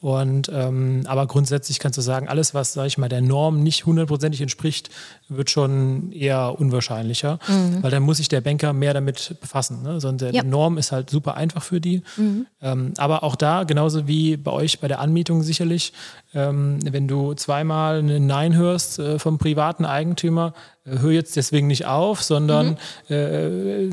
Und 0.02 0.50
ähm, 0.52 1.04
aber 1.06 1.28
grundsätzlich 1.28 1.78
kannst 1.78 1.96
du 1.96 2.02
sagen, 2.02 2.28
alles, 2.28 2.56
was, 2.56 2.74
sag 2.74 2.88
ich 2.88 2.98
mal, 2.98 3.08
der 3.08 3.22
Norm 3.22 3.62
nicht 3.62 3.86
hundertprozentig 3.86 4.42
entspricht, 4.42 4.90
wird 5.30 5.52
schon 5.52 6.12
eher 6.12 6.60
unwahrscheinlicher, 6.60 7.38
mhm. 7.48 7.84
weil 7.84 7.92
dann 7.92 8.02
muss 8.02 8.18
sich 8.18 8.28
der 8.28 8.42
Banker 8.42 8.74
mehr 8.74 8.96
damit 8.96 9.36
befassen. 9.40 9.84
Ne? 9.84 10.02
Sondern 10.02 10.34
ja. 10.34 10.42
die 10.42 10.48
Norm 10.48 10.80
ist 10.80 10.92
halt 10.92 11.12
super 11.12 11.38
einfach 11.38 11.62
für 11.62 11.80
die. 11.80 12.02
Mhm. 12.18 12.48
Ähm, 12.64 12.94
aber 12.98 13.24
auch 13.24 13.36
da, 13.36 13.64
genauso 13.64 14.08
wie 14.08 14.38
bei 14.38 14.52
euch 14.52 14.80
bei 14.80 14.88
der 14.88 15.02
Anmietung 15.02 15.44
sicherlich, 15.44 15.94
ähm, 16.34 16.80
wenn 16.82 17.08
du 17.08 17.36
zweimal 17.36 18.00
ein 18.00 18.26
Nein 18.26 18.56
hörst 18.56 18.98
äh, 18.98 19.20
vom 19.20 19.38
privaten 19.38 19.86
Eigentümer, 19.86 20.56
äh, 20.84 20.98
hör 20.98 21.12
jetzt 21.12 21.36
deswegen 21.36 21.68
nicht 21.68 21.86
auf, 21.86 22.24
sondern 22.24 22.78
mhm. 23.08 23.16
äh, 23.16 23.90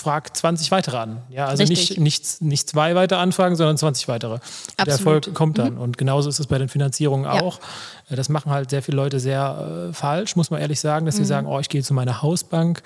frag 0.00 0.36
20 0.36 0.70
weitere 0.70 0.96
an. 0.96 1.22
Ja, 1.30 1.46
also 1.46 1.64
nicht, 1.64 1.98
nicht, 1.98 2.42
nicht 2.42 2.68
zwei 2.68 2.94
weitere 2.94 3.18
Anfragen, 3.18 3.56
sondern 3.56 3.76
20 3.76 4.08
weitere. 4.08 4.38
Der 4.78 4.86
Erfolg 4.86 5.32
kommt 5.34 5.58
dann. 5.58 5.74
Mhm. 5.74 5.80
Und 5.80 5.98
genauso 5.98 6.28
ist 6.28 6.38
es 6.38 6.46
bei 6.46 6.58
den 6.58 6.68
Finanzierungen 6.68 7.26
auch. 7.26 7.60
Äh, 8.08 8.16
das 8.16 8.28
machen 8.28 8.50
halt 8.50 8.70
sehr 8.70 8.82
viele 8.82 8.96
Leute 8.96 9.20
sehr 9.20 9.88
äh, 9.90 9.92
falsch, 9.92 10.36
muss 10.36 10.50
man 10.50 10.60
ehrlich 10.60 10.80
sagen, 10.80 11.06
dass 11.06 11.16
mhm. 11.16 11.18
sie 11.18 11.24
sagen, 11.24 11.46
oh, 11.46 11.58
ich 11.60 11.68
gehe 11.68 11.82
zu 11.82 11.94
meiner 11.94 12.22
Hausbank, 12.22 12.82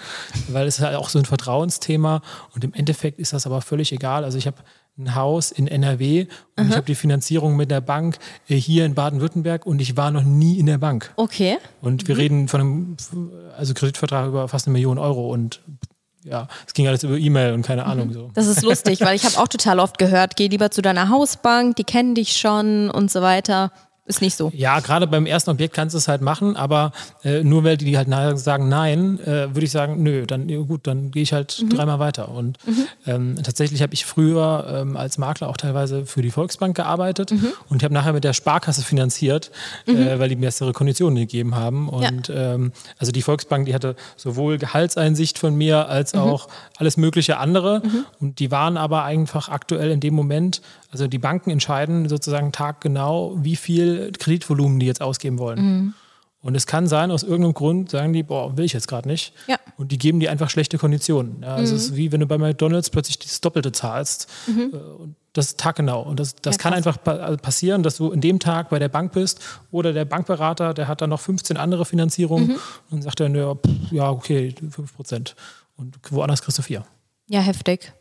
weil 0.48 0.66
es 0.66 0.78
ist 0.78 0.84
halt 0.84 0.96
auch 0.96 1.08
so 1.08 1.18
ein 1.18 1.24
Vertrauensthema. 1.24 2.22
Und 2.54 2.64
im 2.64 2.74
Endeffekt 2.74 3.18
ist 3.18 3.32
das 3.32 3.46
aber 3.46 3.60
völlig 3.60 3.92
egal. 3.92 4.24
Also 4.24 4.38
ich 4.38 4.46
habe 4.46 4.58
ein 4.98 5.14
Haus 5.14 5.50
in 5.50 5.66
NRW 5.66 6.26
und 6.56 6.64
mhm. 6.64 6.70
ich 6.70 6.76
habe 6.76 6.86
die 6.86 6.94
Finanzierung 6.94 7.56
mit 7.56 7.70
der 7.70 7.80
Bank 7.80 8.18
äh, 8.48 8.56
hier 8.56 8.84
in 8.84 8.94
Baden-Württemberg 8.94 9.66
und 9.66 9.80
ich 9.80 9.96
war 9.96 10.10
noch 10.10 10.24
nie 10.24 10.58
in 10.58 10.66
der 10.66 10.78
Bank. 10.78 11.12
Okay. 11.16 11.58
Und 11.80 12.06
wir 12.08 12.14
mhm. 12.14 12.20
reden 12.20 12.48
von 12.48 12.60
einem 12.60 12.96
also 13.56 13.74
Kreditvertrag 13.74 14.28
über 14.28 14.48
fast 14.48 14.66
eine 14.66 14.72
Million 14.72 14.98
Euro 14.98 15.32
und 15.32 15.60
ja, 16.24 16.48
es 16.66 16.74
ging 16.74 16.86
alles 16.86 17.02
über 17.02 17.16
E-Mail 17.16 17.54
und 17.54 17.62
keine 17.62 17.86
Ahnung 17.86 18.12
so. 18.12 18.30
Das 18.34 18.46
ist 18.46 18.62
lustig, 18.62 19.00
weil 19.00 19.16
ich 19.16 19.24
habe 19.24 19.38
auch 19.38 19.48
total 19.48 19.80
oft 19.80 19.98
gehört, 19.98 20.36
geh 20.36 20.48
lieber 20.48 20.70
zu 20.70 20.82
deiner 20.82 21.08
Hausbank, 21.08 21.76
die 21.76 21.84
kennen 21.84 22.14
dich 22.14 22.36
schon 22.36 22.90
und 22.90 23.10
so 23.10 23.22
weiter 23.22 23.72
ist 24.06 24.20
nicht 24.20 24.36
so. 24.36 24.50
Ja, 24.54 24.80
gerade 24.80 25.06
beim 25.06 25.26
ersten 25.26 25.50
Objekt 25.50 25.74
kannst 25.74 25.94
du 25.94 25.98
es 25.98 26.08
halt 26.08 26.20
machen, 26.20 26.56
aber 26.56 26.92
äh, 27.22 27.44
nur 27.44 27.64
weil 27.64 27.76
die 27.76 27.96
halt 27.96 28.08
sagen 28.38 28.68
nein, 28.68 29.20
äh, 29.20 29.54
würde 29.54 29.64
ich 29.64 29.70
sagen, 29.70 30.02
nö, 30.02 30.26
dann 30.26 30.48
ja, 30.48 30.58
gut, 30.58 30.86
dann 30.86 31.10
gehe 31.10 31.22
ich 31.22 31.32
halt 31.32 31.62
mhm. 31.62 31.70
dreimal 31.70 31.98
weiter. 31.98 32.28
Und 32.28 32.58
mhm. 32.66 32.86
ähm, 33.06 33.34
tatsächlich 33.42 33.82
habe 33.82 33.94
ich 33.94 34.04
früher 34.04 34.66
ähm, 34.68 34.96
als 34.96 35.18
Makler 35.18 35.48
auch 35.48 35.56
teilweise 35.56 36.06
für 36.06 36.22
die 36.22 36.30
Volksbank 36.30 36.76
gearbeitet 36.76 37.30
mhm. 37.30 37.52
und 37.68 37.78
ich 37.78 37.84
habe 37.84 37.94
nachher 37.94 38.12
mit 38.12 38.24
der 38.24 38.32
Sparkasse 38.32 38.82
finanziert, 38.82 39.50
äh, 39.86 39.92
mhm. 39.92 40.18
weil 40.18 40.28
die 40.28 40.36
bessere 40.36 40.72
Konditionen 40.72 41.16
gegeben 41.16 41.54
haben. 41.54 41.88
Und 41.88 42.28
ja. 42.28 42.54
ähm, 42.54 42.72
also 42.98 43.12
die 43.12 43.22
Volksbank, 43.22 43.66
die 43.66 43.74
hatte 43.74 43.96
sowohl 44.16 44.58
Gehaltseinsicht 44.58 45.38
von 45.38 45.54
mir 45.54 45.88
als 45.88 46.14
mhm. 46.14 46.20
auch 46.20 46.48
alles 46.78 46.96
mögliche 46.96 47.38
andere. 47.38 47.82
Mhm. 47.84 48.04
Und 48.18 48.38
die 48.38 48.50
waren 48.50 48.76
aber 48.76 49.04
einfach 49.04 49.48
aktuell 49.48 49.90
in 49.90 50.00
dem 50.00 50.14
Moment, 50.14 50.62
also 50.90 51.06
die 51.06 51.18
Banken 51.18 51.50
entscheiden 51.50 52.08
sozusagen 52.08 52.50
taggenau, 52.50 53.36
wie 53.40 53.56
viel 53.56 53.89
Kreditvolumen 54.18 54.78
die 54.80 54.86
jetzt 54.86 55.02
ausgeben 55.02 55.38
wollen. 55.38 55.62
Mhm. 55.62 55.94
Und 56.42 56.54
es 56.54 56.66
kann 56.66 56.86
sein, 56.86 57.10
aus 57.10 57.22
irgendeinem 57.22 57.52
Grund 57.52 57.90
sagen 57.90 58.14
die, 58.14 58.22
boah, 58.22 58.56
will 58.56 58.64
ich 58.64 58.72
jetzt 58.72 58.88
gerade 58.88 59.06
nicht. 59.06 59.34
Ja. 59.46 59.56
Und 59.76 59.92
die 59.92 59.98
geben 59.98 60.20
dir 60.20 60.30
einfach 60.30 60.48
schlechte 60.48 60.78
Konditionen. 60.78 61.42
Ja, 61.42 61.54
also 61.54 61.72
mhm. 61.72 61.76
es 61.76 61.84
ist 61.84 61.96
wie 61.96 62.12
wenn 62.12 62.20
du 62.20 62.26
bei 62.26 62.38
McDonalds 62.38 62.88
plötzlich 62.88 63.18
das 63.18 63.40
Doppelte 63.42 63.72
zahlst. 63.72 64.26
Mhm. 64.46 64.70
Äh, 64.72 64.76
und 64.76 65.16
das 65.34 65.48
ist 65.48 65.60
taggenau. 65.60 66.02
Und 66.02 66.18
das, 66.18 66.34
das 66.36 66.56
ja, 66.56 66.62
kann 66.62 66.72
einfach 66.72 66.98
also 67.04 67.36
passieren, 67.36 67.82
dass 67.82 67.98
du 67.98 68.10
in 68.10 68.20
dem 68.20 68.40
Tag 68.40 68.70
bei 68.70 68.78
der 68.78 68.88
Bank 68.88 69.12
bist 69.12 69.40
oder 69.70 69.92
der 69.92 70.06
Bankberater, 70.06 70.72
der 70.72 70.88
hat 70.88 71.02
dann 71.02 71.10
noch 71.10 71.20
15 71.20 71.56
andere 71.56 71.84
Finanzierungen 71.84 72.48
mhm. 72.48 72.58
und 72.90 73.02
sagt 73.02 73.20
dann, 73.20 73.34
ja, 73.34 73.54
pff, 73.54 73.92
ja, 73.92 74.10
okay, 74.10 74.54
5 74.58 74.96
Prozent. 74.96 75.36
Und 75.76 75.98
woanders 76.10 76.42
kriegst 76.42 76.58
du 76.58 76.62
vier. 76.62 76.84
Ja, 77.28 77.40
heftig. 77.40 77.92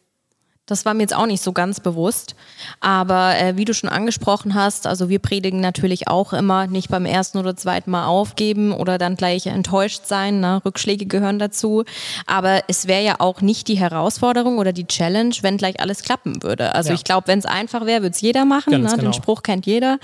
Das 0.69 0.86
war 0.86 0.93
mir 0.93 1.01
jetzt 1.01 1.15
auch 1.15 1.25
nicht 1.25 1.43
so 1.43 1.51
ganz 1.51 1.79
bewusst. 1.79 2.36
Aber 2.79 3.38
äh, 3.38 3.58
wie 3.58 3.65
du 3.65 3.73
schon 3.73 3.89
angesprochen 3.89 4.53
hast, 4.53 4.88
also 4.88 5.10
wir 5.10 5.19
predigen 5.19 5.60
natürlich 5.62 6.08
auch 6.08 6.34
immer 6.34 6.67
nicht 6.67 6.89
beim 6.89 7.05
ersten 7.05 7.38
oder 7.38 7.55
zweiten 7.55 7.91
Mal 7.91 8.05
aufgeben 8.05 8.71
oder 8.73 8.97
dann 8.97 9.15
gleich 9.15 9.47
enttäuscht 9.47 10.05
sein. 10.05 10.39
Ne? 10.39 10.62
Rückschläge 10.63 11.05
gehören 11.05 11.39
dazu. 11.39 11.84
Aber 12.25 12.63
es 12.67 12.88
wäre 12.88 13.03
ja 13.03 13.15
auch 13.19 13.41
nicht 13.41 13.67
die 13.67 13.79
Herausforderung 13.79 14.58
oder 14.58 14.73
die 14.73 14.86
Challenge, 14.86 15.36
wenn 15.41 15.58
gleich 15.58 15.79
alles 15.79 16.03
klappen 16.03 16.43
würde. 16.43 16.75
Also 16.75 16.89
ja. 16.89 16.95
ich 16.95 17.03
glaube, 17.03 17.27
wenn 17.27 17.39
es 17.39 17.45
einfach 17.45 17.86
wäre, 17.86 18.01
würde 18.01 18.15
es 18.15 18.21
jeder 18.21 18.45
machen. 18.45 18.71
Ne? 18.71 18.89
Genau. 18.89 18.95
Den 18.95 19.13
Spruch 19.13 19.43
kennt 19.43 19.65
jeder. 19.65 19.99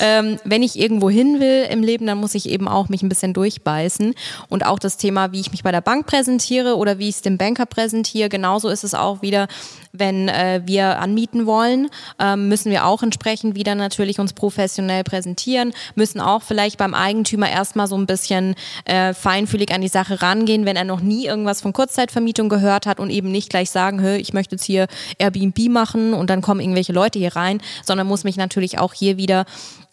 Ähm, 0.00 0.38
wenn 0.44 0.62
ich 0.62 0.78
irgendwo 0.78 1.10
hin 1.10 1.40
will 1.40 1.66
im 1.70 1.82
Leben, 1.82 2.06
dann 2.06 2.18
muss 2.18 2.34
ich 2.34 2.48
eben 2.48 2.68
auch 2.68 2.88
mich 2.88 3.02
ein 3.02 3.08
bisschen 3.08 3.34
durchbeißen. 3.34 4.14
Und 4.48 4.64
auch 4.64 4.78
das 4.78 4.96
Thema, 4.96 5.32
wie 5.32 5.40
ich 5.40 5.50
mich 5.50 5.62
bei 5.62 5.72
der 5.72 5.80
Bank 5.80 6.06
präsentiere 6.06 6.76
oder 6.76 6.98
wie 6.98 7.08
ich 7.08 7.16
es 7.16 7.22
dem 7.22 7.38
Banker 7.38 7.66
präsentiere, 7.66 8.28
genauso 8.28 8.68
ist 8.68 8.84
es 8.84 8.94
auch 8.94 9.22
wieder, 9.22 9.48
wenn 9.92 10.05
äh, 10.12 10.62
wir 10.64 10.98
anmieten 10.98 11.46
wollen, 11.46 11.88
ähm, 12.18 12.48
müssen 12.48 12.70
wir 12.70 12.86
auch 12.86 13.02
entsprechend 13.02 13.56
wieder 13.56 13.74
natürlich 13.74 14.18
uns 14.18 14.32
professionell 14.32 15.04
präsentieren, 15.04 15.72
müssen 15.94 16.20
auch 16.20 16.42
vielleicht 16.42 16.78
beim 16.78 16.94
Eigentümer 16.94 17.50
erstmal 17.50 17.86
so 17.86 17.96
ein 17.96 18.06
bisschen 18.06 18.54
äh, 18.84 19.14
feinfühlig 19.14 19.72
an 19.72 19.80
die 19.80 19.88
Sache 19.88 20.22
rangehen, 20.22 20.64
wenn 20.64 20.76
er 20.76 20.84
noch 20.84 21.00
nie 21.00 21.26
irgendwas 21.26 21.60
von 21.60 21.72
Kurzzeitvermietung 21.72 22.48
gehört 22.48 22.86
hat 22.86 23.00
und 23.00 23.10
eben 23.10 23.30
nicht 23.30 23.50
gleich 23.50 23.70
sagen, 23.70 24.04
ich 24.16 24.32
möchte 24.32 24.56
jetzt 24.56 24.64
hier 24.64 24.86
Airbnb 25.18 25.68
machen 25.68 26.14
und 26.14 26.30
dann 26.30 26.42
kommen 26.42 26.60
irgendwelche 26.60 26.92
Leute 26.92 27.18
hier 27.18 27.34
rein, 27.34 27.60
sondern 27.84 28.06
muss 28.06 28.24
mich 28.24 28.36
natürlich 28.36 28.78
auch 28.78 28.92
hier 28.92 29.16
wieder 29.16 29.46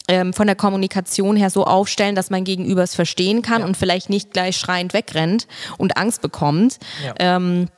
ähm, 0.08 0.32
von 0.32 0.46
der 0.46 0.56
Kommunikation 0.56 1.36
her 1.36 1.50
so 1.50 1.64
aufstellen, 1.64 2.14
dass 2.14 2.30
mein 2.30 2.44
Gegenüber 2.44 2.82
es 2.82 2.94
verstehen 2.94 3.42
kann 3.42 3.60
ja. 3.60 3.66
und 3.66 3.76
vielleicht 3.76 4.10
nicht 4.10 4.32
gleich 4.32 4.56
schreiend 4.56 4.92
wegrennt 4.92 5.46
und 5.78 5.96
Angst 5.96 6.20
bekommt. 6.22 6.78
Ja. 7.04 7.14
Ähm, 7.18 7.68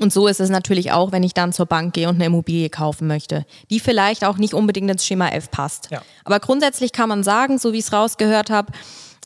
und 0.00 0.12
so 0.12 0.26
ist 0.26 0.40
es 0.40 0.50
natürlich 0.50 0.92
auch, 0.92 1.12
wenn 1.12 1.22
ich 1.22 1.34
dann 1.34 1.52
zur 1.52 1.66
Bank 1.66 1.94
gehe 1.94 2.08
und 2.08 2.16
eine 2.16 2.26
Immobilie 2.26 2.70
kaufen 2.70 3.06
möchte, 3.06 3.44
die 3.70 3.80
vielleicht 3.80 4.24
auch 4.24 4.38
nicht 4.38 4.54
unbedingt 4.54 4.90
ins 4.90 5.06
Schema 5.06 5.28
F 5.28 5.50
passt. 5.50 5.90
Ja. 5.90 6.02
Aber 6.24 6.40
grundsätzlich 6.40 6.92
kann 6.92 7.08
man 7.08 7.22
sagen, 7.22 7.58
so 7.58 7.72
wie 7.72 7.78
ich 7.78 7.84
es 7.84 7.92
rausgehört 7.92 8.50
habe, 8.50 8.72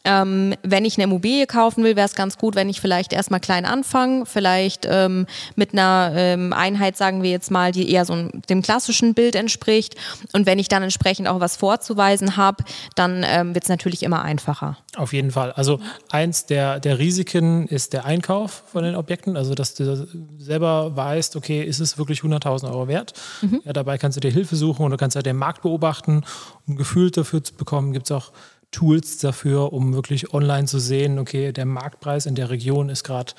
ähm, 0.04 0.54
wenn 0.62 0.84
ich 0.84 0.96
eine 0.96 1.04
Immobilie 1.04 1.46
kaufen 1.46 1.82
will, 1.82 1.96
wäre 1.96 2.06
es 2.06 2.14
ganz 2.14 2.36
gut, 2.38 2.54
wenn 2.54 2.68
ich 2.68 2.80
vielleicht 2.80 3.12
erstmal 3.12 3.40
klein 3.40 3.64
anfange, 3.64 4.26
vielleicht 4.26 4.86
ähm, 4.88 5.26
mit 5.56 5.72
einer 5.72 6.12
ähm, 6.14 6.52
Einheit, 6.52 6.96
sagen 6.96 7.22
wir 7.22 7.30
jetzt 7.30 7.50
mal, 7.50 7.72
die 7.72 7.90
eher 7.90 8.04
so 8.04 8.28
dem 8.48 8.62
klassischen 8.62 9.14
Bild 9.14 9.34
entspricht. 9.34 9.96
Und 10.32 10.46
wenn 10.46 10.58
ich 10.58 10.68
dann 10.68 10.82
entsprechend 10.82 11.28
auch 11.28 11.40
was 11.40 11.56
vorzuweisen 11.56 12.36
habe, 12.36 12.64
dann 12.94 13.24
ähm, 13.26 13.54
wird 13.54 13.64
es 13.64 13.68
natürlich 13.70 14.02
immer 14.02 14.22
einfacher. 14.22 14.76
Auf 14.96 15.12
jeden 15.12 15.30
Fall. 15.30 15.52
Also 15.52 15.80
eins 16.10 16.46
der, 16.46 16.80
der 16.80 16.98
Risiken 16.98 17.66
ist 17.66 17.92
der 17.92 18.04
Einkauf 18.04 18.64
von 18.70 18.84
den 18.84 18.94
Objekten, 18.94 19.36
also 19.36 19.54
dass 19.54 19.74
du 19.74 20.06
selber 20.38 20.94
weißt, 20.96 21.36
okay, 21.36 21.62
ist 21.62 21.80
es 21.80 21.98
wirklich 21.98 22.20
100.000 22.20 22.68
Euro 22.68 22.88
wert? 22.88 23.14
Mhm. 23.40 23.62
Ja, 23.64 23.72
dabei 23.72 23.98
kannst 23.98 24.16
du 24.16 24.20
dir 24.20 24.30
Hilfe 24.30 24.56
suchen 24.56 24.84
und 24.84 24.90
du 24.90 24.96
kannst 24.96 25.16
ja 25.16 25.22
den 25.22 25.36
Markt 25.36 25.62
beobachten, 25.62 26.24
um 26.66 26.76
Gefühl 26.76 27.10
dafür 27.10 27.42
zu 27.42 27.54
bekommen. 27.54 27.92
Gibt 27.92 28.06
es 28.06 28.12
auch 28.12 28.32
Tools 28.74 29.18
dafür, 29.18 29.72
um 29.72 29.94
wirklich 29.94 30.34
online 30.34 30.66
zu 30.66 30.78
sehen, 30.78 31.18
okay, 31.18 31.52
der 31.52 31.64
Marktpreis 31.64 32.26
in 32.26 32.34
der 32.34 32.50
Region 32.50 32.88
ist 32.88 33.04
gerade 33.04 33.32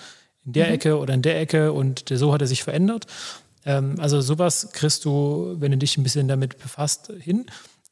in 0.45 0.53
der 0.53 0.67
mhm. 0.67 0.73
Ecke 0.73 0.97
oder 0.97 1.13
in 1.13 1.21
der 1.21 1.39
Ecke 1.39 1.73
und 1.73 2.05
so 2.09 2.33
hat 2.33 2.41
er 2.41 2.47
sich 2.47 2.63
verändert. 2.63 3.05
Ähm, 3.65 3.95
also 3.99 4.21
sowas 4.21 4.69
kriegst 4.71 5.03
du, 5.03 5.55
wenn 5.59 5.71
du 5.71 5.77
dich 5.77 5.97
ein 5.97 6.03
bisschen 6.03 6.27
damit 6.27 6.57
befasst, 6.59 7.11
hin. 7.19 7.47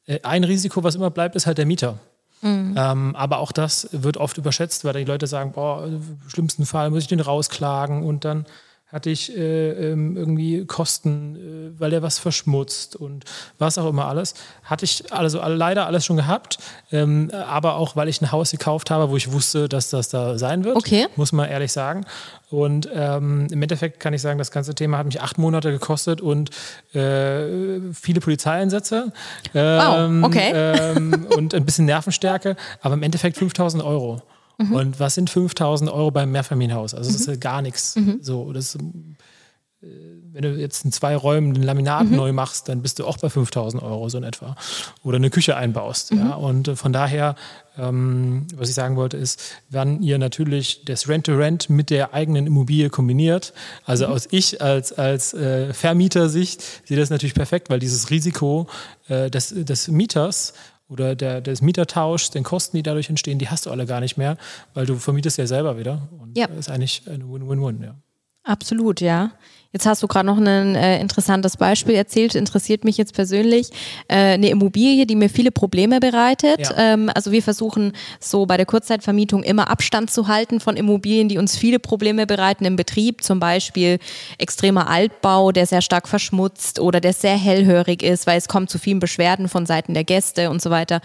Äh, 0.05 0.19
ein 0.23 0.45
Risiko, 0.45 0.83
was 0.83 0.95
immer 0.95 1.09
bleibt, 1.09 1.35
ist 1.35 1.45
halt 1.45 1.57
der 1.57 1.65
Mieter. 1.65 1.99
Mhm. 2.41 2.75
Ähm, 2.77 3.15
aber 3.15 3.39
auch 3.39 3.51
das 3.51 3.89
wird 3.91 4.17
oft 4.17 4.37
überschätzt, 4.37 4.85
weil 4.85 4.93
die 4.93 5.03
Leute 5.03 5.27
sagen, 5.27 5.51
boah, 5.51 5.85
im 5.85 6.19
schlimmsten 6.27 6.65
Fall 6.65 6.91
muss 6.91 7.03
ich 7.03 7.07
den 7.07 7.19
rausklagen 7.19 8.03
und 8.03 8.23
dann 8.23 8.45
hatte 8.93 9.09
ich 9.09 9.35
äh, 9.35 9.91
ähm, 9.91 10.15
irgendwie 10.15 10.65
Kosten, 10.65 11.35
äh, 11.35 11.79
weil 11.79 11.89
der 11.89 12.03
was 12.03 12.19
verschmutzt 12.19 12.95
und 12.95 13.25
was 13.57 13.79
auch 13.79 13.89
immer 13.89 14.05
alles. 14.05 14.35
Hatte 14.63 14.85
ich 14.85 15.11
also 15.11 15.41
leider 15.45 15.87
alles 15.87 16.05
schon 16.05 16.15
gehabt, 16.15 16.59
ähm, 16.91 17.31
aber 17.31 17.75
auch 17.75 17.95
weil 17.95 18.07
ich 18.07 18.21
ein 18.21 18.31
Haus 18.31 18.51
gekauft 18.51 18.91
habe, 18.91 19.09
wo 19.09 19.17
ich 19.17 19.31
wusste, 19.31 19.67
dass 19.67 19.89
das 19.89 20.09
da 20.09 20.37
sein 20.37 20.63
wird, 20.63 20.77
okay. 20.77 21.07
muss 21.15 21.31
man 21.31 21.49
ehrlich 21.49 21.71
sagen. 21.71 22.05
Und 22.51 22.87
ähm, 22.93 23.47
im 23.51 23.61
Endeffekt 23.63 23.99
kann 23.99 24.13
ich 24.13 24.21
sagen, 24.21 24.37
das 24.37 24.51
ganze 24.51 24.75
Thema 24.75 24.99
hat 24.99 25.07
mich 25.07 25.21
acht 25.21 25.39
Monate 25.39 25.71
gekostet 25.71 26.21
und 26.21 26.51
äh, 26.93 27.79
viele 27.93 28.19
Polizeieinsätze 28.19 29.11
ähm, 29.55 30.21
wow, 30.21 30.27
okay. 30.27 30.51
Ähm, 30.53 31.25
und 31.35 31.55
ein 31.55 31.65
bisschen 31.65 31.85
Nervenstärke, 31.85 32.55
aber 32.81 32.93
im 32.93 33.01
Endeffekt 33.01 33.37
5000 33.37 33.83
Euro. 33.83 34.21
Mhm. 34.57 34.73
Und 34.73 34.99
was 34.99 35.15
sind 35.15 35.29
5000 35.29 35.89
Euro 35.91 36.11
beim 36.11 36.31
Mehrfamilienhaus? 36.31 36.93
Also, 36.93 37.11
das 37.11 37.21
ist 37.21 37.27
ja 37.27 37.35
gar 37.35 37.61
nichts. 37.61 37.95
Mhm. 37.95 38.19
So, 38.21 38.53
das, 38.53 38.75
äh, 38.75 39.87
wenn 40.33 40.41
du 40.41 40.55
jetzt 40.55 40.83
in 40.83 40.91
zwei 40.91 41.15
Räumen 41.15 41.55
ein 41.55 41.61
Laminat 41.61 42.05
mhm. 42.05 42.15
neu 42.15 42.33
machst, 42.33 42.67
dann 42.67 42.81
bist 42.81 42.97
du 42.97 43.05
auch 43.05 43.17
bei 43.17 43.29
5000 43.29 43.83
Euro 43.83 44.09
so 44.09 44.17
in 44.17 44.23
etwa. 44.23 44.55
Oder 45.03 45.17
eine 45.17 45.29
Küche 45.29 45.55
einbaust. 45.55 46.11
Ja? 46.11 46.37
Mhm. 46.37 46.43
Und 46.43 46.67
äh, 46.69 46.75
von 46.75 46.91
daher, 46.91 47.35
ähm, 47.77 48.47
was 48.55 48.69
ich 48.69 48.75
sagen 48.75 48.95
wollte, 48.95 49.17
ist, 49.17 49.39
wenn 49.69 50.01
ihr 50.01 50.17
natürlich 50.17 50.85
das 50.85 51.07
Rent-to-Rent 51.07 51.69
mit 51.69 51.91
der 51.91 52.15
eigenen 52.15 52.47
Immobilie 52.47 52.89
kombiniert, 52.89 53.53
also 53.85 54.07
mhm. 54.07 54.13
aus 54.13 54.27
ich 54.31 54.59
als, 54.59 54.93
als 54.93 55.35
äh, 55.35 55.71
Vermietersicht 55.71 56.63
sehe 56.87 56.97
das 56.97 57.11
natürlich 57.11 57.35
perfekt, 57.35 57.69
weil 57.69 57.79
dieses 57.79 58.09
Risiko 58.09 58.67
äh, 59.09 59.29
des, 59.29 59.49
des 59.49 59.87
Mieters 59.87 60.53
oder 60.93 61.15
der, 61.15 61.41
des 61.41 61.61
Mietertauschs, 61.61 62.29
den 62.29 62.43
Kosten, 62.43 62.77
die 62.77 62.83
dadurch 62.83 63.09
entstehen, 63.09 63.39
die 63.39 63.49
hast 63.49 63.65
du 63.65 63.71
alle 63.71 63.85
gar 63.85 63.99
nicht 63.99 64.15
mehr, 64.15 64.37
weil 64.73 64.85
du 64.85 64.95
vermietest 64.95 65.37
ja 65.37 65.47
selber 65.47 65.77
wieder. 65.77 66.07
Und 66.19 66.37
ja. 66.37 66.47
das 66.47 66.57
ist 66.59 66.69
eigentlich 66.69 67.03
eine 67.07 67.27
Win-Win-Win, 67.29 67.83
ja. 67.83 67.95
Absolut, 68.43 69.01
ja. 69.01 69.31
Jetzt 69.73 69.87
hast 69.87 70.03
du 70.03 70.07
gerade 70.07 70.27
noch 70.27 70.37
ein 70.37 70.75
äh, 70.75 71.01
interessantes 71.01 71.57
Beispiel 71.57 71.95
erzählt, 71.95 72.35
interessiert 72.35 72.83
mich 72.83 72.95
jetzt 72.97 73.15
persönlich. 73.15 73.71
Äh, 74.07 74.33
eine 74.33 74.49
Immobilie, 74.49 75.07
die 75.07 75.15
mir 75.15 75.29
viele 75.29 75.51
Probleme 75.51 75.99
bereitet. 75.99 76.59
Ja. 76.59 76.93
Ähm, 76.93 77.09
also 77.13 77.31
wir 77.31 77.41
versuchen 77.41 77.93
so 78.19 78.45
bei 78.45 78.55
der 78.55 78.67
Kurzzeitvermietung 78.67 79.41
immer 79.41 79.71
Abstand 79.71 80.11
zu 80.11 80.27
halten 80.27 80.59
von 80.59 80.77
Immobilien, 80.77 81.27
die 81.27 81.39
uns 81.39 81.57
viele 81.57 81.79
Probleme 81.79 82.27
bereiten 82.27 82.65
im 82.65 82.75
Betrieb. 82.75 83.23
Zum 83.23 83.39
Beispiel 83.39 83.97
extremer 84.37 84.87
Altbau, 84.91 85.51
der 85.51 85.65
sehr 85.65 85.81
stark 85.81 86.07
verschmutzt 86.07 86.79
oder 86.79 87.01
der 87.01 87.13
sehr 87.13 87.35
hellhörig 87.35 88.03
ist, 88.03 88.27
weil 88.27 88.37
es 88.37 88.47
kommt 88.47 88.69
zu 88.69 88.77
vielen 88.77 88.99
Beschwerden 88.99 89.49
von 89.49 89.65
Seiten 89.65 89.95
der 89.95 90.03
Gäste 90.03 90.51
und 90.51 90.61
so 90.61 90.69
weiter. 90.69 91.01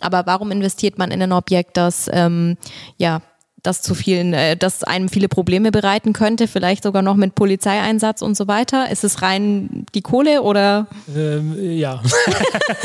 Aber 0.00 0.26
warum 0.26 0.50
investiert 0.50 0.98
man 0.98 1.12
in 1.12 1.22
ein 1.22 1.32
Objekt, 1.32 1.76
das 1.76 2.10
ähm, 2.12 2.56
ja 2.96 3.20
das 3.62 3.82
zu 3.82 3.94
vielen, 3.94 4.34
äh, 4.34 4.56
das 4.56 4.84
einem 4.84 5.08
viele 5.08 5.28
Probleme 5.28 5.70
bereiten 5.70 6.12
könnte, 6.12 6.48
vielleicht 6.48 6.82
sogar 6.82 7.02
noch 7.02 7.16
mit 7.16 7.34
Polizeieinsatz 7.34 8.22
und 8.22 8.36
so 8.36 8.46
weiter. 8.46 8.90
Ist 8.90 9.04
es 9.04 9.22
rein 9.22 9.86
die 9.94 10.02
Kohle 10.02 10.42
oder? 10.42 10.86
Ähm, 11.14 11.56
ja. 11.76 12.02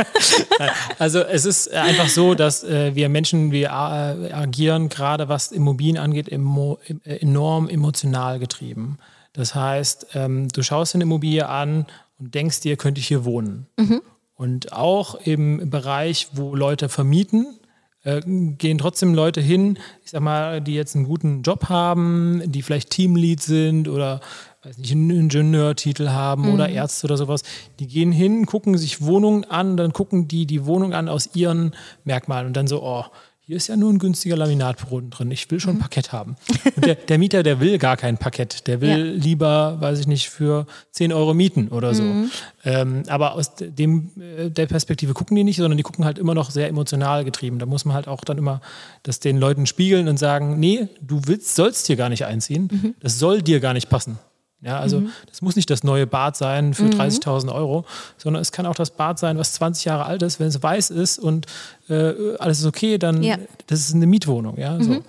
also 0.99 1.19
es 1.19 1.45
ist 1.45 1.71
einfach 1.73 2.09
so, 2.09 2.33
dass 2.33 2.63
äh, 2.63 2.95
wir 2.95 3.09
Menschen, 3.09 3.51
wir 3.51 3.67
äh, 3.67 4.33
agieren 4.33 4.89
gerade 4.89 5.29
was 5.29 5.51
Immobilien 5.51 5.97
angeht, 5.97 6.29
emo, 6.29 6.79
äh, 7.03 7.17
enorm 7.17 7.69
emotional 7.69 8.39
getrieben. 8.39 8.97
Das 9.33 9.55
heißt, 9.55 10.07
ähm, 10.13 10.47
du 10.49 10.61
schaust 10.61 10.95
eine 10.95 11.03
Immobilie 11.03 11.47
an 11.47 11.87
und 12.19 12.35
denkst 12.35 12.61
dir, 12.61 12.77
könnte 12.77 12.99
ich 12.99 13.07
hier 13.07 13.25
wohnen. 13.25 13.67
Mhm. 13.77 14.01
Und 14.35 14.73
auch 14.73 15.15
im 15.15 15.69
Bereich, 15.69 16.29
wo 16.33 16.55
Leute 16.55 16.89
vermieten, 16.89 17.59
äh, 18.03 18.21
gehen 18.25 18.77
trotzdem 18.77 19.13
Leute 19.13 19.41
hin, 19.41 19.77
ich 20.03 20.11
sag 20.11 20.21
mal, 20.21 20.61
die 20.61 20.75
jetzt 20.75 20.95
einen 20.95 21.05
guten 21.05 21.41
Job 21.41 21.69
haben, 21.69 22.41
die 22.45 22.61
vielleicht 22.61 22.89
Teamlead 22.89 23.41
sind 23.41 23.87
oder 23.87 24.21
weiß 24.63 24.77
nicht, 24.77 24.91
einen 24.91 25.09
Ingenieurtitel 25.09 26.09
haben 26.09 26.43
mhm. 26.43 26.53
oder 26.53 26.69
Ärzte 26.69 27.05
oder 27.07 27.17
sowas. 27.17 27.43
Die 27.79 27.87
gehen 27.87 28.11
hin, 28.11 28.45
gucken 28.45 28.77
sich 28.77 29.01
Wohnungen 29.01 29.45
an, 29.45 29.77
dann 29.77 29.93
gucken 29.93 30.27
die 30.27 30.45
die 30.45 30.65
Wohnung 30.65 30.93
an 30.93 31.09
aus 31.09 31.29
ihren 31.33 31.75
Merkmalen 32.03 32.47
und 32.47 32.57
dann 32.57 32.67
so, 32.67 32.81
oh, 32.83 33.05
hier 33.45 33.57
ist 33.57 33.67
ja 33.67 33.75
nur 33.75 33.91
ein 33.91 33.99
günstiger 33.99 34.37
Laminatboden 34.37 35.09
drin. 35.09 35.29
Ich 35.29 35.51
will 35.51 35.59
schon 35.59 35.71
ein 35.71 35.75
mhm. 35.75 35.81
Parkett 35.81 36.13
haben. 36.13 36.37
Und 36.77 36.85
der, 36.85 36.95
der, 36.95 37.17
Mieter, 37.17 37.43
der 37.43 37.59
will 37.59 37.77
gar 37.77 37.97
kein 37.97 38.17
Parkett. 38.17 38.67
Der 38.67 38.79
will 38.79 38.89
ja. 38.89 38.95
lieber, 38.95 39.81
weiß 39.81 39.99
ich 39.99 40.07
nicht, 40.07 40.29
für 40.29 40.65
10 40.91 41.11
Euro 41.11 41.33
mieten 41.33 41.67
oder 41.67 41.93
so. 41.93 42.03
Mhm. 42.03 42.31
Ähm, 42.63 43.03
aber 43.07 43.33
aus 43.33 43.51
dem, 43.59 44.11
äh, 44.17 44.49
der 44.49 44.67
Perspektive 44.67 45.13
gucken 45.13 45.35
die 45.35 45.43
nicht, 45.43 45.57
sondern 45.57 45.75
die 45.75 45.83
gucken 45.83 46.05
halt 46.05 46.19
immer 46.19 46.33
noch 46.33 46.51
sehr 46.51 46.69
emotional 46.69 47.25
getrieben. 47.25 47.59
Da 47.59 47.65
muss 47.65 47.83
man 47.83 47.93
halt 47.93 48.07
auch 48.07 48.23
dann 48.23 48.37
immer 48.37 48.61
das 49.03 49.19
den 49.19 49.37
Leuten 49.37 49.65
spiegeln 49.65 50.07
und 50.07 50.17
sagen, 50.17 50.57
nee, 50.57 50.87
du 51.01 51.19
willst, 51.25 51.55
sollst 51.55 51.87
hier 51.87 51.97
gar 51.97 52.07
nicht 52.07 52.25
einziehen. 52.25 52.69
Mhm. 52.71 52.95
Das 53.01 53.19
soll 53.19 53.41
dir 53.41 53.59
gar 53.59 53.73
nicht 53.73 53.89
passen. 53.89 54.19
Ja, 54.63 54.79
also 54.79 55.01
mhm. 55.01 55.11
das 55.27 55.41
muss 55.41 55.55
nicht 55.55 55.69
das 55.69 55.83
neue 55.83 56.07
Bad 56.07 56.37
sein 56.37 56.73
für 56.73 56.83
mhm. 56.83 56.91
30.000 56.91 57.53
Euro, 57.53 57.85
sondern 58.17 58.41
es 58.41 58.53
kann 58.53 58.65
auch 58.65 58.75
das 58.75 58.91
Bad 58.91 59.19
sein, 59.19 59.37
was 59.37 59.53
20 59.53 59.85
Jahre 59.85 60.05
alt 60.05 60.21
ist. 60.21 60.39
Wenn 60.39 60.47
es 60.47 60.63
weiß 60.63 60.89
ist 60.89 61.19
und 61.19 61.47
äh, 61.89 62.13
alles 62.39 62.59
ist 62.59 62.65
okay, 62.65 62.97
dann 62.97 63.21
ja. 63.23 63.37
das 63.67 63.79
ist 63.81 63.93
eine 63.93 64.07
Mietwohnung. 64.07 64.57
Ja, 64.57 64.81
so. 64.81 64.91
Mhm. 64.91 65.03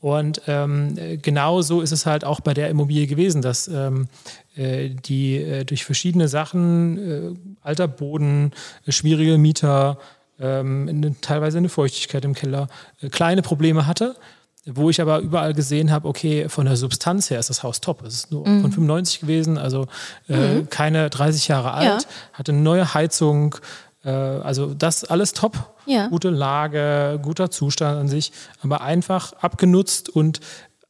Und 0.00 0.42
ähm, 0.48 0.96
genau 1.22 1.62
so 1.62 1.80
ist 1.80 1.90
es 1.90 2.04
halt 2.04 2.26
auch 2.26 2.40
bei 2.40 2.52
der 2.52 2.68
Immobilie 2.68 3.06
gewesen, 3.06 3.40
dass 3.40 3.68
ähm, 3.68 4.08
äh, 4.54 4.90
die 4.90 5.36
äh, 5.36 5.64
durch 5.64 5.84
verschiedene 5.84 6.28
Sachen, 6.28 6.98
äh, 6.98 7.36
alter 7.62 7.88
Boden, 7.88 8.52
äh, 8.86 8.92
schwierige 8.92 9.38
Mieter, 9.38 9.98
ähm, 10.38 11.16
teilweise 11.22 11.56
eine 11.56 11.70
Feuchtigkeit 11.70 12.24
im 12.24 12.34
Keller, 12.34 12.68
kleine 13.10 13.40
Probleme 13.40 13.86
hatte 13.86 14.14
wo 14.66 14.88
ich 14.88 15.00
aber 15.00 15.18
überall 15.18 15.52
gesehen 15.52 15.90
habe, 15.90 16.08
okay, 16.08 16.48
von 16.48 16.64
der 16.64 16.76
Substanz 16.76 17.28
her 17.30 17.38
ist 17.38 17.50
das 17.50 17.62
Haus 17.62 17.80
top. 17.80 18.02
Es 18.02 18.14
ist 18.14 18.32
nur 18.32 18.48
mhm. 18.48 18.62
von 18.62 18.72
95 18.72 19.20
gewesen, 19.20 19.58
also 19.58 19.86
äh, 20.28 20.54
mhm. 20.54 20.70
keine 20.70 21.10
30 21.10 21.48
Jahre 21.48 21.72
alt, 21.72 22.02
ja. 22.02 22.08
hatte 22.32 22.52
eine 22.52 22.62
neue 22.62 22.94
Heizung, 22.94 23.56
äh, 24.04 24.10
also 24.10 24.72
das 24.72 25.04
alles 25.04 25.32
top. 25.34 25.74
Ja. 25.86 26.08
Gute 26.08 26.30
Lage, 26.30 27.20
guter 27.22 27.50
Zustand 27.50 27.98
an 28.00 28.08
sich, 28.08 28.32
aber 28.62 28.80
einfach 28.80 29.34
abgenutzt 29.34 30.08
und 30.08 30.40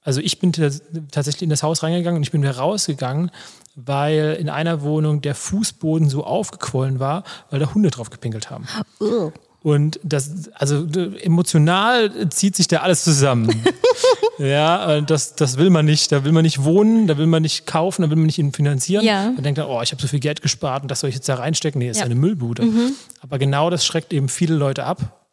also 0.05 0.20
ich 0.20 0.39
bin 0.39 0.53
tatsächlich 0.53 1.43
in 1.43 1.51
das 1.51 1.62
Haus 1.62 1.83
reingegangen 1.83 2.18
und 2.18 2.22
ich 2.22 2.31
bin 2.31 2.43
wieder 2.43 2.59
rausgegangen, 2.59 3.31
weil 3.75 4.37
in 4.39 4.51
einer 4.51 4.83
Wohnung 4.83 5.22
der 5.22 5.35
Fußboden 5.35 6.11
so 6.11 6.25
aufgequollen 6.25 7.01
war, 7.01 7.25
weil 7.51 7.59
da 7.59 7.75
Hunde 7.75 7.91
drauf 7.91 8.11
gepinkelt 8.11 8.51
haben. 8.51 8.66
Oh. 9.01 9.33
Und 9.64 9.98
das, 10.02 10.50
also 10.52 10.86
emotional 11.22 12.28
zieht 12.28 12.54
sich 12.54 12.68
da 12.68 12.80
alles 12.80 13.02
zusammen. 13.02 13.64
ja, 14.38 15.00
das, 15.00 15.36
das 15.36 15.56
will 15.56 15.70
man 15.70 15.86
nicht. 15.86 16.12
Da 16.12 16.22
will 16.22 16.32
man 16.32 16.42
nicht 16.42 16.64
wohnen, 16.64 17.06
da 17.06 17.16
will 17.16 17.26
man 17.26 17.40
nicht 17.40 17.66
kaufen, 17.66 18.02
da 18.02 18.10
will 18.10 18.18
man 18.18 18.26
nicht 18.26 18.42
finanzieren. 18.54 19.06
Ja. 19.06 19.30
Man 19.30 19.42
denkt 19.42 19.56
dann, 19.56 19.66
oh, 19.66 19.80
ich 19.80 19.90
habe 19.92 20.02
so 20.02 20.06
viel 20.06 20.20
Geld 20.20 20.42
gespart 20.42 20.82
und 20.82 20.90
das 20.90 21.00
soll 21.00 21.08
ich 21.08 21.16
jetzt 21.16 21.30
da 21.30 21.36
reinstecken. 21.36 21.78
Nee, 21.78 21.88
ist 21.88 22.00
ja. 22.00 22.04
eine 22.04 22.14
Müllbude. 22.14 22.62
Mhm. 22.62 22.92
Aber 23.22 23.38
genau 23.38 23.70
das 23.70 23.86
schreckt 23.86 24.12
eben 24.12 24.28
viele 24.28 24.54
Leute 24.54 24.84
ab. 24.84 25.24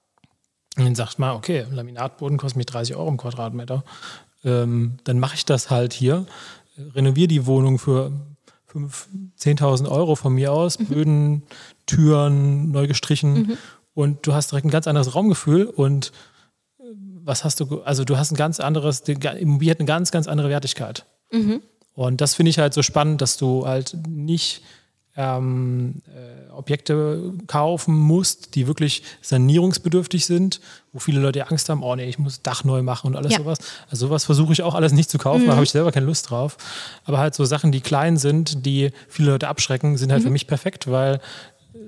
Und 0.77 0.86
dann 0.86 0.95
sagt 0.95 1.19
man, 1.19 1.36
okay, 1.36 1.65
Laminatboden 1.69 2.38
kostet 2.38 2.55
mich 2.55 2.67
30 2.67 2.95
Euro 2.95 3.09
im 3.09 3.17
Quadratmeter. 3.17 3.84
Ähm, 4.45 4.93
dann 5.03 5.19
mache 5.19 5.36
ich 5.36 5.43
das 5.43 5.69
halt 5.69 5.91
hier, 5.91 6.25
renoviere 6.95 7.27
die 7.27 7.45
Wohnung 7.47 7.79
für 7.79 8.13
5.000, 8.73 9.59
10.000 9.59 9.91
Euro 9.91 10.15
von 10.15 10.32
mir 10.32 10.53
aus, 10.53 10.79
mhm. 10.79 10.86
Böden, 10.86 11.43
Türen 11.86 12.71
neu 12.71 12.88
gestrichen. 12.88 13.34
Mhm 13.34 13.57
und 13.94 14.26
du 14.26 14.34
hast 14.34 14.52
direkt 14.52 14.66
ein 14.66 14.72
ganz 14.72 14.88
anderes 14.88 15.16
Raumgefühl 15.16 15.66
und 15.66 16.12
äh, 16.80 16.84
was 17.24 17.44
hast 17.44 17.60
du, 17.60 17.82
also 17.82 18.04
du 18.04 18.18
hast 18.18 18.32
ein 18.32 18.38
ganz 18.38 18.60
anderes, 18.60 19.04
die 19.04 19.14
Immobilie 19.14 19.72
hat 19.72 19.80
eine 19.80 19.88
ganz, 19.88 20.12
ganz 20.12 20.28
andere 20.28 20.50
Wertigkeit. 20.50 21.06
Mhm. 21.32 21.62
Und 21.94 22.22
das 22.22 22.36
finde 22.36 22.50
ich 22.50 22.58
halt 22.58 22.74
so 22.74 22.82
spannend, 22.82 23.22
dass 23.22 23.38
du 23.38 23.68
halt 23.68 23.98
nicht 24.08 24.64
ähm, 25.18 26.02
äh, 26.08 26.52
Objekte 26.52 27.34
kaufen 27.48 27.96
musst, 27.96 28.56
die 28.56 28.68
wirklich 28.68 29.04
sanierungsbedürftig 29.22 30.26
sind, 30.26 30.62
wo 30.94 31.00
viele 31.00 31.20
Leute 31.20 31.50
Angst 31.50 31.68
haben, 31.70 31.84
oh 31.84 31.96
nee, 31.96 32.08
ich 32.08 32.18
muss 32.18 32.42
Dach 32.42 32.64
neu 32.64 32.82
machen 32.82 33.08
und 33.08 33.16
alles 33.18 33.34
ja. 33.34 33.39
sowas. 33.39 33.60
Also 33.89 34.08
sowas 34.08 34.24
versuche 34.24 34.54
ich 34.54 34.62
auch 34.62 34.74
alles 34.74 34.94
nicht 34.94 35.10
zu 35.10 35.18
kaufen, 35.18 35.44
mhm. 35.44 35.48
da 35.48 35.54
habe 35.54 35.64
ich 35.64 35.72
selber 35.72 35.92
keine 35.92 36.06
Lust 36.06 36.30
drauf. 36.30 36.58
Aber 37.04 37.18
halt 37.18 37.36
so 37.36 37.44
Sachen, 37.44 37.72
die 37.72 37.82
klein 37.82 38.18
sind, 38.18 38.66
die 38.66 38.92
viele 39.10 39.32
Leute 39.32 39.50
abschrecken, 39.50 39.98
sind 39.98 40.12
halt 40.12 40.22
mhm. 40.22 40.28
für 40.28 40.32
mich 40.32 40.48
perfekt, 40.48 40.89
weil 40.89 41.20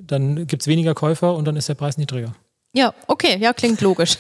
dann 0.02 0.48
gibt 0.48 0.64
es 0.64 0.68
weniger 0.68 0.94
Käufer 0.94 1.36
und 1.36 1.46
dann 1.46 1.56
ist 1.56 1.70
der 1.70 1.76
Preis 1.76 1.98
niedriger. 1.98 2.34
Ja, 2.76 2.96
okay, 3.06 3.38
ja, 3.40 3.54
klingt 3.54 3.82
logisch. 3.82 4.18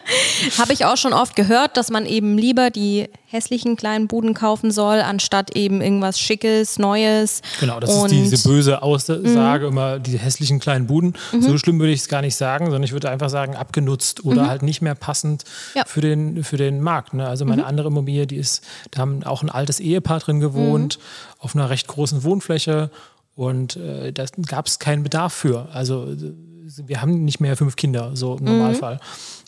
Habe 0.58 0.72
ich 0.72 0.84
auch 0.84 0.96
schon 0.96 1.12
oft 1.12 1.36
gehört, 1.36 1.76
dass 1.76 1.88
man 1.88 2.04
eben 2.04 2.36
lieber 2.36 2.70
die 2.70 3.08
hässlichen 3.26 3.76
kleinen 3.76 4.08
Buden 4.08 4.34
kaufen 4.34 4.72
soll, 4.72 5.00
anstatt 5.00 5.54
eben 5.56 5.80
irgendwas 5.80 6.18
Schickes, 6.18 6.80
Neues. 6.80 7.42
Genau, 7.60 7.78
das 7.78 7.90
Und 7.90 8.10
ist 8.10 8.32
diese 8.32 8.48
böse 8.48 8.82
Aussage, 8.82 9.66
mhm. 9.66 9.72
immer 9.72 9.98
die 10.00 10.18
hässlichen 10.18 10.58
kleinen 10.58 10.88
Buden. 10.88 11.14
Mhm. 11.30 11.42
So 11.42 11.58
schlimm 11.58 11.78
würde 11.78 11.92
ich 11.92 12.00
es 12.00 12.08
gar 12.08 12.22
nicht 12.22 12.34
sagen, 12.34 12.64
sondern 12.64 12.82
ich 12.82 12.90
würde 12.90 13.08
einfach 13.08 13.30
sagen, 13.30 13.54
abgenutzt 13.54 14.24
oder 14.24 14.42
mhm. 14.42 14.48
halt 14.48 14.62
nicht 14.62 14.82
mehr 14.82 14.96
passend 14.96 15.44
ja. 15.76 15.84
für, 15.86 16.00
den, 16.00 16.42
für 16.42 16.56
den 16.56 16.80
Markt. 16.80 17.14
Ne? 17.14 17.28
Also 17.28 17.44
meine 17.44 17.62
mhm. 17.62 17.68
andere 17.68 17.86
Immobilie, 17.86 18.26
die 18.26 18.36
ist, 18.36 18.64
da 18.90 19.02
haben 19.02 19.22
auch 19.22 19.44
ein 19.44 19.50
altes 19.50 19.78
Ehepaar 19.78 20.18
drin 20.18 20.40
gewohnt, 20.40 20.98
mhm. 20.98 21.34
auf 21.38 21.54
einer 21.54 21.70
recht 21.70 21.86
großen 21.86 22.24
Wohnfläche 22.24 22.90
und 23.34 23.76
äh, 23.76 24.12
da 24.12 24.24
gab 24.46 24.66
es 24.66 24.78
keinen 24.78 25.02
Bedarf 25.02 25.32
für. 25.32 25.68
Also 25.72 26.08
wir 26.84 27.00
haben 27.02 27.24
nicht 27.24 27.40
mehr 27.40 27.56
fünf 27.56 27.76
Kinder, 27.76 28.12
so 28.14 28.36
im 28.36 28.44
mhm. 28.44 28.58
Normalfall. 28.58 29.00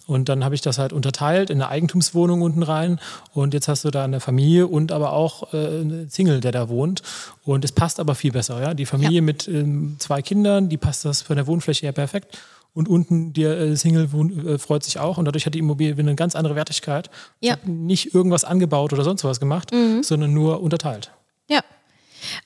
Und 0.07 0.29
dann 0.29 0.45
habe 0.45 0.55
ich 0.55 0.61
das 0.61 0.79
halt 0.79 0.93
unterteilt 0.93 1.49
in 1.49 1.63
eine 1.63 1.71
Eigentumswohnung 1.71 2.43
unten 2.43 2.63
rein. 2.63 3.01
Und 3.33 3.55
jetzt 3.55 3.69
hast 3.69 3.85
du 3.85 3.91
da 3.91 4.05
eine 4.05 4.21
Familie 4.21 4.67
und 4.67 4.93
aber 4.93 5.15
auch 5.15 5.55
äh, 5.55 5.57
einen 5.57 6.11
Single, 6.11 6.41
der 6.41 6.53
da 6.53 6.69
wohnt. 6.69 7.03
Und 7.45 7.65
es 7.65 7.73
passt 7.73 8.01
aber 8.01 8.15
viel 8.15 8.33
besser. 8.33 8.61
Ja? 8.61 8.75
Die 8.75 8.87
Familie 8.87 9.17
ja. 9.17 9.23
mit 9.23 9.49
ähm, 9.49 9.97
zwei 9.99 10.21
Kindern, 10.21 10.69
die 10.69 10.77
passt 10.77 11.05
das 11.05 11.23
von 11.23 11.37
der 11.37 11.47
Wohnfläche 11.47 11.87
her 11.87 11.93
perfekt. 11.93 12.39
Und 12.75 12.89
unten 12.89 13.33
der 13.33 13.59
äh, 13.59 13.77
Single 13.77 14.09
äh, 14.47 14.59
freut 14.59 14.83
sich 14.83 14.99
auch. 14.99 15.17
Und 15.17 15.25
dadurch 15.25 15.47
hat 15.47 15.55
die 15.55 15.61
Immobilie 15.61 15.97
eine 15.97 16.15
ganz 16.17 16.35
andere 16.35 16.55
Wertigkeit. 16.55 17.09
Ja. 17.41 17.57
Nicht 17.65 18.15
irgendwas 18.15 18.45
angebaut 18.45 18.93
oder 18.93 19.05
sonst 19.05 19.25
was 19.25 19.41
gemacht, 19.41 19.73
mhm. 19.73 20.03
sondern 20.03 20.35
nur 20.35 20.61
unterteilt. 20.61 21.13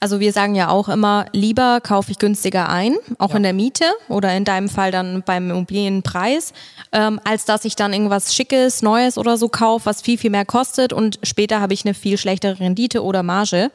Also 0.01 0.21
wir 0.21 0.33
sagen 0.33 0.55
ja 0.55 0.69
auch 0.69 0.89
immer, 0.89 1.27
lieber 1.33 1.81
kaufe 1.81 2.13
ich 2.13 2.19
günstiger 2.19 2.69
ein, 2.69 2.95
auch 3.19 3.31
ja. 3.31 3.37
in 3.39 3.43
der 3.43 3.53
Miete 3.53 3.85
oder 4.09 4.33
in 4.37 4.45
deinem 4.45 4.69
Fall 4.69 4.93
dann 4.93 5.23
beim 5.25 5.51
Immobilienpreis, 5.51 6.53
ähm, 6.93 7.21
als 7.25 7.47
dass 7.47 7.65
ich 7.65 7.75
dann 7.75 7.93
irgendwas 7.93 8.33
Schickes, 8.33 8.83
Neues 8.83 9.19
oder 9.19 9.37
so 9.37 9.49
kaufe, 9.49 9.87
was 9.87 10.01
viel, 10.01 10.17
viel 10.17 10.31
mehr 10.31 10.45
kostet 10.45 10.93
und 10.93 11.19
später 11.25 11.61
habe 11.61 11.75
ich 11.75 11.85
eine 11.85 11.95
viel 11.95 12.17
schlechtere 12.17 12.61
Rendite 12.61 13.03
oder 13.03 13.25
Marge. 13.25 13.73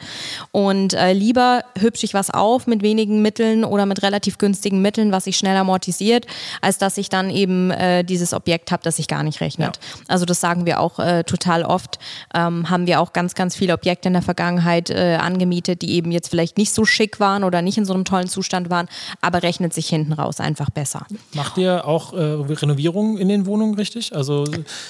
Und 0.51 0.93
äh, 0.93 1.11
lieber 1.11 1.63
hübsch 1.77 2.05
ich 2.05 2.13
was 2.13 2.29
auf 2.29 2.67
mit 2.67 2.83
wenigen 2.83 3.21
Mitteln 3.21 3.65
oder 3.65 3.85
mit 3.85 4.01
relativ 4.01 4.37
günstigen 4.37 4.81
Mitteln, 4.81 5.11
was 5.11 5.25
sich 5.25 5.35
schnell 5.35 5.57
amortisiert, 5.57 6.25
als 6.61 6.77
dass 6.77 6.97
ich 6.97 7.09
dann 7.09 7.29
eben 7.31 7.69
äh, 7.71 8.05
dieses 8.05 8.33
Objekt 8.33 8.71
habe, 8.71 8.81
das 8.83 8.95
sich 8.95 9.09
gar 9.09 9.23
nicht 9.23 9.41
rechnet. 9.41 9.75
Ja. 9.75 10.03
Also 10.07 10.23
das 10.23 10.39
sagen 10.39 10.65
wir 10.65 10.79
auch 10.79 10.99
äh, 10.99 11.25
total 11.25 11.63
oft. 11.63 11.99
Ähm, 12.33 12.69
haben 12.69 12.87
wir 12.87 13.01
auch 13.01 13.11
ganz, 13.11 13.35
ganz 13.35 13.57
viele 13.57 13.73
Objekte 13.73 14.07
in 14.07 14.13
der 14.13 14.21
Vergangenheit 14.21 14.89
äh, 14.89 15.17
angemietet, 15.19 15.81
die 15.81 15.91
eben 15.95 16.12
jetzt 16.13 16.29
vielleicht 16.29 16.57
nicht 16.57 16.73
so 16.73 16.85
schick 16.85 17.19
waren 17.19 17.43
oder 17.43 17.61
nicht 17.61 17.77
in 17.77 17.85
so 17.85 17.93
einem 17.93 18.05
tollen 18.05 18.27
Zustand 18.27 18.69
waren, 18.69 18.87
aber 19.21 19.43
rechnet 19.43 19.73
sich 19.73 19.87
hinten 19.87 20.13
raus 20.13 20.39
einfach 20.39 20.69
besser. 20.69 21.05
Macht 21.33 21.57
ihr 21.57 21.85
auch 21.87 22.13
äh, 22.13 22.17
Renovierungen 22.17 23.17
in 23.17 23.27
den 23.29 23.45
Wohnungen 23.45 23.75
richtig? 23.75 24.15
Also, 24.15 24.45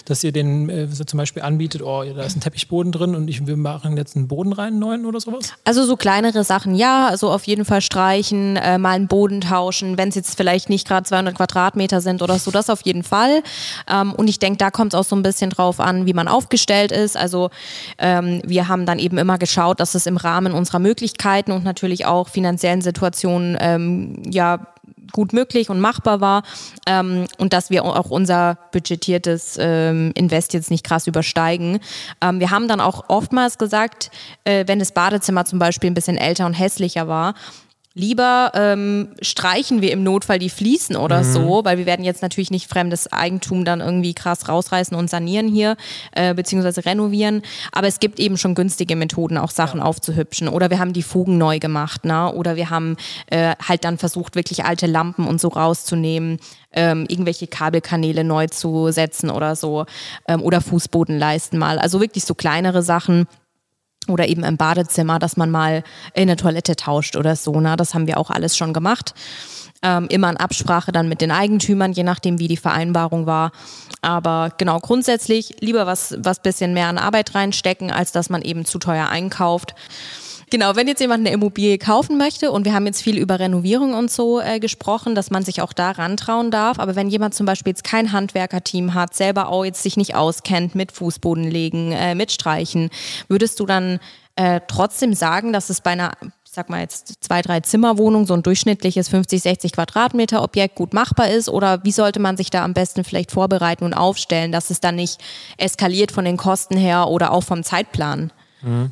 dass 0.06 0.24
ihr 0.24 0.32
den 0.32 0.70
äh, 0.70 0.88
so 0.88 1.04
zum 1.04 1.18
Beispiel 1.18 1.42
anbietet, 1.42 1.82
oh, 1.82 2.04
da 2.04 2.24
ist 2.24 2.38
ein 2.38 2.42
Teppichboden 2.42 2.92
drin 2.92 3.16
und 3.16 3.28
ich, 3.28 3.46
wir 3.48 3.58
machen 3.58 3.98
jetzt 3.98 4.16
einen 4.16 4.28
Boden 4.28 4.54
rein, 4.54 4.68
einen 4.68 4.80
neuen 4.80 5.06
oder 5.06 5.20
sowas? 5.20 5.54
Also 5.64 5.86
so 5.86 5.96
kleinere 5.96 6.44
Sachen, 6.44 6.76
ja, 6.76 7.08
also 7.08 7.32
auf 7.32 7.46
jeden 7.46 7.66
Fall 7.66 7.82
streichen, 7.82 8.58
äh, 8.58 8.78
mal 8.78 8.92
einen 8.92 9.08
Boden 9.08 9.42
tauschen, 9.42 9.98
wenn 9.98 10.10
es 10.10 10.16
jetzt 10.16 10.36
vielleicht 10.36 10.70
nicht 10.70 10.88
gerade 10.88 11.06
200 11.06 11.36
Quadratmeter 11.36 12.02
sind 12.02 12.22
oder 12.22 12.40
so, 12.40 12.52
das 12.52 12.70
auf 12.70 12.82
jeden 12.82 13.04
Fall. 13.04 13.44
Ähm, 13.90 14.14
und 14.14 14.28
ich 14.28 14.40
denke, 14.40 14.58
da 14.58 14.72
kommt 14.72 14.94
es 14.94 15.00
auch 15.00 15.06
so 15.06 15.16
ein 15.16 15.24
bisschen 15.24 15.50
drauf 15.50 15.80
an, 15.80 16.06
wie 16.06 16.14
man 16.14 16.28
aufgestellt 16.28 16.92
ist. 16.92 17.18
Also 17.18 17.50
ähm, 17.98 18.42
wir 18.46 18.68
haben 18.68 18.86
dann 18.86 19.00
eben 19.00 19.18
immer 19.18 19.38
geschaut, 19.38 19.80
dass 19.80 19.96
es 19.96 20.06
im 20.06 20.18
Rahmen 20.18 20.54
unserer 20.54 20.80
Möglichkeiten 20.80 21.13
und 21.54 21.64
natürlich 21.64 22.06
auch 22.06 22.28
finanziellen 22.28 22.82
Situationen 22.82 23.58
ähm, 23.60 24.24
ja 24.30 24.74
gut 25.12 25.32
möglich 25.32 25.70
und 25.70 25.80
machbar 25.80 26.20
war 26.20 26.44
ähm, 26.88 27.26
und 27.38 27.54
dass 27.54 27.70
wir 27.70 27.86
auch 27.86 28.10
unser 28.10 28.58
budgetiertes 28.72 29.58
ähm, 29.60 30.12
Invest 30.16 30.54
jetzt 30.54 30.72
nicht 30.72 30.84
krass 30.86 31.08
übersteigen. 31.08 31.80
Ähm, 32.20 32.40
wir 32.40 32.52
haben 32.52 32.68
dann 32.68 32.82
auch 32.82 33.06
oftmals 33.10 33.58
gesagt, 33.58 34.12
äh, 34.44 34.66
wenn 34.68 34.80
das 34.80 34.92
Badezimmer 34.92 35.46
zum 35.46 35.60
Beispiel 35.60 35.90
ein 35.90 35.94
bisschen 35.94 36.18
älter 36.18 36.46
und 36.46 36.54
hässlicher 36.54 37.08
war, 37.08 37.36
Lieber 37.96 38.52
ähm, 38.56 39.10
streichen 39.22 39.84
wir 39.84 39.92
im 39.92 40.02
Notfall 40.02 40.40
die 40.40 40.50
Fliesen 40.50 40.96
oder 40.96 41.20
mhm. 41.20 41.32
so, 41.32 41.62
weil 41.64 41.78
wir 41.78 41.86
werden 41.86 42.04
jetzt 42.04 42.24
natürlich 42.24 42.50
nicht 42.50 42.68
fremdes 42.68 43.12
Eigentum 43.14 43.66
dann 43.66 43.82
irgendwie 43.82 44.16
krass 44.16 44.50
rausreißen 44.50 44.98
und 44.98 45.12
sanieren 45.12 45.48
hier, 45.48 45.78
äh, 46.14 46.34
beziehungsweise 46.34 46.86
renovieren. 46.86 47.44
Aber 47.72 47.86
es 47.86 48.00
gibt 48.00 48.20
eben 48.20 48.36
schon 48.38 48.56
günstige 48.56 48.96
Methoden, 48.96 49.38
auch 49.38 49.52
Sachen 49.52 49.80
ja. 49.80 49.86
aufzuhübschen. 49.86 50.48
Oder 50.48 50.72
wir 50.72 50.80
haben 50.80 50.94
die 50.94 51.04
Fugen 51.04 51.38
neu 51.38 51.60
gemacht, 51.60 52.04
ne? 52.04 52.34
Oder 52.34 52.56
wir 52.56 52.72
haben 52.72 52.98
äh, 53.28 53.56
halt 53.68 53.86
dann 53.86 54.00
versucht, 54.00 54.36
wirklich 54.36 54.66
alte 54.66 54.88
Lampen 54.88 55.28
und 55.28 55.40
so 55.40 55.50
rauszunehmen. 55.50 56.40
Ähm, 56.72 57.06
irgendwelche 57.08 57.46
Kabelkanäle 57.46 58.24
neu 58.24 58.48
zu 58.48 58.92
setzen 58.92 59.30
oder 59.30 59.56
so. 59.56 59.86
Ähm, 60.28 60.42
oder 60.42 60.62
Fußbodenleisten 60.62 61.60
mal. 61.60 61.78
Also 61.78 62.02
wirklich 62.02 62.26
so 62.26 62.34
kleinere 62.34 62.82
Sachen 62.82 63.28
oder 64.08 64.28
eben 64.28 64.44
im 64.44 64.58
Badezimmer, 64.58 65.20
dass 65.20 65.38
man 65.38 65.52
mal 65.52 65.84
in 66.14 66.24
eine 66.24 66.36
Toilette 66.36 66.76
tauscht 66.76 67.16
oder 67.16 67.36
so. 67.36 67.60
Na, 67.60 67.76
das 67.76 67.94
haben 67.94 68.08
wir 68.08 68.18
auch 68.18 68.30
alles 68.30 68.58
schon 68.58 68.74
gemacht. 68.74 69.14
Ähm, 69.82 70.08
immer 70.10 70.30
in 70.30 70.38
Absprache 70.38 70.92
dann 70.92 71.10
mit 71.10 71.20
den 71.20 71.32
Eigentümern, 71.32 71.92
je 71.92 72.04
nachdem, 72.04 72.40
wie 72.40 72.48
die 72.48 72.58
Vereinbarung 72.58 73.26
war. 73.26 73.52
Aber 74.02 74.52
genau, 74.58 74.80
grundsätzlich 74.80 75.56
lieber 75.60 75.86
was, 75.86 76.16
was 76.20 76.42
bisschen 76.42 76.74
mehr 76.74 76.88
an 76.88 76.98
Arbeit 76.98 77.36
reinstecken, 77.36 77.92
als 77.92 78.12
dass 78.12 78.30
man 78.30 78.42
eben 78.42 78.66
zu 78.66 78.80
teuer 78.80 79.10
einkauft. 79.10 79.76
Genau, 80.54 80.76
wenn 80.76 80.88
jetzt 80.88 81.00
jemand 81.00 81.26
eine 81.26 81.34
Immobilie 81.34 81.80
kaufen 81.80 82.20
möchte 82.20 82.52
und 82.52 82.64
wir 82.64 82.76
haben 82.76 82.86
jetzt 82.86 83.02
viel 83.02 83.18
über 83.18 83.40
Renovierung 83.40 83.96
und 83.96 84.12
so 84.12 84.40
äh, 84.40 84.60
gesprochen, 84.60 85.16
dass 85.16 85.32
man 85.32 85.44
sich 85.44 85.64
auch 85.64 85.74
da 85.74 85.90
rantrauen 85.90 86.52
darf. 86.52 86.78
Aber 86.78 86.96
wenn 86.96 87.10
jemand 87.10 87.34
zum 87.34 87.48
Beispiel 87.48 87.72
jetzt 87.72 87.84
kein 87.84 88.12
Handwerkerteam 88.12 88.94
hat, 88.94 89.16
selber 89.16 89.50
auch 89.50 89.66
jetzt 89.66 89.82
sich 89.82 89.98
nicht 89.98 90.14
auskennt 90.14 90.76
mit 90.76 90.92
Fußbodenlegen, 90.92 91.92
äh, 91.94 92.14
mit 92.14 92.32
Streichen, 92.32 92.92
würdest 93.28 93.60
du 93.60 93.66
dann 93.66 94.00
äh, 94.36 94.62
trotzdem 94.68 95.16
sagen, 95.16 95.54
dass 95.54 95.72
es 95.72 95.82
bei 95.82 95.90
einer 95.90 96.12
ich 96.22 96.52
sag 96.52 96.70
mal 96.70 96.82
jetzt 96.82 97.24
zwei, 97.24 97.42
drei 97.42 97.62
Zimmerwohnung, 97.62 98.28
so 98.28 98.36
ein 98.36 98.44
durchschnittliches 98.44 99.10
50, 99.10 99.42
60 99.42 99.72
Quadratmeter 99.72 100.44
Objekt 100.44 100.76
gut 100.76 100.94
machbar 100.94 101.32
ist? 101.32 101.50
Oder 101.50 101.84
wie 101.84 101.92
sollte 101.92 102.20
man 102.20 102.38
sich 102.38 102.52
da 102.52 102.64
am 102.64 102.76
besten 102.76 103.04
vielleicht 103.04 103.32
vorbereiten 103.32 103.86
und 103.86 103.96
aufstellen, 103.96 104.52
dass 104.52 104.70
es 104.70 104.80
dann 104.80 104.98
nicht 104.98 105.20
eskaliert 105.58 106.12
von 106.12 106.26
den 106.26 106.38
Kosten 106.38 106.78
her 106.78 107.08
oder 107.08 107.32
auch 107.32 107.42
vom 107.42 107.64
Zeitplan? 107.64 108.32
Mhm. 108.62 108.92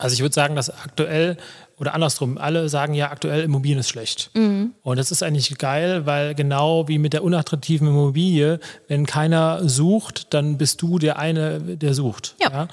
Also 0.00 0.14
ich 0.14 0.20
würde 0.20 0.34
sagen, 0.34 0.56
dass 0.56 0.70
aktuell 0.70 1.36
oder 1.78 1.94
andersrum, 1.94 2.36
alle 2.36 2.68
sagen 2.68 2.92
ja, 2.92 3.10
aktuell 3.10 3.42
Immobilien 3.42 3.78
ist 3.78 3.88
schlecht. 3.88 4.30
Mhm. 4.34 4.72
Und 4.82 4.98
das 4.98 5.10
ist 5.10 5.22
eigentlich 5.22 5.56
geil, 5.56 6.04
weil 6.04 6.34
genau 6.34 6.88
wie 6.88 6.98
mit 6.98 7.14
der 7.14 7.24
unattraktiven 7.24 7.88
Immobilie, 7.88 8.60
wenn 8.88 9.06
keiner 9.06 9.66
sucht, 9.66 10.34
dann 10.34 10.58
bist 10.58 10.82
du 10.82 10.98
der 10.98 11.18
eine, 11.18 11.60
der 11.60 11.94
sucht. 11.94 12.34
Ja. 12.40 12.50
ja? 12.50 12.68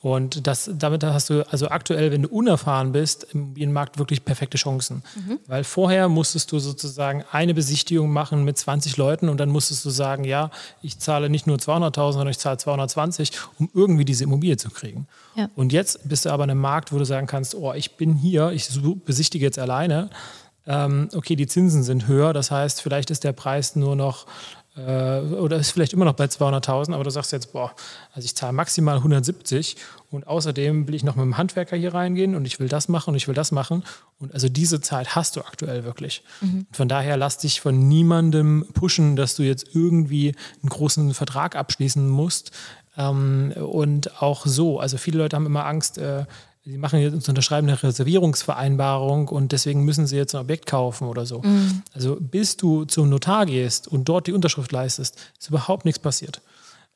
Und 0.00 0.46
das, 0.46 0.70
damit 0.72 1.02
hast 1.02 1.28
du 1.28 1.42
also 1.50 1.68
aktuell, 1.68 2.12
wenn 2.12 2.22
du 2.22 2.28
unerfahren 2.28 2.92
bist, 2.92 3.26
im 3.32 3.40
Immobilienmarkt 3.40 3.98
wirklich 3.98 4.24
perfekte 4.24 4.56
Chancen. 4.56 5.02
Mhm. 5.16 5.40
Weil 5.46 5.64
vorher 5.64 6.08
musstest 6.08 6.52
du 6.52 6.60
sozusagen 6.60 7.24
eine 7.32 7.52
Besichtigung 7.52 8.12
machen 8.12 8.44
mit 8.44 8.56
20 8.56 8.96
Leuten 8.96 9.28
und 9.28 9.38
dann 9.38 9.48
musstest 9.48 9.84
du 9.84 9.90
sagen, 9.90 10.22
ja, 10.22 10.50
ich 10.82 10.98
zahle 10.98 11.28
nicht 11.28 11.48
nur 11.48 11.56
200.000, 11.56 12.12
sondern 12.12 12.28
ich 12.28 12.38
zahle 12.38 12.58
220, 12.58 13.32
um 13.58 13.70
irgendwie 13.74 14.04
diese 14.04 14.24
Immobilie 14.24 14.56
zu 14.56 14.70
kriegen. 14.70 15.08
Ja. 15.34 15.48
Und 15.56 15.72
jetzt 15.72 16.08
bist 16.08 16.26
du 16.26 16.30
aber 16.30 16.44
in 16.44 16.50
einem 16.50 16.60
Markt, 16.60 16.92
wo 16.92 16.98
du 16.98 17.04
sagen 17.04 17.26
kannst, 17.26 17.56
oh, 17.56 17.72
ich 17.72 17.96
bin 17.96 18.14
hier, 18.14 18.52
ich 18.52 18.68
besichtige 19.04 19.44
jetzt 19.44 19.58
alleine. 19.58 20.10
Ähm, 20.68 21.08
okay, 21.14 21.34
die 21.34 21.46
Zinsen 21.46 21.82
sind 21.82 22.06
höher, 22.06 22.34
das 22.34 22.50
heißt, 22.50 22.82
vielleicht 22.82 23.10
ist 23.10 23.24
der 23.24 23.32
Preis 23.32 23.74
nur 23.74 23.96
noch 23.96 24.26
oder 24.80 25.56
ist 25.56 25.72
vielleicht 25.72 25.92
immer 25.92 26.04
noch 26.04 26.14
bei 26.14 26.26
200.000, 26.26 26.94
aber 26.94 27.04
du 27.04 27.10
sagst 27.10 27.32
jetzt, 27.32 27.52
boah, 27.52 27.72
also 28.12 28.24
ich 28.24 28.36
zahle 28.36 28.52
maximal 28.52 28.96
170 28.96 29.76
und 30.10 30.26
außerdem 30.26 30.86
will 30.86 30.94
ich 30.94 31.04
noch 31.04 31.16
mit 31.16 31.24
dem 31.24 31.36
Handwerker 31.36 31.76
hier 31.76 31.94
reingehen 31.94 32.34
und 32.34 32.44
ich 32.44 32.60
will 32.60 32.68
das 32.68 32.88
machen 32.88 33.10
und 33.10 33.16
ich 33.16 33.26
will 33.28 33.34
das 33.34 33.52
machen. 33.52 33.84
Und 34.18 34.32
also 34.32 34.48
diese 34.48 34.80
Zeit 34.80 35.16
hast 35.16 35.36
du 35.36 35.40
aktuell 35.40 35.84
wirklich. 35.84 36.22
Mhm. 36.40 36.66
Von 36.72 36.88
daher 36.88 37.16
lass 37.16 37.38
dich 37.38 37.60
von 37.60 37.88
niemandem 37.88 38.66
pushen, 38.72 39.16
dass 39.16 39.34
du 39.34 39.42
jetzt 39.42 39.74
irgendwie 39.74 40.34
einen 40.62 40.70
großen 40.70 41.12
Vertrag 41.12 41.56
abschließen 41.56 42.08
musst. 42.08 42.52
Ähm, 42.96 43.52
und 43.56 44.22
auch 44.22 44.46
so, 44.46 44.80
also 44.80 44.96
viele 44.96 45.18
Leute 45.18 45.36
haben 45.36 45.46
immer 45.46 45.66
Angst, 45.66 45.98
äh, 45.98 46.24
Sie 46.68 46.76
machen 46.76 47.00
jetzt 47.00 47.26
unterschreiben 47.30 47.66
eine 47.66 47.82
Reservierungsvereinbarung 47.82 49.28
und 49.28 49.52
deswegen 49.52 49.86
müssen 49.86 50.06
Sie 50.06 50.16
jetzt 50.16 50.34
ein 50.34 50.42
Objekt 50.42 50.66
kaufen 50.66 51.08
oder 51.08 51.24
so. 51.24 51.40
Mhm. 51.40 51.82
Also 51.94 52.18
bis 52.20 52.58
du 52.58 52.84
zum 52.84 53.08
Notar 53.08 53.46
gehst 53.46 53.88
und 53.88 54.06
dort 54.06 54.26
die 54.26 54.32
Unterschrift 54.32 54.70
leistest, 54.70 55.16
ist 55.38 55.48
überhaupt 55.48 55.86
nichts 55.86 55.98
passiert. 55.98 56.42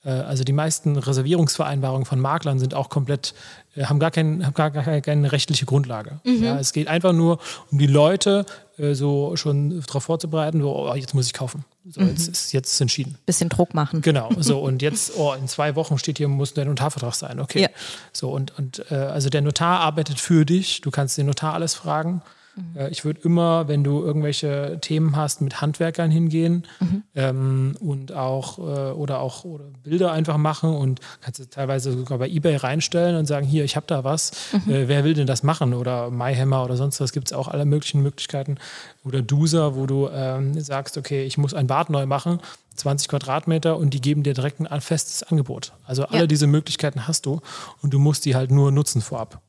Äh, 0.04 0.10
also 0.10 0.44
die 0.44 0.52
meisten 0.52 0.96
Reservierungsvereinbarungen 0.96 2.04
von 2.04 2.20
Maklern 2.20 2.58
sind 2.58 2.74
auch 2.74 2.88
komplett, 2.88 3.34
äh, 3.74 3.84
haben 3.84 3.98
gar, 3.98 4.10
kein, 4.10 4.44
haben 4.44 4.54
gar, 4.54 4.70
gar 4.70 5.00
keine 5.00 5.32
rechtliche 5.32 5.66
Grundlage. 5.66 6.20
Mhm. 6.24 6.42
Ja, 6.42 6.58
es 6.58 6.72
geht 6.72 6.88
einfach 6.88 7.12
nur 7.12 7.38
um 7.70 7.78
die 7.78 7.86
Leute 7.86 8.46
äh, 8.78 8.94
so 8.94 9.36
schon 9.36 9.82
darauf 9.86 10.04
vorzubereiten, 10.04 10.60
so, 10.60 10.74
oh, 10.74 10.94
jetzt 10.94 11.14
muss 11.14 11.26
ich 11.26 11.32
kaufen. 11.32 11.64
So, 11.88 12.00
mhm. 12.00 12.08
jetzt 12.08 12.28
ist 12.28 12.52
jetzt 12.52 12.80
entschieden. 12.80 13.16
Bisschen 13.26 13.48
Druck 13.48 13.74
machen. 13.74 14.02
Genau. 14.02 14.30
So 14.38 14.58
und 14.62 14.82
jetzt, 14.82 15.16
oh, 15.16 15.34
in 15.34 15.48
zwei 15.48 15.74
Wochen 15.76 15.98
steht 15.98 16.18
hier, 16.18 16.28
muss 16.28 16.54
der 16.54 16.64
Notarvertrag 16.64 17.14
sein. 17.14 17.40
Okay. 17.40 17.62
Ja. 17.62 17.68
So 18.12 18.30
und 18.30 18.56
und 18.58 18.90
also 18.90 19.30
der 19.30 19.40
Notar 19.40 19.80
arbeitet 19.80 20.20
für 20.20 20.44
dich. 20.44 20.80
Du 20.80 20.90
kannst 20.90 21.18
den 21.18 21.26
Notar 21.26 21.54
alles 21.54 21.74
fragen. 21.74 22.22
Mhm. 22.54 22.76
Äh, 22.76 22.88
ich 22.90 23.04
würde 23.04 23.20
immer, 23.22 23.68
wenn 23.68 23.84
du 23.84 24.02
irgendwelche 24.02 24.78
Themen 24.80 25.16
hast, 25.16 25.40
mit 25.40 25.60
Handwerkern 25.60 26.10
hingehen 26.10 26.64
mhm. 26.80 27.02
ähm, 27.14 27.76
und 27.80 28.12
auch 28.12 28.58
äh, 28.58 28.92
oder 28.92 29.20
auch 29.20 29.44
oder 29.44 29.64
Bilder 29.82 30.12
einfach 30.12 30.36
machen 30.36 30.74
und 30.74 31.00
kannst 31.20 31.40
du 31.40 31.48
teilweise 31.48 31.92
sogar 31.92 32.18
bei 32.18 32.28
eBay 32.28 32.56
reinstellen 32.56 33.16
und 33.16 33.26
sagen, 33.26 33.46
hier, 33.46 33.64
ich 33.64 33.76
habe 33.76 33.86
da 33.86 34.04
was, 34.04 34.32
mhm. 34.52 34.72
äh, 34.72 34.88
wer 34.88 35.04
will 35.04 35.14
denn 35.14 35.26
das 35.26 35.42
machen? 35.42 35.74
Oder 35.74 36.10
MyHammer 36.10 36.64
oder 36.64 36.76
sonst 36.76 37.00
was 37.00 37.12
gibt 37.12 37.28
es 37.28 37.32
auch 37.32 37.48
alle 37.48 37.64
möglichen 37.64 38.02
Möglichkeiten. 38.02 38.58
Oder 39.04 39.22
Duser, 39.22 39.76
wo 39.76 39.86
du 39.86 40.08
ähm, 40.12 40.60
sagst, 40.60 40.98
okay, 40.98 41.24
ich 41.24 41.38
muss 41.38 41.54
ein 41.54 41.66
Bad 41.66 41.90
neu 41.90 42.06
machen. 42.06 42.40
20 42.74 43.08
Quadratmeter 43.08 43.76
und 43.76 43.92
die 43.92 44.00
geben 44.00 44.22
dir 44.22 44.32
direkt 44.32 44.60
ein 44.60 44.80
festes 44.80 45.22
Angebot. 45.22 45.72
Also 45.84 46.04
alle 46.06 46.20
ja. 46.20 46.26
diese 46.26 46.46
Möglichkeiten 46.46 47.06
hast 47.06 47.26
du 47.26 47.40
und 47.82 47.92
du 47.92 47.98
musst 47.98 48.24
die 48.24 48.34
halt 48.34 48.50
nur 48.50 48.72
nutzen 48.72 49.02
vorab. 49.02 49.42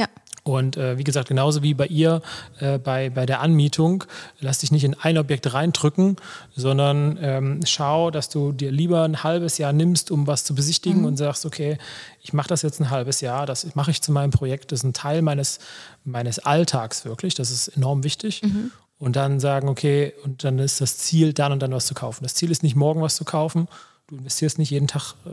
Ja. 0.00 0.08
Und 0.44 0.78
äh, 0.78 0.96
wie 0.96 1.04
gesagt, 1.04 1.28
genauso 1.28 1.62
wie 1.62 1.74
bei 1.74 1.86
ihr 1.86 2.22
äh, 2.58 2.78
bei, 2.78 3.10
bei 3.10 3.26
der 3.26 3.40
Anmietung, 3.40 4.04
lass 4.38 4.60
dich 4.60 4.72
nicht 4.72 4.84
in 4.84 4.94
ein 4.94 5.18
Objekt 5.18 5.52
reindrücken, 5.52 6.16
sondern 6.56 7.18
ähm, 7.20 7.60
schau, 7.66 8.10
dass 8.10 8.30
du 8.30 8.52
dir 8.52 8.72
lieber 8.72 9.02
ein 9.02 9.22
halbes 9.22 9.58
Jahr 9.58 9.74
nimmst, 9.74 10.10
um 10.10 10.26
was 10.26 10.44
zu 10.44 10.54
besichtigen 10.54 11.00
mhm. 11.00 11.04
und 11.04 11.16
sagst, 11.18 11.44
okay, 11.44 11.76
ich 12.22 12.32
mache 12.32 12.48
das 12.48 12.62
jetzt 12.62 12.80
ein 12.80 12.88
halbes 12.88 13.20
Jahr, 13.20 13.44
das 13.44 13.74
mache 13.74 13.90
ich 13.90 14.00
zu 14.00 14.12
meinem 14.12 14.30
Projekt, 14.30 14.72
das 14.72 14.80
ist 14.80 14.84
ein 14.84 14.94
Teil 14.94 15.20
meines, 15.20 15.58
meines 16.04 16.38
Alltags 16.38 17.04
wirklich, 17.04 17.34
das 17.34 17.50
ist 17.50 17.68
enorm 17.68 18.02
wichtig. 18.02 18.42
Mhm. 18.42 18.72
Und 18.98 19.16
dann 19.16 19.40
sagen, 19.40 19.68
okay, 19.68 20.14
und 20.24 20.44
dann 20.44 20.58
ist 20.58 20.80
das 20.80 20.96
Ziel, 20.96 21.34
dann 21.34 21.52
und 21.52 21.60
dann 21.60 21.72
was 21.72 21.86
zu 21.86 21.94
kaufen. 21.94 22.22
Das 22.22 22.34
Ziel 22.34 22.50
ist 22.50 22.62
nicht 22.62 22.76
morgen 22.76 23.02
was 23.02 23.16
zu 23.16 23.24
kaufen. 23.24 23.68
Du 24.08 24.16
investierst 24.16 24.58
nicht 24.58 24.70
jeden 24.70 24.88
Tag 24.88 25.14
äh, 25.26 25.30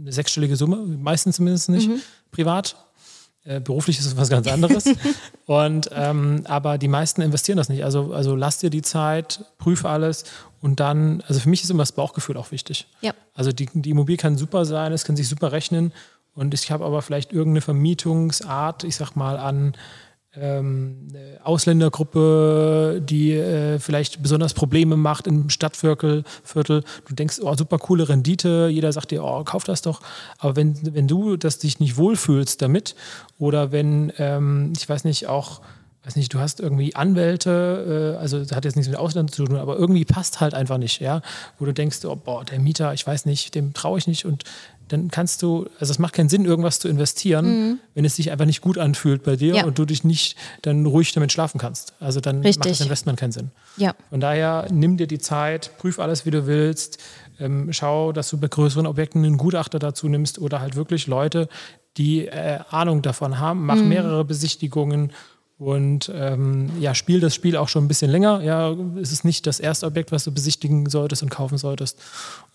eine 0.00 0.12
sechsstellige 0.12 0.56
Summe, 0.56 0.76
meistens 0.76 1.36
zumindest 1.36 1.70
nicht, 1.70 1.88
mhm. 1.88 2.00
privat 2.32 2.76
äh, 3.50 3.60
beruflich 3.60 3.98
ist 3.98 4.06
es 4.06 4.16
was 4.16 4.28
ganz 4.28 4.46
anderes. 4.46 4.84
und 5.46 5.90
ähm, 5.92 6.42
aber 6.44 6.78
die 6.78 6.88
meisten 6.88 7.20
investieren 7.20 7.56
das 7.56 7.68
nicht. 7.68 7.82
Also, 7.84 8.12
also 8.12 8.36
lass 8.36 8.58
dir 8.58 8.70
die 8.70 8.82
Zeit, 8.82 9.44
prüf 9.58 9.84
alles 9.84 10.24
und 10.60 10.78
dann, 10.78 11.22
also 11.26 11.40
für 11.40 11.48
mich 11.48 11.64
ist 11.64 11.70
immer 11.70 11.82
das 11.82 11.92
Bauchgefühl 11.92 12.36
auch 12.36 12.52
wichtig. 12.52 12.86
Ja. 13.00 13.12
Also 13.34 13.50
die, 13.50 13.68
die 13.72 13.90
Immobilie 13.90 14.18
kann 14.18 14.36
super 14.38 14.64
sein, 14.64 14.92
es 14.92 15.04
kann 15.04 15.16
sich 15.16 15.28
super 15.28 15.50
rechnen. 15.50 15.92
Und 16.32 16.54
ich 16.54 16.70
habe 16.70 16.84
aber 16.84 17.02
vielleicht 17.02 17.32
irgendeine 17.32 17.60
Vermietungsart, 17.60 18.84
ich 18.84 18.94
sag 18.94 19.16
mal, 19.16 19.36
an 19.36 19.74
ähm, 20.36 21.08
Ausländergruppe, 21.42 23.02
die 23.04 23.32
äh, 23.32 23.78
vielleicht 23.78 24.22
besonders 24.22 24.54
Probleme 24.54 24.96
macht 24.96 25.26
im 25.26 25.50
Stadtviertel. 25.50 26.24
Viertel. 26.44 26.84
Du 27.06 27.14
denkst, 27.14 27.38
oh, 27.42 27.54
super 27.56 27.78
coole 27.78 28.08
Rendite, 28.08 28.68
jeder 28.70 28.92
sagt 28.92 29.10
dir, 29.10 29.24
oh, 29.24 29.42
kauf 29.44 29.64
das 29.64 29.82
doch. 29.82 30.00
Aber 30.38 30.56
wenn, 30.56 30.94
wenn 30.94 31.08
du 31.08 31.36
das 31.36 31.58
dich 31.58 31.80
nicht 31.80 31.96
wohlfühlst 31.96 32.62
damit 32.62 32.94
oder 33.38 33.72
wenn, 33.72 34.12
ähm, 34.18 34.72
ich 34.76 34.88
weiß 34.88 35.04
nicht, 35.04 35.26
auch 35.26 35.60
weiß 36.04 36.16
nicht, 36.16 36.32
du 36.32 36.38
hast 36.38 36.60
irgendwie 36.60 36.94
Anwälte, 36.94 38.14
äh, 38.16 38.20
also 38.20 38.38
das 38.38 38.52
hat 38.52 38.64
jetzt 38.64 38.76
nichts 38.76 38.88
mit 38.88 38.98
Ausland 38.98 39.34
zu 39.34 39.44
tun, 39.44 39.56
aber 39.56 39.76
irgendwie 39.76 40.04
passt 40.04 40.40
halt 40.40 40.54
einfach 40.54 40.78
nicht, 40.78 41.00
ja, 41.00 41.20
wo 41.58 41.66
du 41.66 41.74
denkst, 41.74 41.98
oh, 42.04 42.16
boah, 42.16 42.44
der 42.44 42.58
Mieter, 42.58 42.94
ich 42.94 43.06
weiß 43.06 43.26
nicht, 43.26 43.54
dem 43.54 43.74
traue 43.74 43.98
ich 43.98 44.06
nicht 44.06 44.24
und 44.24 44.44
dann 44.92 45.08
kannst 45.08 45.42
du, 45.42 45.68
also 45.78 45.92
es 45.92 45.98
macht 45.98 46.14
keinen 46.14 46.28
Sinn, 46.28 46.44
irgendwas 46.44 46.80
zu 46.80 46.88
investieren, 46.88 47.46
mhm. 47.46 47.78
wenn 47.94 48.04
es 48.04 48.16
sich 48.16 48.30
einfach 48.30 48.44
nicht 48.44 48.60
gut 48.60 48.76
anfühlt 48.76 49.22
bei 49.22 49.36
dir 49.36 49.54
ja. 49.54 49.64
und 49.64 49.78
du 49.78 49.84
dich 49.84 50.02
nicht 50.04 50.36
dann 50.62 50.84
ruhig 50.84 51.12
damit 51.12 51.30
schlafen 51.32 51.58
kannst. 51.58 51.94
Also 52.00 52.20
dann 52.20 52.40
Richtig. 52.40 52.58
macht 52.58 52.70
das 52.70 52.80
Investment 52.80 53.18
keinen 53.18 53.32
Sinn. 53.32 53.50
Ja. 53.76 53.94
Von 54.10 54.20
daher 54.20 54.66
nimm 54.70 54.96
dir 54.96 55.06
die 55.06 55.18
Zeit, 55.18 55.70
prüf 55.78 55.98
alles, 56.00 56.26
wie 56.26 56.30
du 56.30 56.46
willst, 56.46 56.98
ähm, 57.38 57.72
schau, 57.72 58.12
dass 58.12 58.30
du 58.30 58.38
bei 58.38 58.48
größeren 58.48 58.86
Objekten 58.86 59.24
einen 59.24 59.38
Gutachter 59.38 59.78
dazu 59.78 60.08
nimmst 60.08 60.38
oder 60.38 60.60
halt 60.60 60.74
wirklich 60.74 61.06
Leute, 61.06 61.48
die 61.96 62.26
äh, 62.26 62.58
Ahnung 62.70 63.02
davon 63.02 63.38
haben, 63.38 63.66
mach 63.66 63.76
mhm. 63.76 63.88
mehrere 63.88 64.24
Besichtigungen 64.24 65.12
und 65.60 66.10
ähm, 66.14 66.70
ja, 66.80 66.94
spiel 66.94 67.20
das 67.20 67.34
Spiel 67.34 67.54
auch 67.54 67.68
schon 67.68 67.84
ein 67.84 67.88
bisschen 67.88 68.10
länger. 68.10 68.40
Ja, 68.40 68.74
es 68.98 69.12
ist 69.12 69.26
nicht 69.26 69.46
das 69.46 69.60
erste 69.60 69.84
Objekt, 69.84 70.10
was 70.10 70.24
du 70.24 70.32
besichtigen 70.32 70.88
solltest 70.88 71.22
und 71.22 71.28
kaufen 71.28 71.58
solltest. 71.58 71.98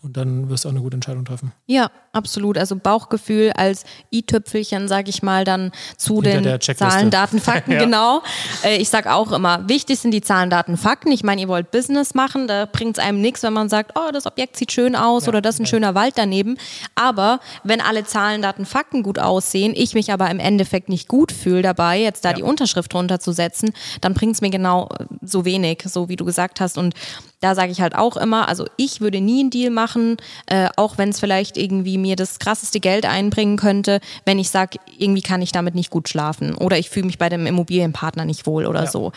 Und 0.01 0.18
dann 0.18 0.49
wirst 0.49 0.66
du 0.66 0.70
auch 0.70 0.74
eine 0.74 0.82
gute 0.82 0.95
Entscheidung 0.95 1.24
treffen. 1.24 1.51
Ja, 1.68 1.89
absolut. 2.14 2.58
Also 2.58 2.76
Bauchgefühl 2.76 3.51
als 3.56 3.86
i-Tüpfelchen, 4.12 4.88
sage 4.88 5.10
ich 5.10 5.22
mal, 5.22 5.45
dann 5.45 5.72
zu 5.97 6.22
Hinter 6.22 6.58
den 6.58 6.78
Zahlen, 6.78 7.12
Daten, 7.12 7.39
Fakten. 7.39 7.72
ja. 7.74 7.80
Genau. 7.80 8.22
Äh, 8.64 8.78
ich 8.78 8.89
sage 8.89 9.14
auch 9.14 9.32
immer, 9.32 9.68
wichtig 9.70 9.99
sind 9.99 10.10
die 10.12 10.22
Zahlen, 10.22 10.49
Daten, 10.49 10.76
Fakten. 10.76 11.12
Ich 11.12 11.24
meine, 11.24 11.41
ihr 11.41 11.47
wollt 11.47 11.70
Business 11.70 12.16
machen, 12.16 12.47
da 12.47 12.66
bringt 12.66 12.97
es 12.97 13.03
einem 13.03 13.22
nichts, 13.22 13.43
wenn 13.43 13.53
man 13.53 13.70
sagt, 13.70 13.93
oh, 13.95 14.12
das 14.12 14.26
Objekt 14.26 14.58
sieht 14.58 14.72
schön 14.72 14.95
aus 14.95 15.26
ja, 15.26 15.30
oder 15.30 15.41
das 15.41 15.56
ist 15.56 15.62
ein 15.62 15.66
ja. 15.66 15.70
schöner 15.70 15.95
Wald 15.95 16.16
daneben. 16.18 16.58
Aber 16.95 17.39
wenn 17.64 17.82
alle 17.82 18.03
Zahlen, 18.03 18.41
Daten, 18.41 18.66
Fakten 18.66 19.03
gut 19.03 19.20
aussehen, 19.20 19.74
ich 19.76 19.93
mich 19.93 20.12
aber 20.12 20.30
im 20.32 20.39
Endeffekt 20.39 20.89
nicht 20.89 21.08
gut 21.08 21.32
fühle 21.32 21.62
dabei, 21.62 21.99
jetzt 21.99 22.26
da 22.26 22.34
die 22.34 22.43
Unterschrift 22.43 22.95
drunter 22.96 23.20
zu 23.20 23.32
setzen, 23.32 23.72
dann 24.02 24.14
bringt 24.14 24.36
es 24.36 24.41
mir 24.41 24.50
genau 24.50 24.89
äh, 25.00 25.06
so 25.22 25.46
wenig, 25.46 25.84
so 25.86 26.10
wie 26.10 26.16
du 26.16 26.26
gesagt 26.26 26.60
hast. 26.60 26.78
Und 26.78 26.93
da 27.41 27.54
sage 27.54 27.72
ich 27.72 27.82
halt 27.82 27.96
auch 27.96 28.18
immer, 28.18 28.48
also 28.48 28.66
ich 28.78 29.02
würde 29.02 29.22
nie 29.22 29.41
einen 29.41 29.50
Deal 29.50 29.70
machen, 29.70 30.18
äh, 30.48 30.70
auch 30.78 30.98
wenn 30.98 31.10
es 31.10 31.20
vielleicht 31.20 31.58
irgendwie 31.58 31.98
mir 31.98 32.16
das 32.16 32.39
krasseste 32.39 32.80
Geld 32.80 33.06
einbringen 33.06 33.58
könnte, 33.58 34.00
wenn 34.26 34.39
ich 34.39 34.50
sage, 34.50 34.80
irgendwie 34.98 35.22
kann 35.22 35.41
ich 35.41 35.52
damit 35.52 35.76
nicht 35.76 35.91
gut 35.91 36.10
schlafen 36.10 36.56
oder 36.56 36.78
ich 36.78 36.89
fühle 36.89 37.06
mich 37.06 37.18
bei 37.18 37.30
dem 37.30 37.46
Immobilienpartner 37.46 38.26
nicht 38.26 38.48
wohl 38.48 38.66
oder 38.66 38.86
ja. 38.86 38.91
so. 38.91 39.12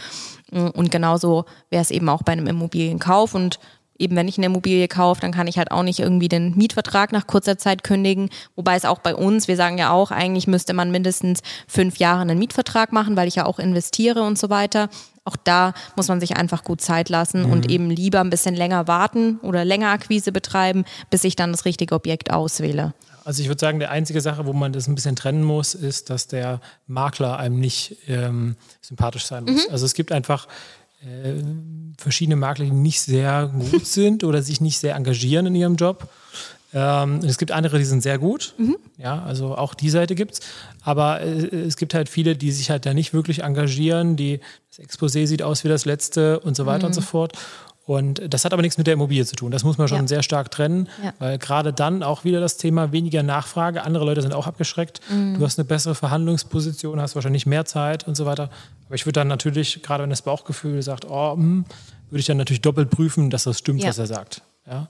Und 0.51 0.91
genauso 0.91 1.45
wäre 1.69 1.83
es 1.83 1.91
eben 1.91 2.09
auch 2.09 2.23
bei 2.23 2.33
einem 2.33 2.47
Immobilienkauf 2.47 3.35
und 3.35 3.59
eben 3.99 4.17
wenn 4.17 4.29
ich 4.29 4.39
eine 4.39 4.47
Immobilie 4.47 4.89
kaufe, 4.89 5.21
dann 5.21 5.33
kann 5.33 5.47
ich 5.47 5.59
halt 5.59 5.71
auch 5.71 5.83
nicht 5.83 5.99
irgendwie 6.01 6.29
den 6.29 6.57
Mietvertrag 6.57 7.13
nach 7.13 7.27
kurzer 7.27 7.59
Zeit 7.59 7.83
kündigen. 7.85 8.31
Wobei 8.57 8.77
es 8.77 8.85
auch 8.85 9.01
bei 9.01 9.15
uns, 9.15 9.49
wir 9.49 9.57
sagen 9.57 9.79
ja 9.79 9.91
auch, 9.91 10.11
eigentlich 10.11 10.47
müsste 10.47 10.73
man 10.73 10.91
mindestens 10.91 11.41
fünf 11.67 11.99
Jahre 11.99 12.23
einen 12.23 12.39
Mietvertrag 12.39 12.93
machen, 12.93 13.17
weil 13.17 13.29
ich 13.29 13.37
ja 13.37 13.47
auch 13.47 13.59
investiere 13.59 14.23
und 14.23 14.39
so 14.39 14.51
weiter. 14.51 14.89
Auch 15.25 15.37
da 15.37 15.75
muss 15.97 16.09
man 16.09 16.21
sich 16.21 16.37
einfach 16.37 16.65
gut 16.65 16.81
Zeit 16.81 17.09
lassen 17.09 17.45
mhm. 17.47 17.53
und 17.53 17.71
eben 17.71 17.91
lieber 17.91 18.21
ein 18.21 18.31
bisschen 18.31 18.55
länger 18.55 18.89
warten 18.89 19.39
oder 19.43 19.65
länger 19.65 19.91
Akquise 19.91 20.33
betreiben, 20.33 20.85
bis 21.11 21.25
ich 21.25 21.37
dann 21.37 21.53
das 21.53 21.65
richtige 21.65 21.95
Objekt 21.95 22.33
auswähle. 22.33 22.95
Also 23.25 23.43
ich 23.43 23.49
würde 23.49 23.61
sagen, 23.61 23.79
die 23.79 23.87
einzige 23.87 24.23
Sache, 24.23 24.47
wo 24.47 24.55
man 24.55 24.73
das 24.73 24.89
ein 24.89 24.95
bisschen 24.95 25.15
trennen 25.15 25.45
muss, 25.45 25.75
ist, 25.75 26.09
dass 26.09 26.29
der 26.29 26.63
Makler 26.87 27.39
einem 27.39 27.61
nicht 27.61 27.97
ähm, 28.07 28.57
sympathisch 28.81 29.27
sein 29.27 29.45
muss. 29.45 29.67
Mhm. 29.67 29.73
Also 29.73 29.85
es 29.85 29.93
gibt 29.93 30.13
einfach 30.13 30.49
äh, 31.03 31.35
verschiedene 31.97 32.37
Makler, 32.37 32.67
die 32.67 32.71
nicht 32.71 33.01
sehr 33.01 33.47
gut 33.47 33.87
sind 33.87 34.25
oder 34.25 34.43
sich 34.43 34.61
nicht 34.61 34.79
sehr 34.79 34.95
engagieren 34.95 35.47
in 35.47 35.55
ihrem 35.55 35.77
Job. 35.77 36.09
Ähm, 36.75 37.21
es 37.25 37.39
gibt 37.39 37.51
andere, 37.51 37.79
die 37.79 37.85
sind 37.85 38.03
sehr 38.03 38.19
gut. 38.19 38.55
Mhm. 38.59 38.77
Ja, 38.99 39.23
also 39.23 39.57
auch 39.57 39.75
die 39.75 39.89
Seite 39.89 40.15
gibt 40.15 40.35
es. 40.35 40.41
Aber 40.83 41.23
äh, 41.23 41.47
es 41.57 41.77
gibt 41.77 41.95
halt 41.95 42.09
viele, 42.09 42.37
die 42.37 42.53
sich 42.53 42.71
halt 42.71 42.85
da 42.85 42.93
nicht 42.93 43.15
wirklich 43.15 43.43
engagieren. 43.43 44.17
Die, 44.17 44.41
das 44.71 44.87
Exposé 44.87 45.27
sieht 45.27 45.43
aus 45.43 45.65
wie 45.65 45.69
das 45.69 45.87
letzte 45.87 46.41
und 46.41 46.57
so 46.57 46.67
weiter 46.67 46.81
mhm. 46.81 46.87
und 46.87 46.93
so 46.95 47.01
fort. 47.01 47.33
Und 47.89 48.21
das 48.29 48.45
hat 48.45 48.53
aber 48.53 48.61
nichts 48.61 48.77
mit 48.77 48.87
der 48.87 48.93
Immobilie 48.93 49.25
zu 49.25 49.35
tun. 49.35 49.51
Das 49.51 49.65
muss 49.65 49.79
man 49.79 49.89
schon 49.89 50.03
ja. 50.03 50.07
sehr 50.07 50.23
stark 50.23 50.51
trennen, 50.51 50.91
ja. 51.03 51.15
weil 51.21 51.39
gerade 51.39 51.73
dann 51.73 52.03
auch 52.03 52.23
wieder 52.23 52.39
das 52.39 52.59
Thema 52.59 52.93
weniger 52.93 53.23
Nachfrage. 53.23 53.83
Andere 53.83 54.05
Leute 54.05 54.21
sind 54.21 54.35
auch 54.35 54.47
abgeschreckt. 54.47 55.01
Mhm. 55.09 55.39
Du 55.39 55.45
hast 55.47 55.59
eine 55.59 55.65
bessere 55.65 55.95
Verhandlungsposition, 55.95 57.01
hast 57.01 57.15
wahrscheinlich 57.15 57.47
mehr 57.47 57.65
Zeit 57.65 58.07
und 58.07 58.15
so 58.15 58.27
weiter. 58.27 58.51
Aber 58.85 58.95
ich 58.95 59.07
würde 59.07 59.21
dann 59.21 59.29
natürlich, 59.29 59.83
gerade 59.83 60.03
wenn 60.03 60.11
das 60.11 60.21
Bauchgefühl 60.21 60.83
sagt, 60.83 61.07
oh, 61.09 61.33
hm, 61.33 61.65
würde 62.11 62.21
ich 62.21 62.27
dann 62.27 62.37
natürlich 62.37 62.61
doppelt 62.61 62.91
prüfen, 62.91 63.31
dass 63.31 63.45
das 63.45 63.59
stimmt, 63.59 63.83
ja. 63.83 63.89
was 63.89 63.97
er 63.97 64.07
sagt. 64.07 64.43
Ja. 64.67 64.89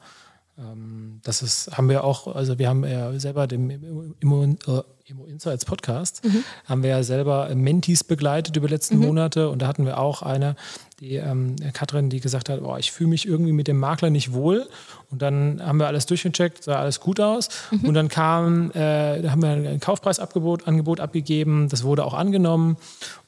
Ähm, 0.59 1.20
das 1.22 1.42
ist, 1.42 1.70
haben 1.78 1.88
wir 1.88 2.03
auch, 2.03 2.34
also 2.34 2.59
wir 2.59 2.68
haben 2.68 2.84
ja 2.84 3.16
selber 3.20 3.46
dem 3.46 3.70
Immo, 4.18 4.42
äh, 4.42 4.82
Immo 5.05 5.24
Insights 5.26 5.64
Podcast, 5.64 6.24
mhm. 6.24 6.42
haben 6.64 6.82
wir 6.82 6.90
ja 6.90 7.03
selber 7.05 7.49
Mentis 7.55 8.03
begleitet 8.03 8.57
über 8.57 8.66
die 8.66 8.74
letzten 8.74 8.96
mhm. 8.96 9.07
Monate 9.07 9.51
und 9.51 9.62
da 9.62 9.68
hatten 9.68 9.86
wir 9.86 9.99
auch 9.99 10.22
eine, 10.22 10.57
die 11.01 11.16
ähm, 11.16 11.57
Katrin, 11.72 12.11
die 12.11 12.20
gesagt 12.20 12.49
hat, 12.49 12.61
oh, 12.62 12.76
ich 12.76 12.90
fühle 12.90 13.11
mich 13.11 13.26
irgendwie 13.26 13.53
mit 13.53 13.68
dem 13.68 13.78
Makler 13.78 14.11
nicht 14.11 14.32
wohl. 14.32 14.68
Und 15.11 15.22
dann 15.22 15.61
haben 15.64 15.78
wir 15.78 15.86
alles 15.86 16.07
durchgecheckt, 16.07 16.64
sah 16.64 16.80
alles 16.80 17.01
gut 17.01 17.20
aus. 17.20 17.49
Mhm. 17.70 17.88
und 17.88 17.94
dann 17.94 18.09
kam, 18.09 18.70
äh, 18.72 19.22
da 19.22 19.30
haben 19.30 19.42
wir 19.42 19.51
ein 19.51 19.80
Kaufpreisangebot 19.80 20.66
Angebot 20.66 21.01
abgegeben, 21.01 21.68
das 21.68 21.84
wurde 21.84 22.05
auch 22.05 22.14
angenommen. 22.14 22.76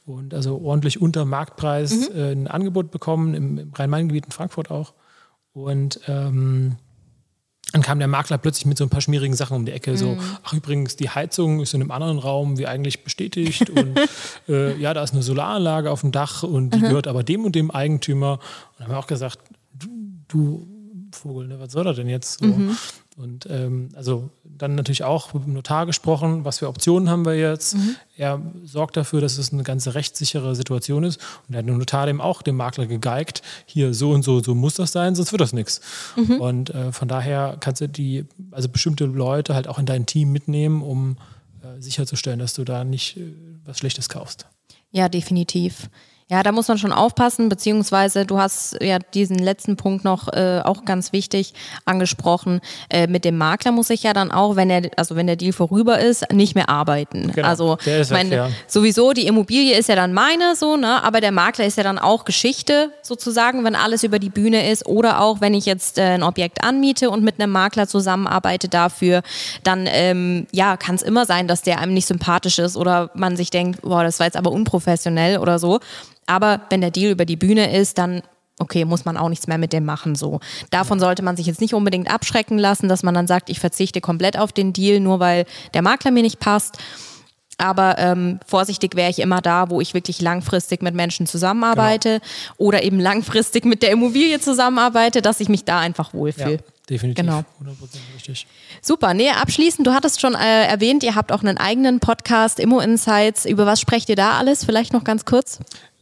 Und 0.05 0.33
also 0.33 0.59
ordentlich 0.61 1.01
unter 1.01 1.25
Marktpreis 1.25 2.09
mhm. 2.09 2.15
äh, 2.15 2.31
ein 2.31 2.47
Angebot 2.47 2.91
bekommen, 2.91 3.33
im, 3.33 3.57
im 3.57 3.73
Rhein-Main-Gebiet 3.73 4.25
in 4.25 4.31
Frankfurt 4.31 4.69
auch. 4.69 4.93
Und 5.53 5.99
ähm, 6.07 6.77
dann 7.71 7.81
kam 7.81 7.99
der 7.99 8.07
Makler 8.07 8.37
plötzlich 8.37 8.65
mit 8.65 8.77
so 8.77 8.83
ein 8.83 8.89
paar 8.89 9.01
schmierigen 9.01 9.35
Sachen 9.35 9.55
um 9.55 9.65
die 9.65 9.71
Ecke, 9.71 9.93
mm. 9.93 9.97
so, 9.97 10.09
mhm. 10.09 10.19
ach 10.43 10.53
übrigens, 10.53 10.95
die 10.95 11.09
Heizung 11.09 11.61
ist 11.61 11.73
in 11.73 11.81
einem 11.81 11.91
anderen 11.91 12.19
Raum 12.19 12.57
wie 12.57 12.67
eigentlich 12.67 13.03
bestätigt 13.03 13.69
und 13.69 13.99
äh, 14.49 14.77
ja, 14.77 14.93
da 14.93 15.03
ist 15.03 15.13
eine 15.13 15.23
Solaranlage 15.23 15.89
auf 15.89 16.01
dem 16.01 16.11
Dach 16.11 16.43
und 16.43 16.73
die 16.73 16.79
mhm. 16.79 16.81
gehört 16.81 17.07
aber 17.07 17.23
dem 17.23 17.45
und 17.45 17.55
dem 17.55 17.71
Eigentümer. 17.71 18.33
Und 18.33 18.39
dann 18.77 18.87
haben 18.87 18.93
wir 18.93 18.99
auch 18.99 19.07
gesagt, 19.07 19.39
du, 19.73 19.87
du 20.27 20.67
Vogel, 21.15 21.47
ne, 21.47 21.59
was 21.59 21.71
soll 21.71 21.85
er 21.87 21.93
denn 21.93 22.09
jetzt? 22.09 22.39
So. 22.39 22.45
Mhm. 22.45 22.77
Und 23.17 23.45
ähm, 23.49 23.89
also 23.95 24.29
dann 24.43 24.75
natürlich 24.75 25.03
auch 25.03 25.33
mit 25.33 25.45
dem 25.45 25.53
Notar 25.53 25.85
gesprochen, 25.85 26.45
was 26.45 26.59
für 26.59 26.67
Optionen 26.67 27.09
haben 27.09 27.25
wir 27.25 27.37
jetzt. 27.37 27.75
Mhm. 27.75 27.95
Er 28.17 28.41
sorgt 28.63 28.97
dafür, 28.97 29.21
dass 29.21 29.37
es 29.37 29.51
eine 29.51 29.63
ganze 29.63 29.93
rechtssichere 29.93 30.55
Situation 30.55 31.03
ist. 31.03 31.19
Und 31.47 31.53
der 31.53 31.63
Notar 31.63 32.05
dem 32.05 32.21
auch 32.21 32.41
dem 32.41 32.55
Makler 32.55 32.87
gegeigt, 32.87 33.41
hier 33.65 33.93
so 33.93 34.11
und 34.11 34.23
so, 34.23 34.41
so 34.41 34.55
muss 34.55 34.75
das 34.75 34.91
sein, 34.91 35.15
sonst 35.15 35.31
wird 35.31 35.41
das 35.41 35.53
nichts. 35.53 35.81
Mhm. 36.15 36.41
Und 36.41 36.69
äh, 36.71 36.91
von 36.91 37.07
daher 37.07 37.57
kannst 37.59 37.81
du 37.81 37.89
die, 37.89 38.25
also 38.51 38.69
bestimmte 38.69 39.05
Leute 39.05 39.55
halt 39.55 39.67
auch 39.67 39.77
in 39.77 39.85
dein 39.85 40.05
Team 40.05 40.31
mitnehmen, 40.31 40.81
um 40.81 41.17
äh, 41.63 41.81
sicherzustellen, 41.81 42.39
dass 42.39 42.53
du 42.53 42.63
da 42.63 42.83
nicht 42.83 43.17
äh, 43.17 43.33
was 43.65 43.77
Schlechtes 43.77 44.09
kaufst. 44.09 44.47
Ja, 44.91 45.09
definitiv. 45.09 45.89
Ja, 46.31 46.43
da 46.43 46.53
muss 46.53 46.69
man 46.69 46.77
schon 46.77 46.93
aufpassen, 46.93 47.49
beziehungsweise 47.49 48.25
du 48.25 48.39
hast 48.39 48.81
ja 48.81 48.99
diesen 48.99 49.37
letzten 49.37 49.75
Punkt 49.75 50.05
noch 50.05 50.29
äh, 50.29 50.61
auch 50.63 50.85
ganz 50.85 51.11
wichtig 51.11 51.53
angesprochen. 51.83 52.61
Äh, 52.89 53.07
mit 53.07 53.25
dem 53.25 53.37
Makler 53.37 53.73
muss 53.73 53.89
ich 53.89 54.03
ja 54.03 54.13
dann 54.13 54.31
auch, 54.31 54.55
wenn 54.55 54.69
er, 54.69 54.89
also 54.95 55.17
wenn 55.17 55.27
der 55.27 55.35
Deal 55.35 55.51
vorüber 55.51 55.99
ist, 55.99 56.31
nicht 56.31 56.55
mehr 56.55 56.69
arbeiten. 56.69 57.33
Genau, 57.35 57.45
also 57.45 57.77
mein, 58.11 58.53
sowieso 58.65 59.11
die 59.11 59.27
Immobilie 59.27 59.77
ist 59.77 59.89
ja 59.89 59.95
dann 59.97 60.13
meine, 60.13 60.55
so, 60.55 60.77
ne? 60.77 61.03
Aber 61.03 61.19
der 61.19 61.33
Makler 61.33 61.65
ist 61.65 61.75
ja 61.75 61.83
dann 61.83 61.99
auch 61.99 62.23
Geschichte 62.23 62.91
sozusagen, 63.01 63.65
wenn 63.65 63.75
alles 63.75 64.03
über 64.03 64.17
die 64.17 64.29
Bühne 64.29 64.71
ist. 64.71 64.85
Oder 64.85 65.19
auch, 65.19 65.41
wenn 65.41 65.53
ich 65.53 65.65
jetzt 65.65 65.97
äh, 65.97 66.13
ein 66.13 66.23
Objekt 66.23 66.63
anmiete 66.63 67.09
und 67.09 67.25
mit 67.25 67.41
einem 67.41 67.51
Makler 67.51 67.89
zusammenarbeite 67.89 68.69
dafür, 68.69 69.21
dann 69.63 69.85
ähm, 69.85 70.47
ja, 70.53 70.77
kann 70.77 70.95
es 70.95 71.01
immer 71.01 71.25
sein, 71.25 71.49
dass 71.49 71.61
der 71.61 71.79
einem 71.79 71.93
nicht 71.93 72.07
sympathisch 72.07 72.57
ist 72.57 72.77
oder 72.77 73.09
man 73.15 73.35
sich 73.35 73.49
denkt, 73.49 73.81
boah, 73.81 74.05
das 74.05 74.19
war 74.19 74.27
jetzt 74.27 74.37
aber 74.37 74.53
unprofessionell 74.53 75.37
oder 75.37 75.59
so. 75.59 75.81
Aber 76.31 76.61
wenn 76.69 76.79
der 76.79 76.91
Deal 76.91 77.11
über 77.11 77.25
die 77.25 77.35
Bühne 77.35 77.77
ist, 77.77 77.97
dann 77.97 78.21
okay, 78.57 78.85
muss 78.85 79.03
man 79.03 79.17
auch 79.17 79.27
nichts 79.27 79.47
mehr 79.47 79.57
mit 79.57 79.73
dem 79.73 79.83
machen 79.83 80.15
so. 80.15 80.39
Davon 80.69 80.97
sollte 80.97 81.23
man 81.23 81.35
sich 81.35 81.45
jetzt 81.45 81.59
nicht 81.59 81.73
unbedingt 81.73 82.09
abschrecken 82.09 82.57
lassen, 82.57 82.87
dass 82.87 83.03
man 83.03 83.13
dann 83.13 83.27
sagt, 83.27 83.49
ich 83.49 83.59
verzichte 83.59 83.99
komplett 83.99 84.37
auf 84.39 84.53
den 84.53 84.71
Deal, 84.71 85.01
nur 85.01 85.19
weil 85.19 85.45
der 85.73 85.81
Makler 85.81 86.11
mir 86.11 86.23
nicht 86.23 86.39
passt. 86.39 86.77
Aber 87.57 87.97
ähm, 87.97 88.39
vorsichtig 88.47 88.95
wäre 88.95 89.09
ich 89.09 89.19
immer 89.19 89.41
da, 89.41 89.69
wo 89.69 89.81
ich 89.81 89.93
wirklich 89.93 90.21
langfristig 90.21 90.81
mit 90.81 90.95
Menschen 90.95 91.27
zusammenarbeite 91.27 92.19
genau. 92.19 92.55
oder 92.57 92.83
eben 92.83 92.99
langfristig 92.99 93.65
mit 93.65 93.83
der 93.83 93.91
Immobilie 93.91 94.39
zusammenarbeite, 94.39 95.21
dass 95.21 95.41
ich 95.41 95.49
mich 95.49 95.65
da 95.65 95.79
einfach 95.79 96.13
wohlfühle. 96.13 96.53
Ja, 96.53 96.59
definitiv. 96.89 97.25
Genau. 97.25 97.39
100% 97.39 97.43
richtig. 98.15 98.47
Super. 98.81 99.13
Nee, 99.13 99.31
abschließend, 99.31 99.85
du 99.85 99.93
hattest 99.93 100.21
schon 100.21 100.33
äh, 100.33 100.65
erwähnt, 100.65 101.03
ihr 101.03 101.15
habt 101.15 101.31
auch 101.31 101.41
einen 101.41 101.57
eigenen 101.57 101.99
Podcast, 101.99 102.59
Immo 102.59 102.79
Insights. 102.79 103.45
Über 103.45 103.65
was 103.65 103.81
sprecht 103.81 104.07
ihr 104.09 104.15
da 104.15 104.37
alles? 104.37 104.63
Vielleicht 104.63 104.93
noch 104.93 105.03
ganz 105.03 105.25
kurz. 105.25 105.59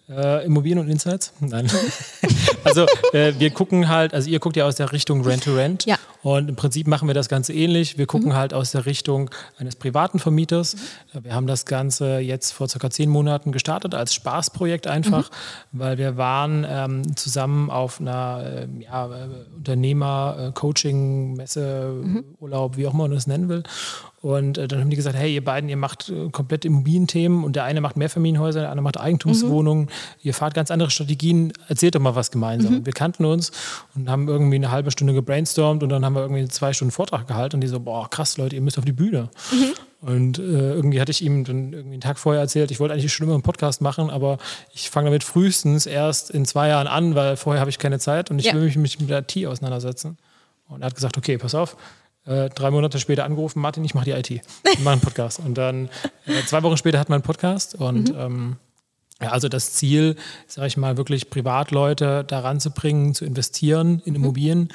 Äh, 0.10 0.46
Immobilien 0.46 0.80
und 0.80 0.90
Insights? 0.90 1.34
Nein. 1.40 1.70
also 2.64 2.88
äh, 3.14 3.34
wir 3.38 3.52
gucken 3.52 3.90
halt, 3.90 4.16
also 4.16 4.28
ihr 4.28 4.40
guckt 4.40 4.56
ja 4.56 4.66
aus 4.66 4.74
der 4.76 4.92
Richtung 4.92 5.24
Rent-to-Rent. 5.24 5.86
Ja. 5.86 5.98
Und 6.24 6.50
im 6.50 6.56
Prinzip 6.56 6.88
machen 6.88 7.08
wir 7.08 7.14
das 7.14 7.30
Ganze 7.30 7.54
ähnlich. 7.54 8.00
Wir 8.00 8.08
gucken 8.08 8.30
mhm. 8.30 8.36
halt 8.36 8.52
aus 8.54 8.72
der 8.72 8.88
Richtung 8.88 9.30
eines 9.58 9.76
privaten 9.76 10.18
Vermieters. 10.18 10.76
Mhm. 11.14 11.26
Wir 11.26 11.36
haben 11.36 11.46
das 11.46 11.66
Ganze 11.66 12.18
jetzt 12.20 12.54
vor 12.54 12.68
circa 12.68 12.90
zehn 12.90 13.10
Monaten 13.10 13.52
gestartet 13.52 13.94
als 13.94 14.16
Spaßprojekt 14.16 14.88
einfach, 14.88 15.30
mhm. 15.30 15.80
weil 15.80 16.00
wir 16.00 16.18
waren 16.18 16.66
ähm, 16.68 17.16
zusammen 17.16 17.70
auf 17.70 18.02
einer 18.02 18.44
äh, 18.44 18.68
ja, 18.84 19.08
Unternehmer-Coaching-Messe, 19.58 22.02
mhm. 22.04 22.24
Urlaub, 22.40 22.78
wie 22.78 22.88
auch 22.88 22.94
immer 22.94 23.04
man 23.04 23.12
das 23.12 23.28
nennen 23.28 23.48
will. 23.48 23.62
Und 24.22 24.58
äh, 24.58 24.68
dann 24.68 24.82
haben 24.82 24.90
die 24.90 24.98
gesagt, 24.98 25.16
hey, 25.16 25.34
ihr 25.34 25.44
beiden, 25.44 25.70
ihr 25.70 25.78
macht 25.78 26.10
äh, 26.10 26.30
komplett 26.30 26.66
Immobilienthemen 26.66 27.44
und 27.44 27.56
der 27.56 27.64
eine 27.64 27.80
macht 27.80 27.96
Mehrfamilienhäuser, 27.96 28.62
der 28.62 28.70
andere 28.70 28.84
macht 28.84 29.00
Eigentumswohnungen. 29.00 29.86
Mhm. 29.86 29.90
Ihr 30.22 30.34
fahrt 30.34 30.54
ganz 30.54 30.72
andere 30.72 30.90
Strategien. 30.90 31.54
Erzählt 31.68 31.96
doch 31.96 32.02
mal 32.02 32.16
was 32.16 32.30
gemeinsam. 32.30 32.80
Mhm. 32.80 32.86
Wir 32.86 32.94
kannten 32.94 33.24
uns 33.24 33.52
und 33.96 34.10
haben 34.10 34.28
irgendwie 34.28 34.58
eine 34.58 34.72
halbe 34.72 34.92
Stunde 34.92 35.14
gebrainstormt 35.14 35.84
und 35.84 35.90
dann 35.90 36.04
haben 36.04 36.16
wir 36.16 36.22
irgendwie 36.22 36.48
zwei 36.50 36.74
Stunden 36.74 36.92
Vortrag 36.92 37.28
gehalten 37.28 37.56
und 37.56 37.62
die 37.62 37.68
so, 37.68 37.80
boah, 37.80 38.10
krass, 38.10 38.38
Leute, 38.38 38.56
ihr 38.56 38.62
müsst 38.62 38.78
auf 38.78 38.86
die 38.86 38.92
Bühne. 38.92 39.30
Mhm. 39.52 39.74
Und 40.02 40.40
äh, 40.40 40.42
irgendwie 40.42 41.00
hatte 41.02 41.12
ich 41.12 41.22
ihm 41.22 41.44
dann 41.44 41.74
irgendwie 41.74 41.94
einen 41.94 42.02
Tag 42.02 42.20
vorher 42.20 42.42
erzählt, 42.42 42.72
ich 42.72 42.80
wollte 42.80 42.94
eigentlich 42.94 43.12
schon 43.12 43.26
immer 43.26 43.34
einen 43.34 43.44
Podcast 43.44 43.82
machen, 43.82 44.10
aber 44.10 44.38
ich 44.74 44.90
fange 44.90 45.08
damit 45.08 45.26
frühestens 45.26 45.86
erst 45.86 46.30
in 46.30 46.46
zwei 46.46 46.70
Jahren 46.70 46.88
an, 46.88 47.16
weil 47.16 47.36
vorher 47.36 47.60
habe 47.60 47.70
ich 47.70 47.80
keine 47.80 48.00
Zeit 48.00 48.32
und 48.32 48.40
ich 48.40 48.46
ja. 48.46 48.54
will 48.54 48.72
mich 48.78 49.00
mit 49.00 49.10
der 49.10 49.20
IT 49.20 49.46
auseinandersetzen. 49.46 50.18
Und 50.70 50.82
er 50.84 50.86
hat 50.86 50.96
gesagt, 50.96 51.18
okay, 51.18 51.38
pass 51.38 51.56
auf, 51.56 51.76
äh, 52.26 52.50
drei 52.50 52.72
Monate 52.72 53.00
später 53.00 53.26
angerufen, 53.26 53.60
Martin, 53.62 53.84
ich 53.86 53.94
mache 53.94 54.06
die 54.06 54.12
IT, 54.12 54.30
ich 54.30 54.80
mache 54.80 54.94
einen 54.94 55.02
Podcast. 55.02 55.40
Und 55.40 55.58
dann 55.58 55.90
äh, 56.26 56.44
zwei 56.46 56.64
Wochen 56.64 56.78
später 56.78 57.00
hat 57.00 57.10
man 57.10 57.18
einen 57.18 57.24
Podcast 57.24 57.76
und 57.76 58.10
mhm. 58.10 58.20
ähm, 58.20 58.56
ja, 59.22 59.32
also 59.32 59.50
das 59.50 59.74
Ziel, 59.74 60.16
sage 60.48 60.68
ich 60.68 60.78
mal, 60.78 60.96
wirklich 60.98 61.30
Privatleute 61.30 62.24
daran 62.24 62.60
zu 62.60 62.72
bringen, 62.72 63.14
zu 63.14 63.26
investieren 63.26 64.02
in 64.06 64.14
mhm. 64.14 64.24
Immobilien. 64.24 64.60
Mhm. 64.60 64.70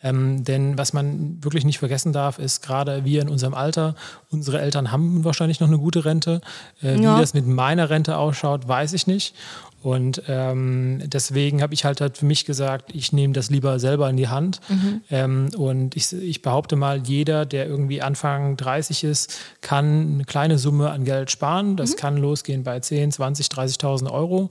Ähm, 0.00 0.44
denn 0.44 0.78
was 0.78 0.92
man 0.92 1.42
wirklich 1.42 1.64
nicht 1.64 1.80
vergessen 1.80 2.12
darf, 2.12 2.38
ist 2.38 2.62
gerade 2.62 3.04
wir 3.04 3.20
in 3.20 3.28
unserem 3.28 3.54
Alter, 3.54 3.96
unsere 4.30 4.60
Eltern 4.60 4.92
haben 4.92 5.24
wahrscheinlich 5.24 5.58
noch 5.58 5.66
eine 5.66 5.78
gute 5.78 6.04
Rente. 6.04 6.40
Äh, 6.82 7.00
ja. 7.00 7.16
Wie 7.16 7.20
das 7.20 7.34
mit 7.34 7.46
meiner 7.48 7.90
Rente 7.90 8.16
ausschaut, 8.16 8.68
weiß 8.68 8.92
ich 8.92 9.08
nicht. 9.08 9.34
Und 9.80 10.22
ähm, 10.26 11.00
deswegen 11.04 11.62
habe 11.62 11.72
ich 11.72 11.84
halt, 11.84 12.00
halt 12.00 12.18
für 12.18 12.26
mich 12.26 12.44
gesagt, 12.44 12.90
ich 12.94 13.12
nehme 13.12 13.32
das 13.32 13.48
lieber 13.48 13.78
selber 13.78 14.10
in 14.10 14.16
die 14.16 14.28
Hand. 14.28 14.60
Mhm. 14.68 15.02
Ähm, 15.10 15.50
und 15.56 15.96
ich, 15.96 16.12
ich, 16.12 16.42
behaupte 16.42 16.74
mal, 16.74 16.98
jeder, 17.06 17.46
der 17.46 17.66
irgendwie 17.66 18.02
Anfang 18.02 18.56
30 18.56 19.04
ist, 19.04 19.38
kann 19.60 20.14
eine 20.14 20.24
kleine 20.24 20.58
Summe 20.58 20.90
an 20.90 21.04
Geld 21.04 21.30
sparen. 21.30 21.76
Das 21.76 21.92
mhm. 21.92 21.96
kann 21.96 22.16
losgehen 22.16 22.64
bei 22.64 22.80
10, 22.80 23.12
20, 23.12 23.46
30.000 23.46 24.10
Euro, 24.10 24.48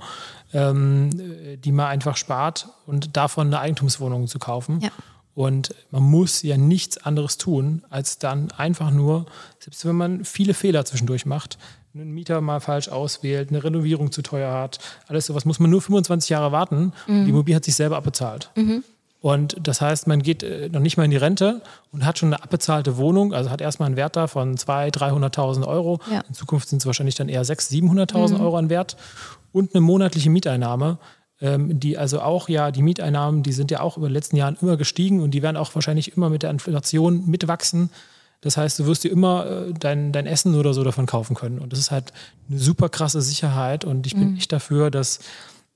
ähm, 0.54 1.10
die 1.64 1.72
man 1.74 1.88
einfach 1.88 2.16
spart 2.16 2.70
und 2.86 3.18
davon 3.18 3.48
eine 3.48 3.60
Eigentumswohnung 3.60 4.28
zu 4.28 4.40
kaufen. 4.40 4.80
Ja. 4.80 4.92
Und 5.38 5.76
man 5.92 6.02
muss 6.02 6.42
ja 6.42 6.58
nichts 6.58 6.98
anderes 6.98 7.38
tun, 7.38 7.84
als 7.92 8.18
dann 8.18 8.50
einfach 8.58 8.90
nur, 8.90 9.28
selbst 9.60 9.86
wenn 9.86 9.96
man 9.96 10.26
viele 10.26 10.56
Fehler 10.56 10.84
zwischendurch 10.84 11.28
macht, 11.28 11.60
einen 11.94 12.10
Mieter 12.10 12.42
mal 12.42 12.60
falsch 12.60 12.90
auswählt, 12.90 13.50
eine 13.50 13.64
Renovierung 13.64 14.12
zu 14.12 14.24
teuer 14.24 14.52
hat, 14.52 14.80
alles 15.06 15.28
sowas, 15.28 15.46
muss 15.46 15.60
man 15.60 15.70
nur 15.70 15.84
25 15.84 16.32
Jahre 16.32 16.52
warten. 16.52 16.92
Mhm. 17.06 17.26
Die 17.26 17.30
Immobilie 17.30 17.56
hat 17.56 17.66
sich 17.66 17.76
selber 17.76 17.98
abbezahlt. 17.98 18.50
Mhm. 18.56 18.84
Und 19.22 19.58
das 19.62 19.80
heißt, 19.80 20.08
man 20.08 20.24
geht 20.24 20.42
äh, 20.42 20.70
noch 20.70 20.80
nicht 20.80 20.98
mal 20.98 21.04
in 21.04 21.12
die 21.12 21.18
Rente 21.18 21.62
und 21.92 22.04
hat 22.04 22.18
schon 22.18 22.34
eine 22.34 22.42
abbezahlte 22.42 22.98
Wohnung, 22.98 23.32
also 23.36 23.52
hat 23.52 23.62
erstmal 23.62 23.86
einen 23.86 23.96
Wert 23.96 24.16
da 24.16 24.26
von 24.26 24.56
200.000, 24.56 25.36
300.000 25.36 25.68
Euro. 25.68 26.00
Ja. 26.12 26.22
In 26.28 26.34
Zukunft 26.34 26.68
sind 26.68 26.80
es 26.80 26.88
wahrscheinlich 26.88 27.14
dann 27.14 27.30
eher 27.30 27.44
600.000, 27.44 28.12
700.000 28.12 28.34
mhm. 28.34 28.42
Euro 28.42 28.58
an 28.58 28.72
Wert 28.72 28.98
und 29.52 29.76
eine 29.76 29.82
monatliche 29.82 30.32
Mieteinnahme, 30.32 30.98
die 31.40 31.98
also 31.98 32.22
auch 32.22 32.50
ja, 32.50 32.72
die 32.72 32.82
Mieteinnahmen, 32.82 33.44
die 33.44 33.52
sind 33.52 33.70
ja 33.70 33.82
auch 33.82 33.98
über 33.98 34.08
die 34.08 34.14
letzten 34.14 34.38
Jahren 34.38 34.58
immer 34.60 34.76
gestiegen 34.76 35.22
und 35.22 35.32
die 35.32 35.44
werden 35.44 35.58
auch 35.58 35.76
wahrscheinlich 35.76 36.18
immer 36.18 36.30
mit 36.30 36.44
der 36.44 36.50
Inflation 36.50 37.30
mitwachsen. 37.30 37.92
Das 38.42 38.58
heißt, 38.58 38.80
du 38.80 38.86
wirst 38.86 39.04
dir 39.04 39.12
immer 39.12 39.46
äh, 39.46 39.74
dein, 39.74 40.12
dein 40.12 40.26
Essen 40.26 40.56
oder 40.56 40.74
so 40.74 40.84
davon 40.84 41.06
kaufen 41.06 41.36
können. 41.36 41.60
Und 41.60 41.74
das 41.74 41.80
ist 41.80 41.92
halt 41.92 42.14
eine 42.50 42.60
super 42.60 42.90
krasse 42.90 43.22
Sicherheit. 43.22 43.84
Und 43.84 44.06
ich 44.06 44.14
bin 44.14 44.32
mhm. 44.32 44.38
echt 44.38 44.52
dafür, 44.52 44.92
dass 44.92 45.20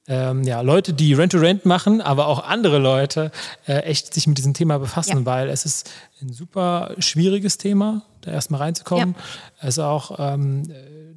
ähm, 0.08 0.44
ja, 0.44 0.62
Leute, 0.62 0.94
die 0.94 1.14
Rent-to-Rent 1.14 1.62
-Rent 1.62 1.68
machen, 1.68 2.02
aber 2.02 2.28
auch 2.28 2.44
andere 2.44 2.80
Leute 2.80 3.32
äh, 3.68 3.80
echt 3.80 4.14
sich 4.14 4.28
mit 4.28 4.38
diesem 4.38 4.54
Thema 4.54 4.80
befassen, 4.80 5.20
ja. 5.20 5.26
weil 5.26 5.50
es 5.50 5.66
ist 5.66 5.92
ein 6.22 6.34
super 6.34 6.96
schwieriges 6.98 7.58
Thema, 7.58 8.04
da 8.22 8.32
erstmal 8.32 8.62
reinzukommen. 8.62 9.16
Ja. 9.16 9.68
Es 9.68 9.78
ist 9.78 9.80
auch 9.80 10.16
ähm, 10.20 10.64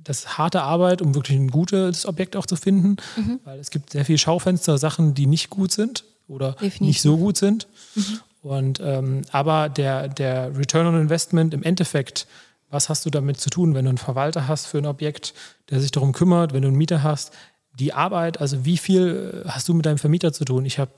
das 0.04 0.38
harte 0.38 0.62
Arbeit, 0.62 1.02
um 1.02 1.14
wirklich 1.14 1.36
ein 1.36 1.50
gutes 1.50 2.06
Objekt 2.06 2.36
auch 2.36 2.46
zu 2.46 2.56
finden, 2.56 2.96
mhm. 3.16 3.40
weil 3.44 3.58
es 3.58 3.70
gibt 3.70 3.90
sehr 3.90 4.04
viele 4.04 4.18
Schaufenster, 4.18 4.78
Sachen, 4.78 5.14
die 5.14 5.26
nicht 5.26 5.50
gut 5.50 5.72
sind 5.72 6.04
oder 6.28 6.52
Definitiv. 6.52 6.80
nicht 6.80 7.02
so 7.02 7.16
gut 7.16 7.36
sind. 7.36 7.66
Mhm. 7.94 8.20
Und, 8.42 8.80
ähm, 8.80 9.22
aber 9.32 9.68
der, 9.68 10.08
der 10.08 10.56
Return 10.56 10.86
on 10.86 11.00
Investment 11.00 11.54
im 11.54 11.62
Endeffekt, 11.62 12.26
was 12.70 12.88
hast 12.88 13.06
du 13.06 13.10
damit 13.10 13.40
zu 13.40 13.48
tun, 13.48 13.74
wenn 13.74 13.86
du 13.86 13.88
einen 13.88 13.98
Verwalter 13.98 14.46
hast 14.46 14.66
für 14.66 14.78
ein 14.78 14.86
Objekt, 14.86 15.32
der 15.70 15.80
sich 15.80 15.90
darum 15.90 16.12
kümmert, 16.12 16.52
wenn 16.52 16.62
du 16.62 16.68
einen 16.68 16.76
Mieter 16.76 17.02
hast, 17.02 17.32
die 17.78 17.92
Arbeit, 17.92 18.40
also 18.40 18.64
wie 18.64 18.76
viel 18.76 19.44
hast 19.48 19.68
du 19.68 19.74
mit 19.74 19.86
deinem 19.86 19.98
Vermieter 19.98 20.32
zu 20.32 20.44
tun? 20.44 20.64
Ich 20.64 20.78
habe, 20.78 20.92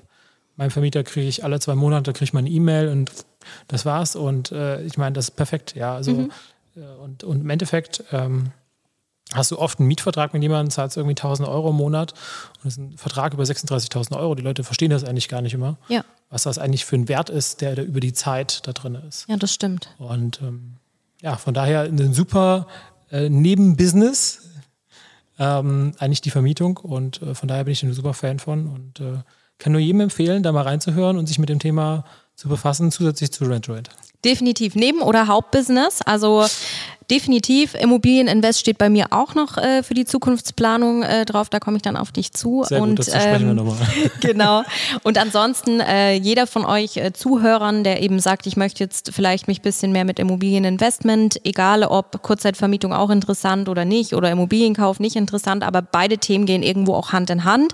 meinem 0.56 0.70
Vermieter 0.70 1.04
kriege 1.04 1.28
ich 1.28 1.44
alle 1.44 1.60
zwei 1.60 1.74
Monate 1.74 2.12
kriege 2.12 2.24
ich 2.24 2.32
mal 2.32 2.40
eine 2.40 2.50
E-Mail 2.50 2.88
und 2.88 3.10
das 3.68 3.86
war's. 3.86 4.16
Und 4.16 4.52
äh, 4.52 4.82
ich 4.82 4.98
meine, 4.98 5.14
das 5.14 5.26
ist 5.26 5.36
perfekt, 5.36 5.74
ja. 5.76 5.94
Also 5.94 6.12
mhm. 6.12 6.30
Äh, 6.76 6.80
und, 7.02 7.24
und 7.24 7.40
im 7.42 7.50
Endeffekt 7.50 8.04
ähm, 8.12 8.52
hast 9.32 9.50
du 9.50 9.58
oft 9.58 9.80
einen 9.80 9.88
Mietvertrag 9.88 10.32
mit 10.32 10.42
jemandem, 10.42 10.70
zahlst 10.70 10.96
irgendwie 10.96 11.16
1000 11.16 11.48
Euro 11.48 11.70
im 11.70 11.76
Monat 11.76 12.12
und 12.12 12.64
das 12.64 12.74
ist 12.74 12.78
ein 12.78 12.96
Vertrag 12.96 13.34
über 13.34 13.42
36.000 13.42 14.16
Euro. 14.16 14.34
Die 14.34 14.42
Leute 14.42 14.64
verstehen 14.64 14.90
das 14.90 15.04
eigentlich 15.04 15.28
gar 15.28 15.42
nicht 15.42 15.54
immer. 15.54 15.76
Ja 15.88 16.04
was 16.30 16.42
das 16.42 16.58
eigentlich 16.58 16.84
für 16.84 16.96
ein 16.96 17.08
Wert 17.08 17.30
ist, 17.30 17.60
der, 17.60 17.74
der 17.74 17.86
über 17.86 18.00
die 18.00 18.12
Zeit 18.12 18.66
da 18.66 18.72
drin 18.72 18.96
ist. 19.08 19.26
Ja, 19.28 19.36
das 19.36 19.52
stimmt. 19.52 19.94
Und 19.98 20.40
ähm, 20.42 20.74
ja, 21.22 21.36
von 21.36 21.54
daher 21.54 21.82
ein 21.82 22.12
super 22.12 22.66
äh, 23.10 23.28
Nebenbusiness, 23.28 24.42
ähm, 25.38 25.92
eigentlich 25.98 26.20
die 26.20 26.30
Vermietung. 26.30 26.78
Und 26.78 27.22
äh, 27.22 27.34
von 27.34 27.48
daher 27.48 27.64
bin 27.64 27.72
ich 27.72 27.82
ein 27.82 27.92
super 27.92 28.14
Fan 28.14 28.38
von 28.38 28.66
und 28.66 29.00
äh, 29.00 29.18
kann 29.58 29.72
nur 29.72 29.80
jedem 29.80 30.00
empfehlen, 30.00 30.42
da 30.42 30.52
mal 30.52 30.62
reinzuhören 30.62 31.16
und 31.16 31.26
sich 31.26 31.38
mit 31.38 31.48
dem 31.48 31.58
Thema 31.58 32.04
zu 32.34 32.48
befassen, 32.48 32.90
zusätzlich 32.90 33.32
zu 33.32 33.44
Rent 33.44 33.68
Rent. 33.68 33.90
Definitiv 34.24 34.74
Neben- 34.74 35.02
oder 35.02 35.28
Hauptbusiness. 35.28 36.02
Also 36.02 36.46
Definitiv. 37.10 37.74
Immobilieninvest 37.74 38.58
steht 38.58 38.78
bei 38.78 38.90
mir 38.90 39.06
auch 39.10 39.36
noch 39.36 39.58
äh, 39.58 39.84
für 39.84 39.94
die 39.94 40.04
Zukunftsplanung 40.04 41.04
äh, 41.04 41.24
drauf. 41.24 41.48
Da 41.48 41.60
komme 41.60 41.76
ich 41.76 41.82
dann 41.82 41.96
auf 41.96 42.10
dich 42.10 42.32
zu. 42.32 42.64
Sehr 42.64 42.82
und, 42.82 42.96
gut, 42.96 42.98
das 42.98 43.10
sprechen 43.10 43.42
ähm, 43.42 43.46
wir 43.48 43.54
nochmal. 43.54 43.76
genau. 44.20 44.62
Und 45.04 45.16
ansonsten, 45.16 45.78
äh, 45.78 46.14
jeder 46.14 46.48
von 46.48 46.64
euch 46.64 46.96
äh, 46.96 47.12
Zuhörern, 47.12 47.84
der 47.84 48.02
eben 48.02 48.18
sagt, 48.18 48.48
ich 48.48 48.56
möchte 48.56 48.82
jetzt 48.82 49.12
vielleicht 49.12 49.46
mich 49.46 49.60
ein 49.60 49.62
bisschen 49.62 49.92
mehr 49.92 50.04
mit 50.04 50.18
Immobilieninvestment, 50.18 51.40
egal 51.44 51.84
ob 51.84 52.22
Kurzzeitvermietung 52.22 52.92
auch 52.92 53.10
interessant 53.10 53.68
oder 53.68 53.84
nicht 53.84 54.12
oder 54.14 54.28
Immobilienkauf 54.32 54.98
nicht 54.98 55.14
interessant, 55.14 55.62
aber 55.62 55.82
beide 55.82 56.18
Themen 56.18 56.44
gehen 56.44 56.64
irgendwo 56.64 56.94
auch 56.94 57.12
Hand 57.12 57.30
in 57.30 57.44
Hand, 57.44 57.72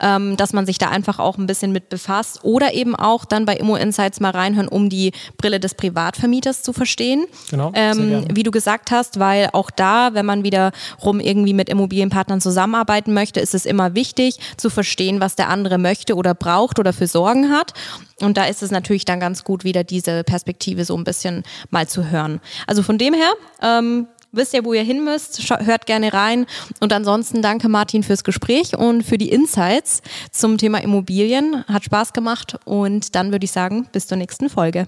ähm, 0.00 0.36
dass 0.36 0.52
man 0.52 0.66
sich 0.66 0.76
da 0.76 0.90
einfach 0.90 1.18
auch 1.18 1.38
ein 1.38 1.46
bisschen 1.46 1.72
mit 1.72 1.88
befasst 1.88 2.40
oder 2.44 2.74
eben 2.74 2.94
auch 2.94 3.24
dann 3.24 3.46
bei 3.46 3.56
Immo 3.56 3.76
Insights 3.76 4.20
mal 4.20 4.32
reinhören, 4.32 4.68
um 4.68 4.90
die 4.90 5.12
Brille 5.38 5.58
des 5.58 5.74
Privatvermieters 5.74 6.62
zu 6.62 6.74
verstehen. 6.74 7.24
Genau. 7.50 7.72
Ähm, 7.74 8.26
wie 8.30 8.42
du 8.42 8.50
gesagt 8.50 8.73
gesagt 8.74 8.90
hast, 8.90 9.18
weil 9.18 9.50
auch 9.52 9.70
da, 9.70 10.14
wenn 10.14 10.26
man 10.26 10.42
wiederum 10.42 11.20
irgendwie 11.20 11.54
mit 11.54 11.68
Immobilienpartnern 11.68 12.40
zusammenarbeiten 12.40 13.14
möchte, 13.14 13.40
ist 13.40 13.54
es 13.54 13.66
immer 13.66 13.94
wichtig 13.94 14.38
zu 14.56 14.70
verstehen, 14.70 15.20
was 15.20 15.36
der 15.36 15.48
andere 15.48 15.78
möchte 15.78 16.16
oder 16.16 16.34
braucht 16.34 16.78
oder 16.78 16.92
für 16.92 17.06
Sorgen 17.06 17.50
hat. 17.50 17.72
Und 18.20 18.36
da 18.36 18.46
ist 18.46 18.62
es 18.62 18.70
natürlich 18.70 19.04
dann 19.04 19.20
ganz 19.20 19.44
gut, 19.44 19.64
wieder 19.64 19.84
diese 19.84 20.24
Perspektive 20.24 20.84
so 20.84 20.96
ein 20.96 21.04
bisschen 21.04 21.44
mal 21.70 21.86
zu 21.86 22.10
hören. 22.10 22.40
Also 22.66 22.82
von 22.82 22.98
dem 22.98 23.14
her, 23.14 23.32
ähm, 23.62 24.08
wisst 24.32 24.54
ihr, 24.54 24.64
wo 24.64 24.72
ihr 24.72 24.82
hin 24.82 25.04
müsst, 25.04 25.48
hört 25.60 25.86
gerne 25.86 26.12
rein. 26.12 26.46
Und 26.80 26.92
ansonsten 26.92 27.42
danke 27.42 27.68
Martin 27.68 28.02
fürs 28.02 28.24
Gespräch 28.24 28.76
und 28.76 29.04
für 29.04 29.18
die 29.18 29.30
Insights 29.30 30.02
zum 30.32 30.58
Thema 30.58 30.82
Immobilien. 30.82 31.64
Hat 31.66 31.84
Spaß 31.84 32.12
gemacht 32.12 32.56
und 32.64 33.14
dann 33.14 33.30
würde 33.30 33.44
ich 33.44 33.52
sagen, 33.52 33.88
bis 33.92 34.08
zur 34.08 34.18
nächsten 34.18 34.48
Folge. 34.48 34.86